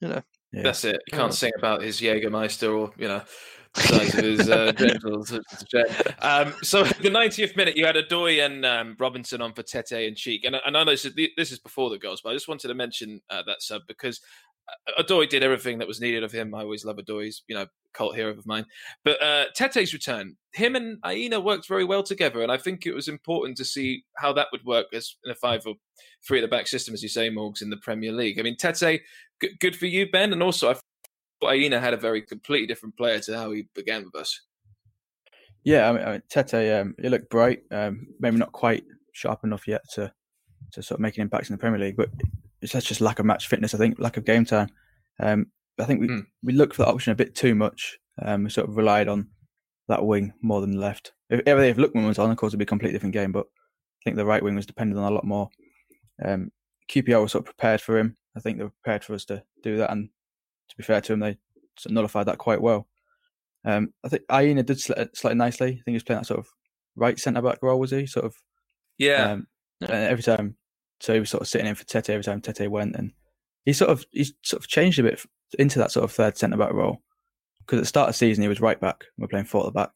You 0.01 0.07
know, 0.09 0.21
yeah. 0.53 0.63
That's 0.63 0.85
it. 0.85 1.01
You 1.11 1.17
can't 1.17 1.33
sing 1.33 1.51
about 1.57 1.81
his 1.81 1.99
Jägermeister 1.99 2.73
or 2.77 2.93
you 2.97 3.07
know 3.07 3.21
size 3.75 4.15
of 4.15 4.23
his 4.23 4.49
uh, 4.49 4.71
genitals. 4.77 5.31
Um, 6.21 6.53
so 6.63 6.83
the 7.01 7.09
90th 7.09 7.55
minute, 7.55 7.75
you 7.77 7.85
had 7.85 7.95
Adoy 7.95 8.43
and 8.45 8.65
um, 8.65 8.95
Robinson 8.99 9.41
on 9.41 9.53
for 9.53 9.61
Tete 9.63 10.07
and 10.07 10.15
Cheek, 10.15 10.45
and 10.45 10.55
I, 10.55 10.59
and 10.65 10.77
I 10.77 10.83
know 10.83 10.91
this 10.91 11.05
is, 11.05 11.13
this 11.35 11.51
is 11.51 11.59
before 11.59 11.89
the 11.89 11.99
goals, 11.99 12.21
but 12.23 12.29
I 12.29 12.33
just 12.33 12.47
wanted 12.47 12.69
to 12.69 12.73
mention 12.73 13.21
uh, 13.29 13.43
that 13.45 13.61
sub 13.61 13.81
because 13.87 14.19
uh, 14.19 14.21
Adoy 14.99 15.29
did 15.29 15.43
everything 15.43 15.77
that 15.77 15.87
was 15.87 16.01
needed 16.01 16.23
of 16.23 16.31
him. 16.31 16.53
I 16.53 16.61
always 16.61 16.85
love 16.85 16.97
Adoy's, 16.97 17.43
you 17.47 17.55
know, 17.55 17.67
cult 17.93 18.15
hero 18.15 18.31
of 18.31 18.45
mine. 18.45 18.65
But 19.03 19.21
uh, 19.21 19.45
Tete's 19.55 19.93
return, 19.93 20.35
him 20.53 20.75
and 20.75 20.97
Aina 21.05 21.39
worked 21.39 21.67
very 21.67 21.85
well 21.85 22.03
together, 22.03 22.41
and 22.41 22.51
I 22.51 22.57
think 22.57 22.85
it 22.85 22.93
was 22.93 23.07
important 23.07 23.57
to 23.57 23.65
see 23.65 24.03
how 24.17 24.33
that 24.33 24.47
would 24.51 24.65
work 24.65 24.87
as 24.93 25.15
in 25.25 25.31
a 25.31 25.35
five 25.35 25.65
or 25.65 25.75
three 26.25 26.39
at 26.39 26.41
the 26.41 26.47
back 26.47 26.67
system, 26.67 26.93
as 26.93 27.03
you 27.03 27.09
say, 27.09 27.29
Morgs 27.29 27.61
in 27.61 27.69
the 27.69 27.77
Premier 27.77 28.11
League. 28.11 28.39
I 28.39 28.43
mean, 28.43 28.57
Tete, 28.57 29.01
g- 29.41 29.57
good 29.59 29.75
for 29.75 29.85
you, 29.85 30.09
Ben, 30.09 30.33
and 30.33 30.43
also 30.43 30.71
I 30.71 30.73
thought 30.73 31.53
Aina 31.53 31.79
had 31.79 31.93
a 31.93 31.97
very 31.97 32.21
completely 32.21 32.67
different 32.67 32.97
player 32.97 33.19
to 33.19 33.37
how 33.37 33.51
he 33.51 33.67
began 33.73 34.03
with 34.05 34.15
us. 34.15 34.41
Yeah, 35.63 35.89
I 35.89 35.93
mean, 35.93 36.03
I 36.03 36.11
mean 36.13 36.23
Tete, 36.29 36.79
um, 36.79 36.95
he 37.01 37.09
looked 37.09 37.29
bright. 37.29 37.63
Um, 37.71 38.07
maybe 38.19 38.37
not 38.37 38.51
quite 38.51 38.85
sharp 39.13 39.43
enough 39.43 39.67
yet 39.67 39.81
to 39.93 40.13
to 40.73 40.83
sort 40.83 40.99
of 40.99 41.01
make 41.01 41.15
an 41.15 41.21
impact 41.21 41.49
in 41.49 41.53
the 41.53 41.59
Premier 41.59 41.79
League, 41.79 41.95
but 41.95 42.09
it's 42.61 42.73
that's 42.73 42.85
just 42.85 43.01
lack 43.01 43.19
of 43.19 43.25
match 43.25 43.47
fitness. 43.47 43.73
I 43.73 43.77
think 43.77 43.99
lack 43.99 44.17
of 44.17 44.25
game 44.25 44.45
time. 44.45 44.69
Um, 45.19 45.47
I 45.79 45.85
think 45.85 46.01
we 46.01 46.07
Hmm. 46.07 46.19
we 46.43 46.53
looked 46.53 46.75
for 46.75 46.83
that 46.83 46.91
option 46.91 47.11
a 47.11 47.15
bit 47.15 47.35
too 47.35 47.55
much. 47.55 47.97
Um, 48.21 48.43
we 48.45 48.49
sort 48.49 48.67
of 48.69 48.75
relied 48.77 49.07
on 49.07 49.29
that 49.87 50.05
wing 50.05 50.33
more 50.41 50.61
than 50.61 50.79
left. 50.79 51.13
If, 51.29 51.41
if 51.45 51.77
Lookman 51.77 52.07
was 52.07 52.19
on, 52.19 52.31
of 52.31 52.37
course, 52.37 52.51
it'd 52.51 52.59
be 52.59 52.63
a 52.63 52.65
completely 52.65 52.93
different 52.93 53.13
game. 53.13 53.31
But 53.31 53.45
I 53.47 54.01
think 54.03 54.17
the 54.17 54.25
right 54.25 54.41
wing 54.43 54.55
was 54.55 54.65
dependent 54.65 54.99
on 54.99 55.11
a 55.11 55.15
lot 55.15 55.23
more. 55.25 55.49
Um, 56.23 56.51
QPR 56.89 57.21
was 57.21 57.31
sort 57.33 57.41
of 57.43 57.45
prepared 57.45 57.81
for 57.81 57.97
him. 57.97 58.15
I 58.35 58.39
think 58.39 58.57
they 58.57 58.63
were 58.63 58.73
prepared 58.83 59.03
for 59.03 59.13
us 59.13 59.25
to 59.25 59.43
do 59.63 59.77
that, 59.77 59.91
and 59.91 60.09
to 60.69 60.77
be 60.77 60.83
fair 60.83 61.01
to 61.01 61.13
him, 61.13 61.19
they 61.19 61.37
sort 61.77 61.91
of 61.91 61.91
nullified 61.91 62.25
that 62.27 62.37
quite 62.37 62.61
well. 62.61 62.87
Um, 63.65 63.93
I 64.03 64.09
think 64.09 64.23
Aina 64.31 64.63
did 64.63 64.77
sli- 64.77 65.15
slightly 65.15 65.37
nicely. 65.37 65.67
I 65.67 65.71
think 65.71 65.83
he 65.87 65.93
was 65.93 66.03
playing 66.03 66.21
that 66.21 66.27
sort 66.27 66.39
of 66.39 66.47
right 66.95 67.19
centre 67.19 67.41
back 67.41 67.59
role, 67.61 67.79
was 67.79 67.91
he? 67.91 68.05
Sort 68.07 68.25
of. 68.25 68.35
Yeah. 68.97 69.31
Um, 69.33 69.47
Yeah. 69.81 69.89
every 69.89 70.23
time, 70.23 70.55
so 70.99 71.13
he 71.13 71.19
was 71.19 71.29
sort 71.29 71.41
of 71.41 71.47
sitting 71.47 71.67
in 71.67 71.75
for 71.75 71.85
Tete 71.85 72.09
every 72.09 72.23
time 72.23 72.41
Tete 72.41 72.69
went, 72.69 72.95
and 72.95 73.11
he 73.65 73.73
sort 73.73 73.91
of 73.91 74.05
he's 74.11 74.33
sort 74.43 74.61
of 74.63 74.67
changed 74.67 74.99
a 74.99 75.03
bit 75.03 75.21
into 75.59 75.79
that 75.79 75.91
sort 75.91 76.03
of 76.03 76.11
third 76.11 76.37
centre 76.37 76.57
back 76.57 76.73
role. 76.73 77.01
Because 77.59 77.79
at 77.79 77.81
the 77.81 77.87
start 77.87 78.09
of 78.09 78.15
the 78.15 78.17
season 78.17 78.41
he 78.41 78.47
was 78.47 78.61
right 78.61 78.79
back, 78.79 79.03
and 79.15 79.21
we're 79.21 79.27
playing 79.27 79.45
four 79.45 79.61
at 79.61 79.65
the 79.65 79.71
back, 79.71 79.91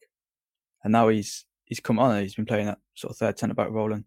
and 0.84 0.92
now 0.92 1.08
he's 1.08 1.44
he's 1.64 1.80
come 1.80 1.98
on 1.98 2.12
and 2.12 2.22
he's 2.22 2.34
been 2.34 2.46
playing 2.46 2.66
that 2.66 2.78
sort 2.94 3.12
of 3.12 3.16
third 3.16 3.38
centre 3.38 3.54
back 3.54 3.70
role, 3.70 3.92
and 3.92 4.04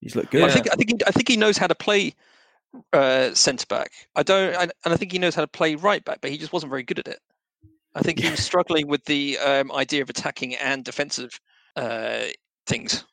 he's 0.00 0.16
looked 0.16 0.30
good. 0.30 0.42
Well, 0.42 0.50
I 0.50 0.52
think 0.52 0.72
I 0.72 0.76
think 0.76 0.90
he, 0.90 1.06
I 1.06 1.10
think 1.10 1.28
he 1.28 1.36
knows 1.36 1.56
how 1.56 1.68
to 1.68 1.74
play 1.74 2.14
uh, 2.92 3.32
centre 3.34 3.66
back. 3.68 3.92
I 4.14 4.22
don't, 4.22 4.56
I, 4.56 4.62
and 4.62 4.94
I 4.94 4.96
think 4.96 5.12
he 5.12 5.18
knows 5.18 5.34
how 5.34 5.42
to 5.42 5.48
play 5.48 5.74
right 5.74 6.04
back, 6.04 6.20
but 6.20 6.30
he 6.30 6.38
just 6.38 6.52
wasn't 6.52 6.70
very 6.70 6.82
good 6.82 6.98
at 6.98 7.08
it. 7.08 7.20
I 7.94 8.00
think 8.00 8.18
he 8.20 8.30
was 8.30 8.40
struggling 8.40 8.88
with 8.88 9.04
the 9.06 9.38
um, 9.38 9.72
idea 9.72 10.02
of 10.02 10.10
attacking 10.10 10.54
and 10.56 10.84
defensive 10.84 11.40
uh, 11.76 12.24
things, 12.66 13.04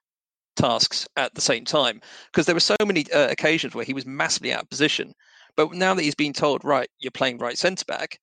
tasks 0.56 1.08
at 1.16 1.34
the 1.36 1.42
same 1.42 1.66
time, 1.66 2.02
because 2.32 2.46
there 2.46 2.56
were 2.56 2.60
so 2.60 2.76
many 2.86 3.12
uh, 3.12 3.30
occasions 3.30 3.76
where 3.76 3.86
he 3.86 3.94
was 3.94 4.06
massively 4.06 4.54
out 4.54 4.64
of 4.64 4.70
position. 4.70 5.14
But 5.56 5.74
now 5.74 5.94
that 5.94 6.04
he's 6.04 6.16
been 6.16 6.34
told, 6.34 6.64
right, 6.64 6.90
you're 7.00 7.12
playing 7.12 7.38
right 7.38 7.58
centre 7.58 7.86
back, 7.88 8.20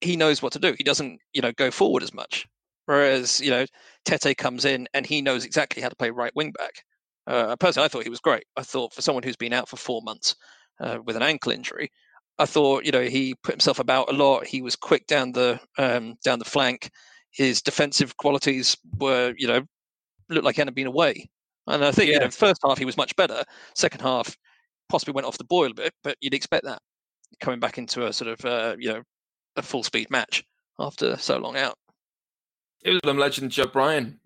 he 0.00 0.16
knows 0.16 0.42
what 0.42 0.52
to 0.52 0.58
do. 0.58 0.74
He 0.78 0.84
doesn't, 0.84 1.20
you 1.32 1.42
know, 1.42 1.52
go 1.52 1.70
forward 1.70 2.02
as 2.02 2.14
much. 2.14 2.46
Whereas, 2.86 3.40
you 3.40 3.50
know, 3.50 3.66
Tete 4.04 4.36
comes 4.38 4.64
in 4.64 4.88
and 4.94 5.04
he 5.04 5.20
knows 5.20 5.44
exactly 5.44 5.82
how 5.82 5.88
to 5.88 5.96
play 5.96 6.10
right 6.10 6.34
wing 6.34 6.52
back. 6.52 6.84
Uh, 7.26 7.54
personally, 7.56 7.84
I 7.84 7.88
thought 7.88 8.04
he 8.04 8.10
was 8.10 8.20
great. 8.20 8.44
I 8.56 8.62
thought 8.62 8.94
for 8.94 9.02
someone 9.02 9.22
who's 9.22 9.36
been 9.36 9.52
out 9.52 9.68
for 9.68 9.76
four 9.76 10.00
months 10.02 10.34
uh, 10.80 10.98
with 11.04 11.16
an 11.16 11.22
ankle 11.22 11.52
injury, 11.52 11.90
I 12.38 12.46
thought 12.46 12.84
you 12.84 12.92
know 12.92 13.02
he 13.02 13.34
put 13.42 13.54
himself 13.54 13.78
about 13.78 14.08
a 14.08 14.16
lot. 14.16 14.46
He 14.46 14.62
was 14.62 14.76
quick 14.76 15.06
down 15.06 15.32
the 15.32 15.60
um, 15.76 16.16
down 16.24 16.38
the 16.38 16.44
flank. 16.44 16.90
His 17.30 17.60
defensive 17.60 18.16
qualities 18.16 18.76
were 18.98 19.34
you 19.36 19.48
know 19.48 19.62
looked 20.30 20.44
like 20.44 20.54
he 20.54 20.60
hadn't 20.60 20.74
been 20.74 20.86
away. 20.86 21.28
And 21.68 21.84
I 21.84 21.92
think 21.92 22.08
yeah. 22.08 22.14
you 22.14 22.20
know 22.20 22.30
first 22.30 22.60
half 22.64 22.78
he 22.78 22.84
was 22.84 22.96
much 22.96 23.14
better. 23.16 23.44
Second 23.74 24.00
half 24.00 24.36
possibly 24.88 25.12
went 25.12 25.26
off 25.26 25.38
the 25.38 25.44
boil 25.44 25.70
a 25.70 25.74
bit, 25.74 25.92
but 26.02 26.16
you'd 26.20 26.34
expect 26.34 26.64
that 26.64 26.80
coming 27.40 27.60
back 27.60 27.78
into 27.78 28.06
a 28.06 28.12
sort 28.12 28.28
of 28.28 28.44
uh, 28.44 28.76
you 28.78 28.92
know 28.92 29.02
a 29.56 29.62
full 29.62 29.82
speed 29.82 30.10
match 30.10 30.44
after 30.78 31.16
so 31.16 31.38
long 31.38 31.56
out. 31.56 31.76
It 32.84 32.90
was 32.90 33.00
them 33.02 33.18
legend 33.18 33.50
Joe 33.50 33.66
Bryan. 33.66 34.20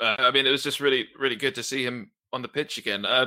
Uh, 0.00 0.16
I 0.18 0.30
mean, 0.30 0.46
it 0.46 0.50
was 0.50 0.62
just 0.62 0.80
really 0.80 1.08
really 1.18 1.36
good 1.36 1.54
to 1.56 1.62
see 1.62 1.84
him 1.84 2.10
on 2.32 2.42
the 2.42 2.48
pitch 2.48 2.78
again. 2.78 3.06
Uh, 3.06 3.26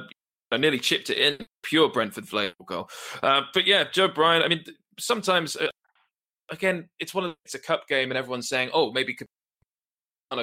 I 0.52 0.58
nearly 0.58 0.80
chipped 0.80 1.10
it 1.10 1.18
in, 1.18 1.46
pure 1.64 1.90
Brentford 1.90 2.28
flavour 2.28 2.56
goal. 2.66 2.90
Uh, 3.22 3.42
but 3.54 3.66
yeah, 3.66 3.86
Joe 3.92 4.08
Bryan. 4.08 4.44
I 4.44 4.48
mean, 4.48 4.64
sometimes 5.00 5.56
uh, 5.56 5.68
again, 6.50 6.90
it's 7.00 7.14
one 7.14 7.26
of 7.26 7.36
it's 7.44 7.56
a 7.56 7.60
cup 7.60 7.88
game, 7.88 8.12
and 8.12 8.18
everyone's 8.18 8.50
saying, 8.50 8.70
"Oh, 8.74 8.92
maybe 8.92 9.14
Kebano 9.14 9.28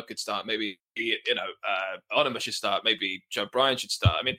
could 0.07 0.18
start. 0.18 0.47
Maybe 0.47 0.79
you 0.97 1.16
know, 1.35 1.42
uh, 1.42 2.18
Onomah 2.18 2.40
should 2.40 2.55
start. 2.55 2.83
Maybe 2.85 3.23
Joe 3.31 3.47
Bryan 3.51 3.77
should 3.77 3.90
start." 3.90 4.16
I 4.20 4.25
mean, 4.25 4.37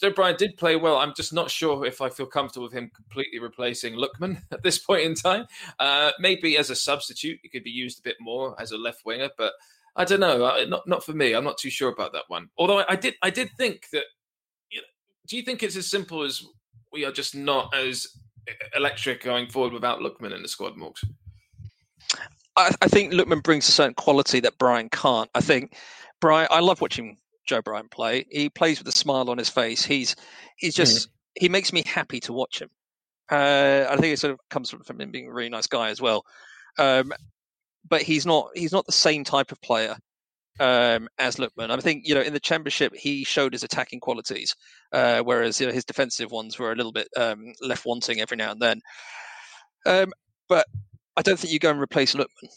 Joe 0.00 0.10
Bryan 0.10 0.36
did 0.36 0.56
play 0.56 0.76
well. 0.76 0.96
I'm 0.96 1.14
just 1.16 1.32
not 1.32 1.50
sure 1.50 1.86
if 1.86 2.00
I 2.00 2.08
feel 2.08 2.26
comfortable 2.26 2.64
with 2.64 2.74
him 2.74 2.90
completely 2.94 3.38
replacing 3.38 3.94
Lookman 3.94 4.42
at 4.52 4.62
this 4.62 4.78
point 4.78 5.02
in 5.02 5.14
time. 5.14 5.46
Uh, 5.78 6.12
maybe 6.18 6.56
as 6.56 6.70
a 6.70 6.76
substitute, 6.76 7.38
he 7.42 7.48
could 7.48 7.64
be 7.64 7.70
used 7.70 7.98
a 7.98 8.02
bit 8.02 8.16
more 8.20 8.60
as 8.60 8.72
a 8.72 8.78
left 8.78 9.04
winger, 9.04 9.30
but. 9.36 9.52
I 9.94 10.06
don't 10.06 10.20
know. 10.20 10.64
Not 10.68 10.88
not 10.88 11.04
for 11.04 11.12
me. 11.12 11.34
I'm 11.34 11.44
not 11.44 11.58
too 11.58 11.68
sure 11.68 11.90
about 11.92 12.14
that 12.14 12.22
one. 12.28 12.48
Although 12.56 12.82
I 12.88 12.96
did 12.96 13.14
I 13.20 13.28
did 13.28 13.50
think 13.58 13.90
that 13.92 14.04
do 15.26 15.36
you 15.36 15.42
think 15.42 15.62
it's 15.62 15.76
as 15.76 15.86
simple 15.86 16.22
as 16.22 16.44
we 16.92 17.04
are 17.04 17.12
just 17.12 17.34
not 17.34 17.74
as 17.74 18.06
electric 18.76 19.22
going 19.22 19.48
forward 19.48 19.72
without 19.72 20.00
Lookman 20.00 20.34
in 20.34 20.42
the 20.42 20.48
squad, 20.48 20.76
Morgs? 20.76 21.04
I, 22.56 22.74
I, 22.82 22.88
think 22.88 23.12
Lookman 23.12 23.42
brings 23.42 23.68
a 23.68 23.72
certain 23.72 23.94
quality 23.94 24.40
that 24.40 24.58
Bryan 24.58 24.88
can't. 24.90 25.30
I 25.34 25.40
think 25.40 25.74
Bryan. 26.20 26.48
I 26.50 26.60
love 26.60 26.80
watching 26.80 27.16
Joe 27.46 27.62
Bryan 27.62 27.88
play. 27.88 28.26
He 28.30 28.48
plays 28.48 28.78
with 28.78 28.88
a 28.88 28.92
smile 28.92 29.30
on 29.30 29.38
his 29.38 29.48
face. 29.48 29.84
He's 29.84 30.16
he's 30.56 30.74
just 30.74 31.08
mm. 31.08 31.12
he 31.34 31.48
makes 31.48 31.72
me 31.72 31.82
happy 31.86 32.20
to 32.20 32.32
watch 32.32 32.60
him. 32.60 32.70
Uh, 33.30 33.86
I 33.88 33.96
think 33.96 34.12
it 34.12 34.18
sort 34.18 34.32
of 34.32 34.40
comes 34.50 34.70
from, 34.70 34.82
from 34.82 35.00
him 35.00 35.10
being 35.10 35.28
a 35.28 35.32
really 35.32 35.48
nice 35.48 35.66
guy 35.66 35.88
as 35.88 36.00
well. 36.00 36.24
Um, 36.78 37.12
but 37.88 38.02
he's 38.02 38.26
not 38.26 38.50
he's 38.54 38.72
not 38.72 38.86
the 38.86 38.92
same 38.92 39.24
type 39.24 39.52
of 39.52 39.60
player 39.60 39.96
um, 40.60 41.08
as 41.18 41.36
Lookman. 41.36 41.70
I 41.70 41.76
think 41.78 42.02
you 42.06 42.14
know 42.14 42.20
in 42.20 42.32
the 42.32 42.40
championship 42.40 42.94
he 42.94 43.24
showed 43.24 43.52
his 43.52 43.64
attacking 43.64 44.00
qualities, 44.00 44.54
uh, 44.92 45.20
whereas 45.20 45.60
you 45.60 45.66
know 45.66 45.72
his 45.72 45.84
defensive 45.84 46.30
ones 46.30 46.58
were 46.58 46.72
a 46.72 46.76
little 46.76 46.92
bit 46.92 47.08
um, 47.16 47.52
left 47.60 47.86
wanting 47.86 48.20
every 48.20 48.36
now 48.36 48.52
and 48.52 48.60
then. 48.60 48.80
Um, 49.86 50.12
but 50.48 50.66
I 51.16 51.22
don't 51.22 51.38
think 51.38 51.52
you 51.52 51.58
go 51.58 51.70
and 51.70 51.80
replace 51.80 52.14
Lookman 52.14 52.50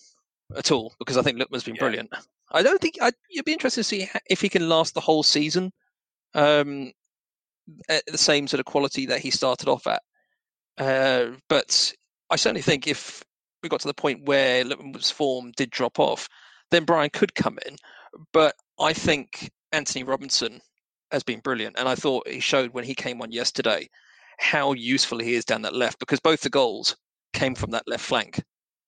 at 0.56 0.72
all 0.72 0.94
because 1.00 1.18
I 1.18 1.22
think 1.22 1.40
Lookman's 1.40 1.64
been 1.64 1.76
yeah. 1.76 1.80
brilliant. 1.80 2.10
I 2.52 2.62
don't 2.62 2.80
think 2.80 2.96
I'd, 3.02 3.14
you'd 3.30 3.46
be 3.46 3.54
interested 3.54 3.82
to 3.82 3.84
see 3.84 4.10
if 4.30 4.42
he 4.42 4.50
can 4.50 4.70
last 4.70 4.94
the 4.94 5.02
whole 5.02 5.24
season 5.24 5.72
um, 6.34 6.92
at 7.90 8.04
the 8.08 8.18
same 8.18 8.48
sort 8.48 8.60
of 8.60 8.66
quality 8.66 9.06
that 9.08 9.20
he 9.20 9.32
started 9.32 9.68
off 9.68 9.88
at. 9.88 10.02
Uh, 10.78 11.38
but 11.50 11.94
I 12.30 12.36
certainly 12.36 12.62
think 12.62 12.88
if 12.88 13.24
we 13.64 13.70
got 13.70 13.80
to 13.82 13.88
the 13.88 13.94
point 13.94 14.28
where 14.28 14.64
Lookman's 14.64 15.12
form 15.12 15.52
did 15.56 15.70
drop 15.70 16.00
off, 16.00 16.30
then 16.72 16.86
Bryan 16.86 17.10
could 17.10 17.36
come 17.36 17.58
in. 17.66 17.78
But 18.32 18.56
I 18.80 18.94
think 18.94 19.52
Antonee 19.72 20.04
Robinson 20.04 20.62
has 21.12 21.24
been 21.24 21.40
brilliant, 21.40 21.78
and 21.78 21.88
I 21.88 21.96
thought 21.96 22.28
he 22.28 22.40
showed 22.40 22.74
when 22.74 22.84
he 22.84 22.96
came 22.96 23.22
on 23.22 23.32
yesterday 23.32 23.90
how 24.38 24.74
useful 24.74 25.20
he 25.20 25.34
is 25.34 25.46
down 25.46 25.62
that 25.62 25.76
left 25.76 26.00
because 26.00 26.20
both 26.20 26.42
the 26.42 26.50
goals 26.50 26.96
came 27.36 27.54
from 27.56 27.72
that 27.72 27.88
left 27.88 28.04
flank. 28.04 28.42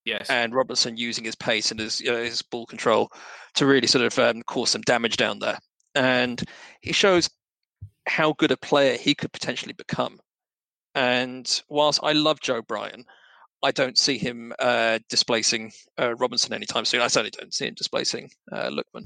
Yes. 0.06 0.30
And 0.30 0.56
Robertson 0.56 0.96
using 0.96 1.26
his 1.26 1.36
pace 1.36 1.70
and 1.70 1.80
his 1.80 2.00
you 2.00 2.12
know, 2.12 2.24
his 2.24 2.42
ball 2.42 2.66
control 2.66 3.12
to 3.56 3.66
really 3.66 3.88
sort 3.88 4.06
of 4.06 4.18
um, 4.18 4.42
cause 4.44 4.70
some 4.72 4.82
damage 4.82 5.18
down 5.18 5.40
there, 5.40 5.60
and 5.96 6.42
he 6.82 6.94
shows 6.94 7.30
how 8.08 8.34
good 8.34 8.52
a 8.52 8.58
player 8.58 8.98
he 8.98 9.14
could 9.14 9.34
potentially 9.34 9.74
become. 9.74 10.18
And 10.96 11.62
whilst 11.70 12.00
I 12.02 12.14
love 12.14 12.40
Joe 12.40 12.62
Bryan, 12.62 13.04
I 13.64 13.72
don't 13.72 13.98
see 13.98 14.18
him 14.18 14.54
uh, 14.60 15.00
displacing 15.10 15.72
uh, 16.00 16.16
Robinson 16.16 16.54
anytime 16.54 16.86
soon. 16.86 17.02
I 17.02 17.08
certainly 17.08 17.32
don't 17.32 17.54
see 17.54 17.68
him 17.68 17.74
displacing 17.76 18.30
uh, 18.52 18.70
Lookman. 18.70 19.06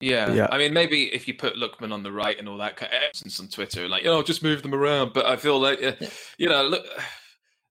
Yeah. 0.00 0.32
yeah, 0.32 0.48
I 0.50 0.58
mean, 0.58 0.74
maybe 0.74 1.04
if 1.14 1.26
you 1.26 1.34
put 1.34 1.54
Lookman 1.54 1.92
on 1.92 2.02
the 2.02 2.12
right 2.12 2.38
and 2.38 2.48
all 2.48 2.58
that, 2.58 2.76
kind 2.76 2.92
of 2.92 2.98
essence 3.08 3.40
on 3.40 3.48
Twitter, 3.48 3.88
like, 3.88 4.04
oh, 4.04 4.22
just 4.22 4.42
move 4.42 4.62
them 4.62 4.74
around. 4.74 5.12
But 5.14 5.24
I 5.24 5.36
feel 5.36 5.58
like, 5.58 5.82
uh, 5.82 5.92
you 6.36 6.48
know, 6.48 6.64
look, 6.64 6.84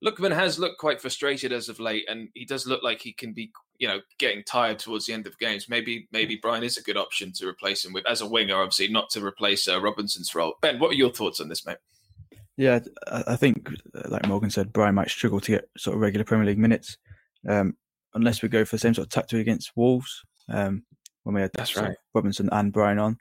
Lookman 0.03 0.35
has 0.35 0.59
looked 0.59 0.79
quite 0.79 0.99
frustrated 0.99 1.53
as 1.53 1.69
of 1.69 1.79
late, 1.79 2.05
and 2.09 2.29
he 2.33 2.45
does 2.45 2.67
look 2.67 2.83
like 2.83 3.01
he 3.01 3.13
can 3.13 3.31
be, 3.31 3.51
you 3.77 3.87
know, 3.87 4.01
getting 4.17 4.43
tired 4.43 4.79
towards 4.79 5.05
the 5.05 5.13
end 5.13 5.27
of 5.27 5.37
games. 5.39 5.69
Maybe, 5.69 6.07
maybe 6.11 6.35
Bryan 6.35 6.63
is 6.63 6.77
a 6.77 6.83
good 6.83 6.97
option 6.97 7.31
to 7.33 7.47
replace 7.47 7.85
him 7.85 7.93
with 7.93 8.05
as 8.07 8.21
a 8.21 8.27
winger, 8.27 8.55
obviously, 8.55 8.89
not 8.89 9.09
to 9.11 9.25
replace 9.25 9.67
uh, 9.67 9.81
Robinson's 9.81 10.35
role. 10.35 10.55
Ben, 10.61 10.79
what 10.79 10.91
are 10.91 10.95
your 10.95 11.11
thoughts 11.11 11.39
on 11.39 11.47
this, 11.47 11.65
mate? 11.65 11.77
Yeah, 12.57 12.79
I 13.07 13.35
think, 13.35 13.69
uh, 13.95 14.09
like 14.09 14.27
Morgan 14.27 14.49
said, 14.49 14.73
Bryan 14.73 14.93
might 14.93 15.09
struggle 15.09 15.39
to 15.39 15.51
get 15.51 15.69
sort 15.77 15.95
of 15.95 16.01
regular 16.01 16.23
Premier 16.23 16.45
League 16.45 16.59
minutes 16.59 16.97
um, 17.49 17.75
unless 18.13 18.43
we 18.43 18.49
go 18.49 18.63
for 18.63 18.75
the 18.75 18.79
same 18.79 18.93
sort 18.93 19.07
of 19.07 19.11
tactic 19.11 19.39
against 19.39 19.71
Wolves 19.75 20.21
um, 20.49 20.83
when 21.23 21.33
we 21.33 21.41
had 21.41 21.51
That's 21.53 21.75
right. 21.75 21.95
Robinson 22.13 22.49
and 22.51 22.71
Bryan 22.71 22.99
on. 22.99 23.17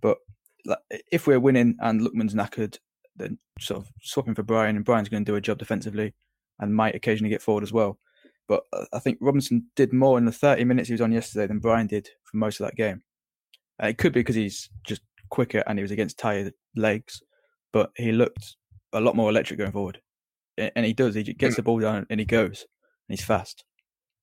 But 0.00 0.18
like, 0.64 0.78
if 1.10 1.26
we're 1.26 1.40
winning 1.40 1.76
and 1.80 2.00
Lookman's 2.00 2.34
knackered, 2.34 2.78
then 3.16 3.38
sort 3.58 3.80
of 3.80 3.92
swapping 4.02 4.34
for 4.34 4.42
Bryan, 4.42 4.76
and 4.76 4.84
Bryan's 4.84 5.08
going 5.08 5.24
to 5.24 5.30
do 5.30 5.36
a 5.36 5.40
job 5.40 5.58
defensively 5.58 6.14
and 6.58 6.74
might 6.74 6.94
occasionally 6.94 7.30
get 7.30 7.42
forward 7.42 7.64
as 7.64 7.72
well. 7.72 7.98
But 8.48 8.64
uh, 8.72 8.84
I 8.92 8.98
think 8.98 9.18
Robinson 9.20 9.66
did 9.76 9.92
more 9.92 10.18
in 10.18 10.24
the 10.24 10.32
30 10.32 10.64
minutes 10.64 10.88
he 10.88 10.94
was 10.94 11.00
on 11.00 11.12
yesterday 11.12 11.46
than 11.46 11.58
Bryan 11.58 11.86
did 11.86 12.08
for 12.24 12.36
most 12.36 12.60
of 12.60 12.66
that 12.66 12.76
game. 12.76 13.02
Uh, 13.82 13.88
it 13.88 13.98
could 13.98 14.12
be 14.12 14.20
because 14.20 14.36
he's 14.36 14.68
just 14.84 15.02
quicker 15.30 15.62
and 15.66 15.78
he 15.78 15.82
was 15.82 15.90
against 15.90 16.18
tired 16.18 16.52
legs, 16.76 17.22
but 17.72 17.90
he 17.96 18.12
looked 18.12 18.56
a 18.92 19.00
lot 19.00 19.16
more 19.16 19.30
electric 19.30 19.58
going 19.58 19.72
forward. 19.72 20.00
And 20.58 20.84
he 20.84 20.92
does. 20.92 21.14
He 21.14 21.22
gets 21.22 21.56
the 21.56 21.62
ball 21.62 21.80
down 21.80 22.06
and 22.10 22.20
he 22.20 22.26
goes. 22.26 22.66
And 23.08 23.16
he's 23.16 23.24
fast. 23.24 23.64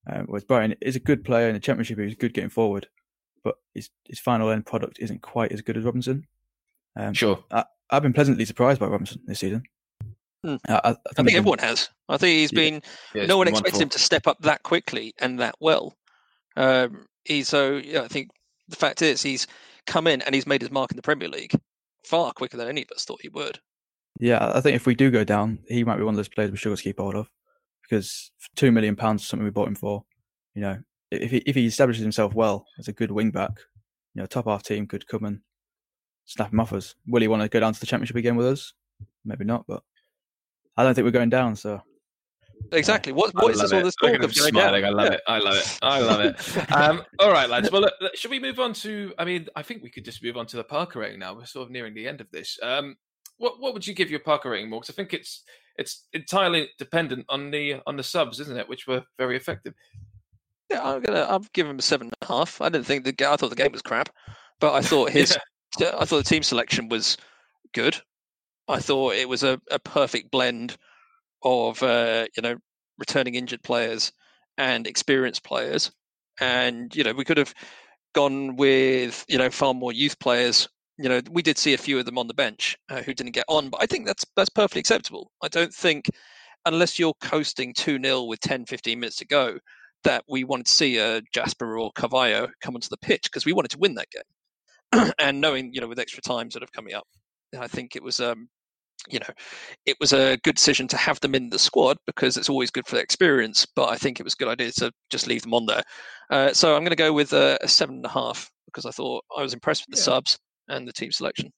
Um, 0.10 0.26
whereas 0.28 0.44
Bryan 0.44 0.76
is 0.82 0.96
a 0.96 1.00
good 1.00 1.24
player 1.24 1.48
in 1.48 1.56
the 1.56 1.60
championship. 1.60 1.98
He 1.98 2.06
was 2.06 2.16
good 2.16 2.34
getting 2.34 2.50
forward, 2.50 2.88
but 3.44 3.56
his 3.74 3.90
his 4.06 4.20
final 4.20 4.50
end 4.50 4.66
product 4.66 4.98
isn't 5.00 5.22
quite 5.22 5.52
as 5.52 5.62
good 5.62 5.76
as 5.76 5.84
Robinson. 5.84 6.26
Um, 6.96 7.14
sure. 7.14 7.44
I, 7.52 7.66
have 7.96 8.04
been 8.04 8.14
pleasantly 8.14 8.46
surprised 8.46 8.80
by 8.80 8.88
Robinson 8.88 9.22
this 9.26 9.40
season. 9.40 9.64
Hmm. 10.44 10.56
I, 10.68 10.80
I, 10.84 10.94
think, 10.94 11.00
I 11.18 11.24
think 11.24 11.34
everyone 11.36 11.58
been, 11.58 11.68
has. 11.68 11.90
I 12.08 12.18
think 12.18 12.38
he's 12.40 12.54
yeah. 12.54 12.70
been. 12.70 12.82
Yeah, 13.14 13.26
no 13.26 13.38
one 13.38 13.48
expected 13.48 13.82
him 13.82 13.90
to 13.90 14.00
step 14.00 14.28
up 14.28 14.40
that 14.42 14.64
quickly 14.64 15.14
and 15.20 15.40
that 15.40 15.56
well. 15.60 15.96
Um, 16.56 17.08
he's 17.26 17.50
so. 17.50 17.78
Yeah, 17.78 18.04
I 18.04 18.08
think 18.08 18.30
the 18.68 18.76
fact 18.76 19.02
is 19.02 19.22
he's 19.22 19.48
come 19.86 20.08
in 20.08 20.22
and 20.22 20.34
he's 20.34 20.48
made 20.48 20.62
his 20.62 20.72
mark 20.72 20.92
in 20.92 20.96
the 20.96 21.02
Premier 21.02 21.28
League 21.28 21.54
far 22.06 22.32
quicker 22.34 22.58
than 22.58 22.68
any 22.68 22.84
of 22.84 22.90
us 22.96 23.06
thought 23.06 23.22
he 23.22 23.30
would. 23.30 23.60
Yeah, 24.20 24.52
I 24.54 24.62
think 24.62 24.76
if 24.76 24.86
we 24.86 24.96
do 24.96 25.12
go 25.12 25.24
down, 25.24 25.60
he 25.68 25.84
might 25.84 25.98
be 25.98 26.04
one 26.04 26.14
of 26.14 26.18
those 26.18 26.30
players 26.30 26.52
we 26.52 26.58
struggle 26.58 26.78
to 26.78 26.84
keep 26.84 27.00
hold 27.00 27.16
of 27.16 27.30
because 27.84 28.32
two 28.56 28.72
million 28.72 28.96
pounds 28.96 29.22
is 29.22 29.28
something 29.28 29.46
we 29.46 29.52
bought 29.52 29.68
him 29.68 29.76
for. 29.76 30.04
You 30.56 30.62
know, 30.62 30.78
if 31.12 31.32
he 31.32 31.38
if 31.46 31.56
he 31.56 31.66
establishes 31.66 32.04
himself 32.04 32.34
well 32.34 32.66
as 32.78 32.88
a 32.88 32.94
good 32.94 33.12
wing 33.12 33.32
back, 33.32 33.52
you 34.14 34.22
know, 34.22 34.26
top 34.26 34.46
half 34.46 34.64
team 34.64 34.88
could 34.88 35.08
come 35.08 35.26
and 35.26 35.40
snap 36.30 36.54
him 36.54 36.60
off 36.60 36.74
us. 36.74 36.96
Will 37.08 37.22
he 37.22 37.28
want 37.28 37.42
to 37.42 37.50
go 37.50 37.60
down 37.60 37.74
to 37.74 37.80
the 37.80 37.86
championship 37.86 38.16
again 38.16 38.36
with 38.36 38.48
us? 38.48 38.74
Maybe 39.26 39.46
not, 39.46 39.66
but 39.68 39.84
I 40.78 40.84
don't 40.84 40.94
think 40.94 41.06
we're 41.06 41.12
going 41.12 41.30
down. 41.30 41.56
So 41.56 41.82
Exactly. 42.72 43.14
What 43.14 43.34
what 43.34 43.52
is 43.52 43.62
this 43.62 43.72
all 43.72 43.82
this 43.82 43.96
talk 43.96 44.22
of 44.22 44.34
smiling? 44.34 44.86
I 44.86 44.90
love 44.90 45.12
it. 45.12 45.22
I 45.28 45.40
love 45.40 45.56
it. 45.56 45.80
I 45.82 46.00
love 46.02 46.22
it. 46.22 46.36
Um, 46.76 47.04
all 47.20 47.32
right, 47.32 47.50
lads. 47.50 47.72
Well, 47.72 47.82
look, 47.82 48.16
should 48.16 48.32
we 48.32 48.40
move 48.40 48.60
on 48.60 48.74
to? 48.74 49.14
I 49.18 49.26
mean, 49.26 49.48
I 49.56 49.64
think 49.64 49.82
we 49.82 49.90
could 49.90 50.06
just 50.06 50.24
move 50.24 50.38
on 50.38 50.46
to 50.48 50.58
the 50.58 50.64
Parker 50.64 51.00
rating 51.00 51.20
now. 51.20 51.34
We're 51.34 51.46
sort 51.46 51.66
of 51.66 51.72
nearing 51.72 51.94
the 51.94 52.08
end 52.08 52.22
of 52.22 52.30
this. 52.32 52.60
Um, 52.62 52.96
what 53.38 53.60
what 53.60 53.74
would 53.74 53.88
you 53.88 53.94
give 53.94 54.12
your 54.12 54.20
Parker 54.20 54.52
rating 54.52 54.70
more? 54.70 54.82
Because 54.82 54.94
I 54.94 54.98
think 54.98 55.14
it's 55.14 55.44
it's 55.78 56.06
entirely 56.14 56.70
dependent 56.78 57.26
on 57.30 57.50
the 57.50 57.82
on 57.88 57.98
the 57.98 58.04
subs, 58.04 58.40
isn't 58.40 58.58
it? 58.58 58.70
Which 58.70 58.88
were 58.88 59.04
very 59.18 59.36
effective. 59.36 59.74
Yeah, 60.70 60.88
I'm 60.88 61.02
gonna. 61.02 61.22
I'll 61.22 61.46
give 61.54 61.68
him 61.68 61.80
a 61.80 61.82
seven 61.82 62.08
and 62.08 62.16
a 62.22 62.26
half. 62.26 62.62
I 62.62 62.70
didn't 62.70 62.86
think 62.86 63.04
the 63.04 63.28
I 63.28 63.36
thought 63.36 63.50
the 63.50 63.56
game 63.56 63.72
was 63.72 63.82
crap, 63.82 64.10
but 64.60 64.74
I 64.74 64.82
thought 64.82 65.10
his 65.12 65.32
yeah. 65.32 65.38
I 65.82 66.06
thought 66.06 66.18
the 66.18 66.24
team 66.24 66.44
selection 66.44 66.90
was 66.90 67.18
good. 67.74 67.98
I 68.68 68.80
thought 68.80 69.16
it 69.16 69.30
was 69.30 69.44
a, 69.44 69.60
a 69.72 69.80
perfect 69.80 70.32
blend 70.32 70.78
of 71.44 71.82
uh, 71.84 72.28
you 72.36 72.44
know 72.44 72.56
returning 72.98 73.36
injured 73.36 73.64
players 73.64 74.12
and 74.58 74.88
experienced 74.88 75.44
players, 75.44 75.92
and 76.40 76.96
you 76.96 77.04
know 77.04 77.14
we 77.14 77.26
could 77.26 77.38
have 77.38 77.54
gone 78.14 78.56
with 78.56 79.26
you 79.28 79.38
know 79.38 79.50
far 79.50 79.74
more 79.74 79.92
youth 79.92 80.20
players. 80.20 80.68
You 80.98 81.10
know 81.10 81.22
we 81.32 81.42
did 81.42 81.58
see 81.58 81.74
a 81.74 81.78
few 81.78 81.98
of 82.00 82.06
them 82.06 82.18
on 82.18 82.28
the 82.28 82.34
bench 82.34 82.78
uh, 82.90 83.02
who 83.02 83.14
didn't 83.14 83.34
get 83.34 83.46
on, 83.48 83.70
but 83.70 83.82
I 83.82 83.86
think 83.86 84.06
that's 84.06 84.26
that's 84.36 84.50
perfectly 84.50 84.80
acceptable. 84.82 85.32
I 85.42 85.48
don't 85.48 85.74
think 85.74 86.10
unless 86.66 87.00
you're 87.00 87.14
coasting 87.22 87.74
2 87.74 88.00
0 88.04 88.24
with 88.24 88.40
10, 88.42 88.66
15 88.66 89.00
minutes 89.00 89.18
to 89.18 89.26
go, 89.26 89.60
that 90.04 90.24
we 90.30 90.44
wanted 90.44 90.66
to 90.68 90.72
see 90.72 90.98
a 90.98 91.22
Jasper 91.34 91.78
or 91.80 91.92
Carvalho 91.94 92.50
come 92.62 92.76
onto 92.76 92.90
the 92.90 92.98
pitch 92.98 93.24
because 93.24 93.46
we 93.46 93.54
wanted 93.54 93.72
to 93.72 93.80
win 93.80 93.96
that 93.96 94.10
game. 94.12 94.24
and 95.20 95.42
knowing, 95.42 95.74
you 95.74 95.82
know, 95.82 95.88
with 95.88 96.00
extra 96.00 96.22
time 96.22 96.50
sort 96.52 96.64
of 96.64 96.72
coming 96.72 96.94
up, 96.94 97.08
I 97.58 97.68
think 97.68 97.96
it 97.96 98.04
was 98.04 98.20
um, 98.20 98.50
you 99.08 99.20
know, 99.20 99.34
it 99.86 99.96
was 100.00 100.12
a 100.12 100.38
good 100.44 100.56
decision 100.56 100.88
to 100.90 100.98
have 100.98 101.20
them 101.22 101.34
in 101.34 101.50
the 101.50 101.60
squad 101.60 101.98
because 102.06 102.36
it's 102.36 102.50
always 102.50 102.70
good 102.70 102.86
for 102.86 102.96
the 102.96 103.02
experience. 103.02 103.66
But 103.76 103.90
I 103.90 103.96
think 103.96 104.20
it 104.20 104.24
was 104.24 104.34
a 104.34 104.38
good 104.38 104.50
idea 104.50 104.72
to 104.74 104.92
just 105.10 105.28
leave 105.28 105.44
them 105.44 105.54
on 105.54 105.66
there. 105.66 105.84
Uh, 106.30 106.54
so 106.54 106.76
I'm 106.76 106.82
going 106.82 106.92
to 106.92 106.96
go 106.96 107.14
with 107.14 107.32
a, 107.34 107.58
a, 107.62 107.68
seven 107.68 107.98
and 107.98 108.06
a 108.06 108.10
half 108.10 108.52
because 108.66 108.86
I 108.86 108.92
thought 108.92 109.24
I 109.36 109.42
was 109.42 109.54
impressed 109.54 109.86
with 109.88 109.96
the 109.96 110.02
yeah. 110.02 110.16
subs 110.16 110.38
and 110.68 110.88
the 110.88 110.94
team 110.94 111.12
selection. 111.12 111.52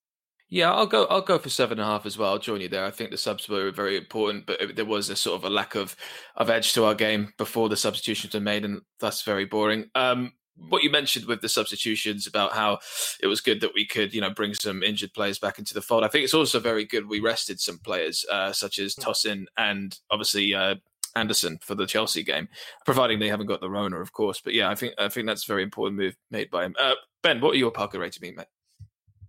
Yeah, 0.50 0.72
I'll 0.74 0.86
go. 0.86 1.06
I'll 1.06 1.22
go 1.22 1.40
for 1.40 1.50
seven 1.50 1.80
and 1.80 1.88
a 1.88 1.92
half 1.92 2.06
as 2.06 2.18
well. 2.18 2.32
I'll 2.32 2.40
join 2.40 2.60
you 2.60 2.68
there. 2.68 2.86
I 2.86 2.92
think 2.92 3.10
the 3.10 3.18
subs 3.18 3.48
were 3.48 3.72
very 3.72 3.96
important, 3.96 4.46
but 4.46 4.62
it, 4.62 4.76
there 4.76 4.86
was 4.86 5.10
a 5.10 5.16
sort 5.16 5.40
of 5.40 5.46
a 5.46 5.50
lack 5.50 5.76
of 5.76 5.96
of 6.36 6.50
edge 6.50 6.74
to 6.74 6.84
our 6.84 6.94
game 6.94 7.32
before 7.38 7.70
the 7.70 7.78
substitutions 7.78 8.34
were 8.34 8.42
made, 8.42 8.66
and 8.66 8.82
that's 9.00 9.22
very 9.22 9.46
boring. 9.46 9.90
Um, 9.96 10.34
what 10.56 10.84
you 10.84 10.92
mentioned 10.92 11.26
with 11.26 11.42
the 11.42 11.50
substitutions 11.50 12.28
about 12.28 12.54
how 12.54 12.80
it 13.22 13.28
was 13.28 13.42
good 13.42 13.62
that 13.62 13.74
we 13.74 13.86
could, 13.86 14.14
you 14.14 14.22
know, 14.22 14.30
bring 14.30 14.54
some 14.54 14.84
injured 14.84 15.14
players 15.14 15.40
back 15.40 15.60
into 15.60 15.74
the 15.74 15.82
fold. 15.82 16.04
I 16.04 16.08
think 16.08 16.24
it's 16.24 16.34
also 16.34 16.60
very 16.60 16.86
good 16.86 17.08
we 17.08 17.20
rested 17.20 17.60
some 17.60 17.80
players, 17.80 18.26
uh, 18.32 18.52
such 18.52 18.80
as 18.80 18.96
Tosin 18.96 19.46
and 19.58 19.98
obviously 20.10 20.54
uh, 20.54 20.76
Anderson 21.16 21.60
for 21.62 21.76
the 21.76 21.86
Chelsea 21.86 22.24
game, 22.24 22.48
providing 22.86 23.20
they 23.20 23.28
haven't 23.28 23.48
got 23.48 23.62
the 23.62 23.70
Rona, 23.70 24.00
of 24.00 24.14
course. 24.14 24.42
But 24.44 24.54
yeah, 24.54 24.70
I 24.70 24.76
think 24.76 24.94
I 24.98 25.10
think 25.10 25.28
that's 25.28 25.46
a 25.46 25.52
very 25.52 25.64
important 25.64 26.00
move 26.00 26.16
made 26.30 26.50
by 26.50 26.66
him. 26.66 26.76
Uh, 26.80 26.96
ben, 27.22 27.42
what 27.42 27.52
are 27.52 27.58
your 27.58 27.72
Parker 27.72 28.00
rating, 28.00 28.22
me, 28.22 28.36
mate? 28.36 28.48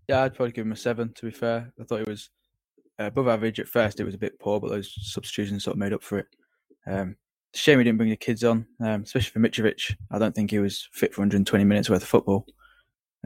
Yeah, 0.08 0.22
I'd 0.22 0.34
probably 0.34 0.52
give 0.52 0.66
him 0.66 0.72
a 0.72 0.76
seven. 0.76 1.12
To 1.14 1.26
be 1.26 1.32
fair, 1.32 1.72
I 1.80 1.84
thought 1.84 2.00
it 2.00 2.08
was 2.08 2.30
uh, 3.00 3.04
above 3.04 3.28
average 3.28 3.60
at 3.60 3.68
first. 3.68 4.00
It 4.00 4.04
was 4.04 4.14
a 4.14 4.18
bit 4.18 4.38
poor, 4.38 4.60
but 4.60 4.70
those 4.70 4.92
substitutions 5.00 5.64
sort 5.64 5.74
of 5.74 5.78
made 5.78 5.92
up 5.92 6.02
for 6.02 6.18
it. 6.18 6.26
Um, 6.86 7.16
shame 7.54 7.78
we 7.78 7.84
didn't 7.84 7.98
bring 7.98 8.10
the 8.10 8.16
kids 8.16 8.44
on, 8.44 8.66
um, 8.80 9.02
especially 9.02 9.30
for 9.30 9.40
Mitrovic. 9.40 9.94
I 10.10 10.18
don't 10.18 10.34
think 10.34 10.50
he 10.50 10.58
was 10.58 10.88
fit 10.92 11.14
for 11.14 11.20
120 11.20 11.64
minutes 11.64 11.90
worth 11.90 12.02
of 12.02 12.08
football. 12.08 12.46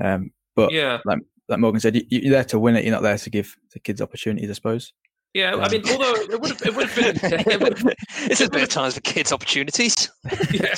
Um, 0.02 0.30
but 0.54 0.72
yeah, 0.72 1.00
like, 1.04 1.18
like 1.48 1.58
Morgan 1.58 1.80
said, 1.80 1.96
you, 2.08 2.30
are 2.30 2.34
there 2.34 2.44
to 2.44 2.58
win 2.58 2.76
it. 2.76 2.84
You're 2.84 2.94
not 2.94 3.02
there 3.02 3.18
to 3.18 3.30
give 3.30 3.56
the 3.72 3.78
kids 3.78 4.00
opportunities, 4.00 4.50
I 4.50 4.54
suppose. 4.54 4.92
Yeah, 5.36 5.52
um, 5.52 5.60
I 5.60 5.68
mean, 5.68 5.82
although 5.90 6.14
it 6.14 6.40
would 6.40 6.50
have, 6.50 6.62
it 6.62 6.74
would 6.74 6.88
have 6.88 7.20
been. 7.20 7.42
It 7.52 7.60
would, 7.60 7.96
this 8.26 8.40
is 8.40 8.48
better 8.48 8.66
times 8.66 8.94
for 8.94 9.00
kids' 9.02 9.32
opportunities. 9.32 10.10
Yeah, 10.50 10.74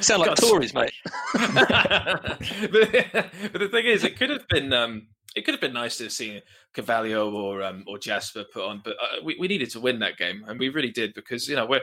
sound 0.00 0.22
like 0.22 0.36
Tories, 0.36 0.72
mate. 0.72 0.92
but, 1.34 1.68
but, 1.68 3.60
the 3.60 3.68
thing 3.70 3.86
is, 3.86 4.04
it 4.04 4.16
could 4.16 4.30
have 4.30 4.48
been. 4.48 4.72
Um, 4.72 5.08
it 5.36 5.44
could 5.44 5.52
have 5.52 5.60
been 5.60 5.74
nice 5.74 5.98
to 5.98 6.04
have 6.04 6.12
seen 6.12 6.40
Carvalho 6.74 7.30
or 7.30 7.62
um, 7.62 7.84
or 7.86 7.98
Jasper 7.98 8.44
put 8.52 8.64
on, 8.64 8.80
but 8.82 8.94
uh, 8.94 9.22
we, 9.22 9.36
we 9.38 9.46
needed 9.46 9.70
to 9.70 9.80
win 9.80 9.98
that 9.98 10.16
game, 10.16 10.44
and 10.48 10.58
we 10.58 10.70
really 10.70 10.90
did 10.90 11.12
because 11.14 11.46
you 11.46 11.56
know 11.56 11.66
we're 11.66 11.82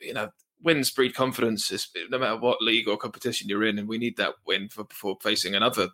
you 0.00 0.14
know 0.14 0.28
wins 0.62 0.90
breed 0.90 1.14
confidence 1.14 1.70
no 2.10 2.18
matter 2.18 2.36
what 2.38 2.62
league 2.62 2.88
or 2.88 2.96
competition 2.96 3.48
you're 3.48 3.64
in, 3.64 3.78
and 3.78 3.88
we 3.88 3.98
need 3.98 4.16
that 4.16 4.34
win 4.46 4.68
for, 4.68 4.84
before 4.84 5.16
facing 5.22 5.54
another 5.54 5.88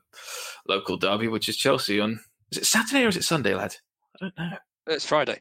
local 0.69 0.97
derby, 0.97 1.29
which 1.29 1.49
is 1.49 1.57
Chelsea 1.57 2.01
on. 2.01 2.21
Is 2.53 2.59
it 2.59 2.67
Saturday 2.67 3.05
or 3.05 3.09
is 3.09 3.17
it 3.17 3.25
Sunday, 3.25 3.55
lad? 3.55 3.77
I 4.17 4.19
don't 4.25 4.39
know. 4.39 4.57
It's 4.87 5.07
Friday. 5.07 5.41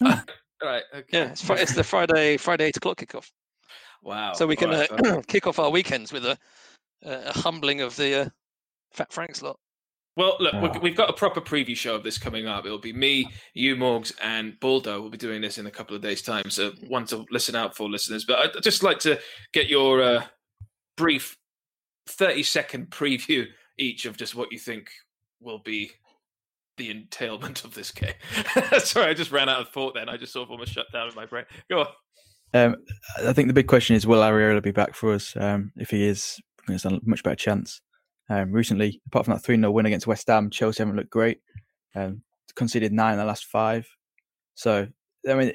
All 0.00 0.10
right. 0.62 0.82
Okay. 0.94 1.06
Yeah, 1.18 1.30
it's, 1.30 1.42
fr- 1.42 1.54
it's, 1.54 1.74
the 1.74 1.84
Friday 1.84 2.36
Friday 2.36 2.66
eight 2.66 2.76
o'clock 2.76 2.98
kickoff. 2.98 3.30
Wow. 4.02 4.32
So 4.34 4.46
we 4.46 4.56
can 4.56 4.70
right, 4.70 4.90
uh, 4.90 5.22
kick 5.26 5.46
off 5.46 5.58
our 5.58 5.70
weekends 5.70 6.12
with 6.12 6.26
a, 6.26 6.38
a 7.02 7.32
humbling 7.38 7.80
of 7.80 7.96
the 7.96 8.22
uh, 8.22 8.28
Fat 8.92 9.12
Franks 9.12 9.40
slot. 9.40 9.58
Well, 10.16 10.36
look, 10.38 10.54
oh. 10.54 10.78
we've 10.80 10.96
got 10.96 11.10
a 11.10 11.14
proper 11.14 11.40
preview 11.40 11.76
show 11.76 11.96
of 11.96 12.04
this 12.04 12.18
coming 12.18 12.46
up. 12.46 12.64
It'll 12.64 12.78
be 12.78 12.92
me, 12.92 13.28
you, 13.52 13.74
Morgs, 13.74 14.12
and 14.22 14.58
Baldo. 14.60 15.00
We'll 15.00 15.10
be 15.10 15.18
doing 15.18 15.42
this 15.42 15.58
in 15.58 15.66
a 15.66 15.70
couple 15.70 15.96
of 15.96 16.02
days' 16.02 16.22
time, 16.22 16.50
so 16.50 16.72
one 16.86 17.04
to 17.06 17.24
listen 17.30 17.56
out 17.56 17.76
for, 17.76 17.88
listeners. 17.88 18.24
But 18.24 18.38
I'd 18.38 18.62
just 18.62 18.84
like 18.84 19.00
to 19.00 19.18
get 19.52 19.68
your 19.68 20.02
uh, 20.02 20.24
brief, 20.96 21.36
thirty-second 22.06 22.90
preview 22.90 23.46
each 23.76 24.06
of 24.06 24.16
just 24.16 24.36
what 24.36 24.52
you 24.52 24.58
think 24.58 24.88
will 25.40 25.58
be 25.58 25.90
the 26.76 26.90
entailment 26.90 27.64
of 27.64 27.74
this 27.74 27.90
game. 27.90 28.14
Sorry, 28.78 29.10
I 29.10 29.14
just 29.14 29.32
ran 29.32 29.48
out 29.48 29.60
of 29.60 29.68
thought. 29.70 29.94
Then 29.94 30.08
I 30.08 30.16
just 30.16 30.32
sort 30.32 30.46
of 30.46 30.52
almost 30.52 30.72
shut 30.72 30.86
down 30.92 31.08
in 31.08 31.14
my 31.14 31.26
brain. 31.26 31.44
Go 31.68 31.80
on. 31.80 31.86
Um, 32.52 32.76
I 33.18 33.32
think 33.32 33.48
the 33.48 33.54
big 33.54 33.66
question 33.66 33.96
is: 33.96 34.06
Will 34.06 34.20
Areola 34.20 34.62
be 34.62 34.70
back 34.70 34.94
for 34.94 35.12
us? 35.12 35.34
Um, 35.36 35.72
if 35.76 35.90
he 35.90 36.04
is, 36.04 36.40
there's 36.68 36.84
a 36.84 37.00
much 37.04 37.24
better 37.24 37.34
chance. 37.34 37.80
Um, 38.30 38.52
recently, 38.52 39.00
apart 39.06 39.26
from 39.26 39.34
that 39.34 39.44
3 39.44 39.56
0 39.56 39.70
win 39.70 39.86
against 39.86 40.06
West 40.06 40.26
Ham, 40.28 40.50
Chelsea 40.50 40.82
haven't 40.82 40.96
looked 40.96 41.10
great. 41.10 41.40
Um, 41.94 42.22
conceded 42.54 42.92
nine 42.92 43.14
in 43.14 43.18
the 43.18 43.24
last 43.24 43.46
five. 43.46 43.86
So, 44.54 44.86
I 45.28 45.34
mean, 45.34 45.52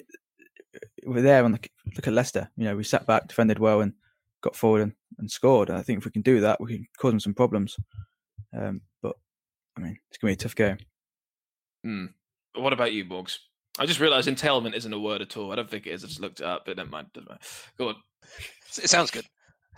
we're 1.06 1.22
there 1.22 1.44
on 1.44 1.52
the 1.52 1.60
look 1.96 2.08
at 2.08 2.14
Leicester. 2.14 2.50
You 2.58 2.66
know, 2.66 2.76
we 2.76 2.84
sat 2.84 3.08
back, 3.08 3.28
defended 3.28 3.60
well, 3.60 3.82
and 3.82 3.94
got 4.42 4.56
forward 4.56 4.82
and, 4.82 4.94
and 5.18 5.30
scored. 5.30 5.70
And 5.70 5.78
I 5.78 5.82
think 5.82 6.00
if 6.00 6.06
we 6.06 6.12
can 6.12 6.22
do 6.22 6.42
that, 6.42 6.62
we 6.62 6.74
can 6.74 6.88
cause 6.98 7.12
them 7.12 7.20
some 7.20 7.34
problems. 7.34 7.76
Um, 8.56 8.82
but, 9.02 9.16
I 9.78 9.82
mean, 9.82 9.98
it's 10.10 10.18
going 10.18 10.34
to 10.34 10.38
be 10.38 10.42
a 10.42 10.44
tough 10.44 10.56
game. 10.56 10.78
Hmm. 11.84 12.06
What 12.56 12.74
about 12.74 12.94
you, 12.94 13.06
Borgs? 13.06 13.38
I 13.78 13.86
just 13.86 14.00
realised 14.00 14.28
entailment 14.28 14.76
isn't 14.76 14.92
a 14.92 15.00
word 15.00 15.22
at 15.22 15.38
all. 15.38 15.52
I 15.52 15.56
don't 15.56 15.70
think 15.70 15.88
it 15.88 15.92
is. 15.92 16.04
I 16.04 16.08
just 16.08 16.20
looked 16.20 16.42
it 16.42 16.46
up, 16.46 16.66
but 16.66 16.78
never 16.78 16.90
mind. 16.90 17.08
Go 17.78 17.90
on. 17.90 17.96
It 18.82 18.90
sounds 18.90 19.12
good. 19.12 19.26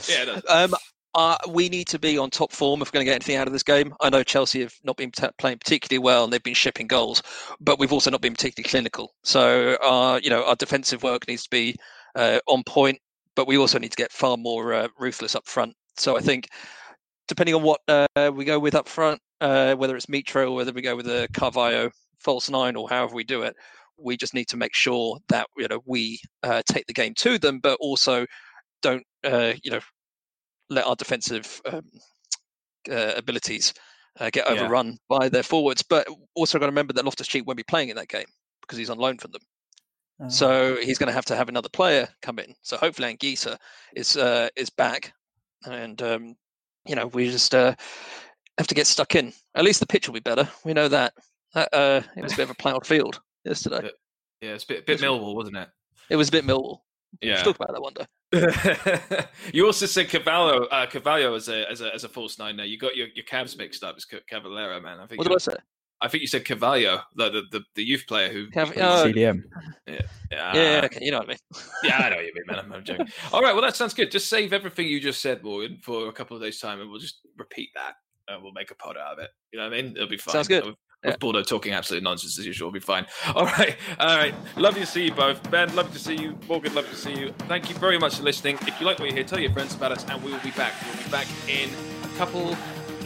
Yeah, 0.09 0.23
it 0.23 0.25
does. 0.25 0.43
Um, 0.47 0.75
uh, 1.13 1.37
we 1.49 1.67
need 1.69 1.87
to 1.87 1.99
be 1.99 2.17
on 2.17 2.29
top 2.29 2.51
form 2.51 2.81
if 2.81 2.87
we're 2.87 2.97
going 2.97 3.05
to 3.05 3.09
get 3.09 3.15
anything 3.15 3.35
out 3.35 3.47
of 3.47 3.53
this 3.53 3.63
game. 3.63 3.93
I 3.99 4.09
know 4.09 4.23
Chelsea 4.23 4.61
have 4.61 4.73
not 4.83 4.95
been 4.97 5.11
t- 5.11 5.27
playing 5.37 5.57
particularly 5.57 5.99
well 5.99 6.23
and 6.23 6.31
they've 6.31 6.41
been 6.41 6.53
shipping 6.53 6.87
goals, 6.87 7.21
but 7.59 7.79
we've 7.79 7.91
also 7.91 8.09
not 8.09 8.21
been 8.21 8.33
particularly 8.33 8.69
clinical. 8.69 9.13
So, 9.23 9.75
uh, 9.81 10.19
you 10.23 10.29
know, 10.29 10.45
our 10.45 10.55
defensive 10.55 11.03
work 11.03 11.27
needs 11.27 11.43
to 11.43 11.49
be 11.49 11.75
uh, 12.15 12.39
on 12.47 12.63
point, 12.63 12.99
but 13.35 13.47
we 13.47 13.57
also 13.57 13.77
need 13.77 13.91
to 13.91 13.97
get 13.97 14.11
far 14.11 14.37
more 14.37 14.73
uh, 14.73 14.87
ruthless 14.97 15.35
up 15.35 15.45
front. 15.47 15.73
So, 15.97 16.17
I 16.17 16.21
think 16.21 16.47
depending 17.27 17.55
on 17.55 17.63
what 17.63 17.81
uh, 17.89 18.31
we 18.33 18.45
go 18.45 18.59
with 18.59 18.75
up 18.75 18.87
front, 18.87 19.19
uh, 19.41 19.75
whether 19.75 19.95
it's 19.97 20.05
Mitro 20.05 20.51
or 20.51 20.55
whether 20.55 20.71
we 20.71 20.81
go 20.81 20.95
with 20.95 21.07
a 21.07 21.27
Carvalho 21.33 21.89
false 22.19 22.49
nine 22.49 22.75
or 22.75 22.87
however 22.87 23.15
we 23.15 23.23
do 23.25 23.41
it, 23.41 23.55
we 23.97 24.15
just 24.15 24.33
need 24.33 24.47
to 24.47 24.57
make 24.57 24.73
sure 24.73 25.17
that 25.27 25.47
you 25.57 25.67
know 25.67 25.81
we 25.85 26.19
take 26.65 26.87
the 26.87 26.93
game 26.93 27.13
to 27.15 27.37
them, 27.37 27.59
but 27.59 27.77
also 27.81 28.25
don't 28.81 29.03
you 29.23 29.71
know 29.71 29.79
let 30.71 30.85
our 30.85 30.95
defensive 30.95 31.61
um, 31.65 31.83
uh, 32.89 33.13
abilities 33.15 33.73
uh, 34.19 34.29
get 34.31 34.47
overrun 34.47 34.87
yeah. 34.87 35.17
by 35.19 35.29
their 35.29 35.43
forwards. 35.43 35.83
But 35.83 36.07
also 36.35 36.57
got 36.57 36.65
to 36.65 36.71
remember 36.71 36.93
that 36.93 37.05
Loftus 37.05 37.27
Cheek 37.27 37.45
won't 37.45 37.57
be 37.57 37.63
playing 37.63 37.89
in 37.89 37.95
that 37.97 38.07
game 38.07 38.25
because 38.61 38.77
he's 38.77 38.89
on 38.89 38.97
loan 38.97 39.17
from 39.17 39.31
them. 39.31 39.41
Oh. 40.21 40.29
So 40.29 40.77
he's 40.81 40.97
going 40.97 41.07
to 41.07 41.13
have 41.13 41.25
to 41.25 41.35
have 41.35 41.49
another 41.49 41.69
player 41.69 42.07
come 42.21 42.39
in. 42.39 42.53
So 42.61 42.77
hopefully 42.77 43.15
Anguissa 43.15 43.57
is 43.95 44.17
uh, 44.17 44.49
is 44.55 44.69
back, 44.69 45.13
and 45.65 46.01
um, 46.01 46.35
you 46.87 46.95
know 46.95 47.07
we 47.07 47.29
just 47.29 47.53
uh, 47.53 47.75
have 48.57 48.67
to 48.67 48.75
get 48.75 48.87
stuck 48.87 49.15
in. 49.15 49.33
At 49.55 49.63
least 49.63 49.79
the 49.79 49.87
pitch 49.87 50.07
will 50.07 50.13
be 50.13 50.19
better. 50.19 50.47
We 50.63 50.73
know 50.73 50.87
that. 50.87 51.13
Uh, 51.53 52.01
it 52.15 52.23
was 52.23 52.33
a 52.33 52.37
bit 52.37 52.43
of 52.43 52.51
a 52.51 52.55
ploughed 52.55 52.87
field 52.87 53.19
yesterday. 53.43 53.89
Yeah, 54.41 54.51
it's 54.51 54.63
a 54.63 54.67
bit, 54.67 54.79
a 54.79 54.83
bit 54.83 55.01
Millwall, 55.01 55.35
wasn't 55.35 55.57
it? 55.57 55.67
It 56.09 56.15
was 56.15 56.29
a 56.29 56.31
bit 56.31 56.45
Millwall. 56.45 56.79
Yeah, 57.21 57.35
we'll 57.35 57.53
talk 57.53 57.55
about 57.57 57.73
that 57.73 57.81
one 57.81 57.93
day. 57.93 59.27
you 59.53 59.65
also 59.65 59.85
said 59.85 60.09
Carvalho, 60.09 60.65
uh, 60.65 60.85
Carvalho 60.87 61.35
as 61.35 61.49
a 61.49 61.69
as 61.69 61.81
a 61.81 61.93
as 61.93 62.03
a 62.03 62.09
false 62.09 62.39
nine. 62.39 62.55
Now 62.55 62.63
you 62.63 62.77
got 62.77 62.95
your, 62.95 63.07
your 63.13 63.25
Cavs 63.25 63.57
mixed 63.57 63.83
up. 63.83 63.95
It's 63.95 64.05
Cavaleiro, 64.05 64.79
man. 64.79 64.99
I 64.99 65.07
think. 65.07 65.19
What 65.19 65.27
did 65.27 65.35
I 65.35 65.39
say? 65.39 65.53
I 66.03 66.07
think 66.07 66.21
you 66.21 66.27
said 66.27 66.45
Carvalho, 66.45 67.01
the 67.15 67.29
the, 67.29 67.41
the, 67.51 67.61
the 67.75 67.83
youth 67.83 68.05
player 68.07 68.31
who 68.31 68.47
Cav- 68.47 68.73
oh, 68.77 69.05
CDM. 69.05 69.43
Yeah, 69.85 70.01
yeah, 70.31 70.53
yeah, 70.53 70.81
okay, 70.85 70.99
you 71.03 71.11
know 71.11 71.19
what 71.19 71.27
I 71.27 71.29
mean. 71.29 71.37
yeah, 71.83 71.97
I 71.97 72.09
know 72.09 72.15
what 72.15 72.25
you 72.25 72.33
mean, 72.33 72.43
man. 72.47 72.59
I'm, 72.59 72.73
I'm, 72.73 72.83
joking. 72.83 73.07
All 73.31 73.41
right, 73.41 73.53
well 73.53 73.61
that 73.61 73.75
sounds 73.75 73.93
good. 73.93 74.09
Just 74.09 74.29
save 74.29 74.53
everything 74.53 74.87
you 74.87 74.99
just 74.99 75.21
said, 75.21 75.43
Morgan, 75.43 75.79
for 75.83 76.07
a 76.07 76.13
couple 76.13 76.35
of 76.35 76.41
days' 76.41 76.59
time, 76.59 76.81
and 76.81 76.89
we'll 76.89 76.99
just 76.99 77.19
repeat 77.37 77.69
that. 77.75 77.95
and 78.29 78.41
we'll 78.41 78.53
make 78.53 78.71
a 78.71 78.75
pod 78.75 78.97
out 78.97 79.13
of 79.13 79.19
it. 79.19 79.29
You 79.51 79.59
know 79.59 79.69
what 79.69 79.77
I 79.77 79.81
mean? 79.81 79.95
It'll 79.95 80.07
be 80.07 80.17
fine. 80.17 80.33
Sounds 80.33 80.47
good 80.47 80.75
with 81.03 81.19
Bordeaux 81.19 81.41
talking 81.41 81.73
absolute 81.73 82.03
nonsense 82.03 82.37
as 82.37 82.45
usual, 82.45 82.67
we'll 82.67 82.73
be 82.73 82.79
fine. 82.79 83.07
All 83.35 83.45
right, 83.45 83.75
all 83.99 84.17
right. 84.17 84.35
Love 84.55 84.75
to 84.75 84.85
see 84.85 85.05
you 85.05 85.11
both. 85.11 85.49
Ben, 85.49 85.73
love 85.75 85.91
to 85.93 85.99
see 85.99 86.15
you. 86.15 86.37
Morgan, 86.47 86.75
love 86.75 86.87
to 86.89 86.95
see 86.95 87.13
you. 87.13 87.31
Thank 87.47 87.69
you 87.69 87.75
very 87.75 87.97
much 87.97 88.17
for 88.17 88.23
listening. 88.23 88.57
If 88.61 88.79
you 88.79 88.85
like 88.85 88.99
what 88.99 89.09
you 89.09 89.15
hear, 89.15 89.23
tell 89.23 89.39
your 89.39 89.51
friends 89.51 89.73
about 89.73 89.91
us, 89.91 90.05
and 90.07 90.21
we 90.23 90.31
will 90.31 90.39
be 90.39 90.51
back. 90.51 90.73
We'll 90.85 91.03
be 91.03 91.09
back 91.09 91.27
in 91.47 91.71
a 92.03 92.17
couple, 92.17 92.55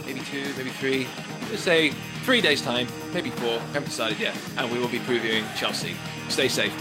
maybe 0.04 0.20
two, 0.20 0.44
maybe 0.58 0.70
three, 0.70 1.06
let's 1.50 1.62
say 1.62 1.90
three 2.24 2.40
days' 2.42 2.60
time, 2.60 2.86
maybe 3.14 3.30
four. 3.30 3.58
Haven't 3.72 3.84
decided 3.84 4.20
yet. 4.20 4.36
And 4.58 4.70
we 4.70 4.78
will 4.78 4.88
be 4.88 4.98
previewing 4.98 5.44
Chelsea. 5.56 5.96
Stay 6.28 6.48
safe. 6.48 6.74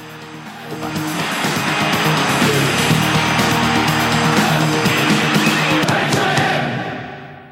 Bye. 0.81 1.25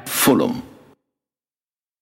Fulham. 0.06 0.63